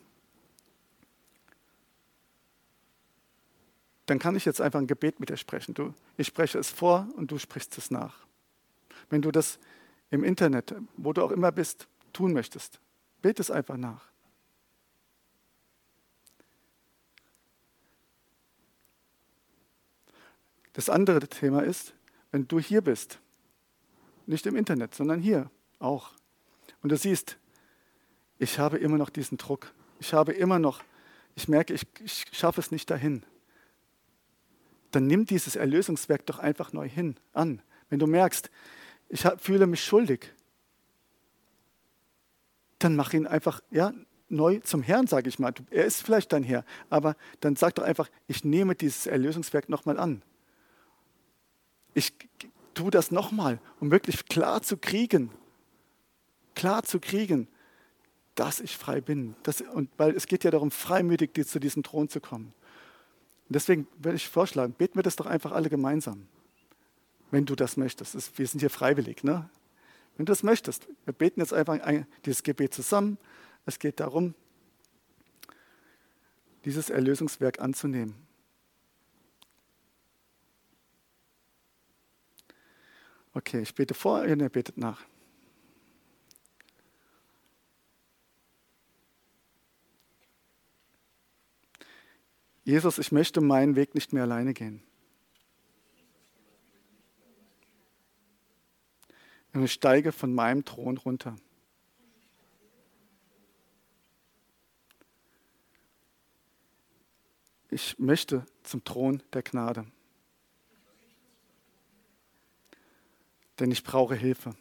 dann 4.07 4.18
kann 4.18 4.36
ich 4.36 4.44
jetzt 4.44 4.61
einfach 4.61 4.80
ein 4.80 4.86
Gebet 4.86 5.20
mit 5.20 5.28
dir 5.28 5.36
sprechen. 5.36 5.74
Du, 5.74 5.94
ich 6.16 6.26
spreche 6.26 6.59
es 6.59 6.70
vor 6.70 7.09
und 7.16 7.30
du 7.30 7.38
sprichst 7.38 7.76
es 7.78 7.90
nach. 7.90 8.26
Wenn 9.11 9.22
du 9.22 9.30
das 9.30 9.59
im 10.11 10.24
Internet, 10.24 10.74
wo 10.96 11.12
du 11.12 11.22
auch 11.22 11.30
immer 11.30 11.53
bist, 11.53 11.86
tun 12.12 12.32
möchtest, 12.32 12.80
bete 13.20 13.40
es 13.40 13.50
einfach 13.50 13.76
nach. 13.76 14.12
Das 20.72 20.88
andere 20.88 21.20
Thema 21.28 21.62
ist, 21.62 21.94
wenn 22.30 22.48
du 22.48 22.59
hier 22.59 22.80
bist, 22.80 23.18
nicht 24.26 24.46
im 24.46 24.57
Internet, 24.57 24.94
sondern 24.94 25.20
hier 25.20 25.50
auch, 25.78 26.12
und 26.82 26.90
du 26.90 26.96
siehst, 26.96 27.36
ich 28.38 28.59
habe 28.59 28.78
immer 28.78 28.96
noch 28.96 29.11
diesen 29.11 29.38
Druck, 29.38 29.72
ich 30.00 30.14
habe 30.14 30.32
immer 30.32 30.59
noch, 30.59 30.82
ich 31.34 31.48
merke, 31.48 31.74
ich, 31.74 31.86
ich 32.03 32.24
schaffe 32.32 32.61
es 32.61 32.70
nicht 32.70 32.90
dahin, 32.90 33.24
dann 34.93 35.07
nimm 35.07 35.26
dieses 35.26 35.57
Erlösungswerk 35.57 36.24
doch 36.26 36.38
einfach 36.38 36.72
neu 36.72 36.88
hin, 36.88 37.16
an. 37.32 37.61
Wenn 37.88 37.99
du 37.99 38.07
merkst, 38.07 38.51
ich 39.09 39.26
fühle 39.38 39.66
mich 39.66 39.84
schuldig, 39.84 40.32
dann 42.78 42.97
mach 42.97 43.12
ihn 43.12 43.26
einfach 43.26 43.61
ja, 43.70 43.93
neu 44.28 44.61
zum 44.61 44.82
Herrn, 44.82 45.07
sage 45.07 45.28
ich 45.28 45.38
mal. 45.38 45.53
Er 45.70 45.84
ist 45.84 46.03
vielleicht 46.03 46.32
dein 46.32 46.43
Herr, 46.43 46.64
aber 46.90 47.16
dann 47.40 47.57
sag 47.57 47.74
doch 47.74 47.84
einfach, 47.84 48.09
ich 48.26 48.45
nehme 48.45 48.74
dieses 48.74 49.07
Erlösungswerk 49.07 49.68
nochmal 49.68 49.99
an. 49.99 50.22
Ich 51.95 52.12
tue 52.74 52.90
das 52.90 53.11
nochmal, 53.11 53.61
um 53.80 53.90
wirklich 53.90 54.24
klar 54.26 54.62
zu 54.62 54.76
kriegen, 54.76 55.30
klar 56.55 56.82
zu 56.82 56.99
kriegen, 57.01 57.49
dass 58.34 58.61
ich 58.61 58.76
frei 58.76 59.01
bin. 59.01 59.34
Das, 59.43 59.61
und 59.61 59.90
weil 59.99 60.16
es 60.16 60.26
geht 60.26 60.45
ja 60.45 60.51
darum, 60.51 60.70
freimütig 60.70 61.34
zu 61.47 61.61
diesem 61.61 61.82
Thron 61.82 62.09
zu 62.09 62.20
kommen. 62.20 62.55
Und 63.53 63.57
deswegen 63.57 63.86
würde 63.98 64.16
ich 64.16 64.30
vorschlagen, 64.30 64.72
beten 64.72 64.96
wir 64.96 65.03
das 65.03 65.16
doch 65.16 65.26
einfach 65.26 65.53
alle 65.53 65.68
gemeinsam, 65.68 66.26
wenn 67.30 67.44
du 67.44 67.55
das 67.55 67.76
möchtest. 67.76 68.38
wir 68.38 68.46
sind 68.46 68.61
hier 68.61 68.70
freiwillig. 68.70 69.24
Ne? 69.24 69.46
Wenn 70.16 70.24
du 70.24 70.32
das 70.32 70.42
möchtest, 70.42 70.88
wir 71.05 71.12
beten 71.12 71.38
jetzt 71.40 71.53
einfach 71.53 71.78
ein, 71.80 72.07
dieses 72.24 72.42
Gebet 72.44 72.72
zusammen. 72.72 73.18
Es 73.66 73.78
geht 73.78 74.00
darum, 74.00 74.32
dieses 76.64 76.88
Erlösungswerk 76.88 77.61
anzunehmen. 77.61 78.14
Okay, 83.34 83.61
ich 83.61 83.74
bete 83.74 83.92
vor, 83.92 84.24
ihr 84.24 84.48
betet 84.48 84.78
nach. 84.78 85.05
Jesus, 92.64 92.98
ich 92.98 93.10
möchte 93.10 93.40
meinen 93.40 93.74
Weg 93.74 93.94
nicht 93.94 94.12
mehr 94.12 94.22
alleine 94.22 94.54
gehen. 94.54 94.82
Und 99.52 99.64
ich 99.64 99.72
steige 99.72 100.12
von 100.12 100.32
meinem 100.32 100.64
Thron 100.64 100.96
runter. 100.96 101.36
Ich 107.70 107.98
möchte 107.98 108.46
zum 108.62 108.84
Thron 108.84 109.22
der 109.32 109.42
Gnade. 109.42 109.86
Denn 113.58 113.70
ich 113.70 113.82
brauche 113.82 114.14
Hilfe. 114.14 114.54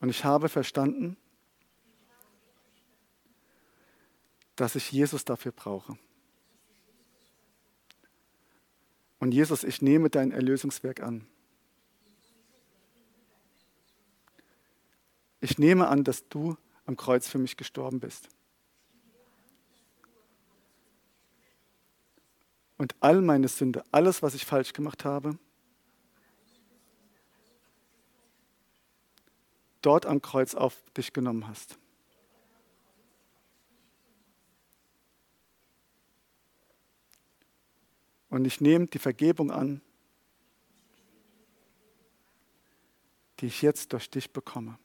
Und 0.00 0.08
ich 0.10 0.24
habe 0.24 0.48
verstanden, 0.48 1.16
dass 4.60 4.74
ich 4.74 4.92
Jesus 4.92 5.24
dafür 5.24 5.52
brauche. 5.52 5.96
Und 9.18 9.32
Jesus, 9.32 9.64
ich 9.64 9.80
nehme 9.80 10.10
dein 10.10 10.32
Erlösungswerk 10.32 11.00
an. 11.00 11.26
Ich 15.40 15.58
nehme 15.58 15.88
an, 15.88 16.04
dass 16.04 16.28
du 16.28 16.58
am 16.84 16.98
Kreuz 16.98 17.26
für 17.26 17.38
mich 17.38 17.56
gestorben 17.56 18.00
bist. 18.00 18.28
Und 22.76 22.94
all 23.00 23.22
meine 23.22 23.48
Sünde, 23.48 23.82
alles, 23.90 24.22
was 24.22 24.34
ich 24.34 24.44
falsch 24.44 24.74
gemacht 24.74 25.06
habe, 25.06 25.38
dort 29.80 30.04
am 30.04 30.20
Kreuz 30.20 30.54
auf 30.54 30.76
dich 30.92 31.14
genommen 31.14 31.48
hast. 31.48 31.79
Und 38.30 38.44
ich 38.44 38.60
nehme 38.60 38.86
die 38.86 38.98
Vergebung 38.98 39.50
an, 39.50 39.80
die 43.40 43.46
ich 43.46 43.62
jetzt 43.62 43.92
durch 43.92 44.08
dich 44.08 44.32
bekomme. 44.32 44.78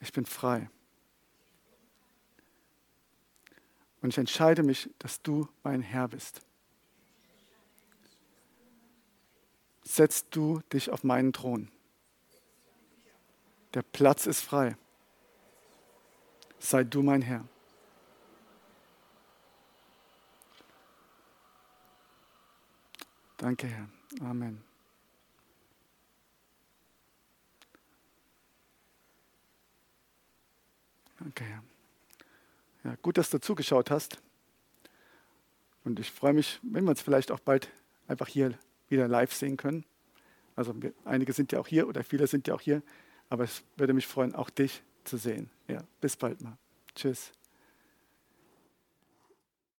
Ich 0.00 0.12
bin 0.12 0.26
frei. 0.26 0.68
Und 4.00 4.08
ich 4.08 4.18
entscheide 4.18 4.62
mich, 4.62 4.90
dass 4.98 5.20
du 5.22 5.46
mein 5.62 5.82
Herr 5.82 6.08
bist. 6.08 6.40
Setzt 9.82 10.28
du 10.30 10.60
dich 10.72 10.90
auf 10.90 11.04
meinen 11.04 11.32
Thron. 11.32 11.70
Der 13.74 13.82
Platz 13.82 14.26
ist 14.26 14.40
frei. 14.40 14.76
Sei 16.58 16.82
du 16.82 17.02
mein 17.02 17.22
Herr. 17.22 17.46
Danke, 23.40 23.68
Herr. 23.68 23.88
Amen. 24.20 24.62
Danke, 31.18 31.44
Herr. 31.44 31.64
Ja, 32.84 32.96
gut, 33.00 33.16
dass 33.16 33.30
du 33.30 33.40
zugeschaut 33.40 33.90
hast. 33.90 34.18
Und 35.84 35.98
ich 35.98 36.10
freue 36.10 36.34
mich, 36.34 36.60
wenn 36.62 36.84
wir 36.84 36.90
uns 36.90 37.00
vielleicht 37.00 37.30
auch 37.30 37.40
bald 37.40 37.70
einfach 38.08 38.28
hier 38.28 38.58
wieder 38.90 39.08
live 39.08 39.32
sehen 39.32 39.56
können. 39.56 39.86
Also 40.54 40.74
einige 41.06 41.32
sind 41.32 41.50
ja 41.52 41.60
auch 41.60 41.66
hier 41.66 41.88
oder 41.88 42.04
viele 42.04 42.26
sind 42.26 42.46
ja 42.46 42.52
auch 42.52 42.60
hier. 42.60 42.82
Aber 43.30 43.44
es 43.44 43.64
würde 43.76 43.94
mich 43.94 44.06
freuen, 44.06 44.34
auch 44.34 44.50
dich 44.50 44.82
zu 45.04 45.16
sehen. 45.16 45.48
Ja, 45.66 45.82
bis 46.02 46.14
bald 46.14 46.42
mal. 46.42 46.58
Tschüss. 46.94 47.32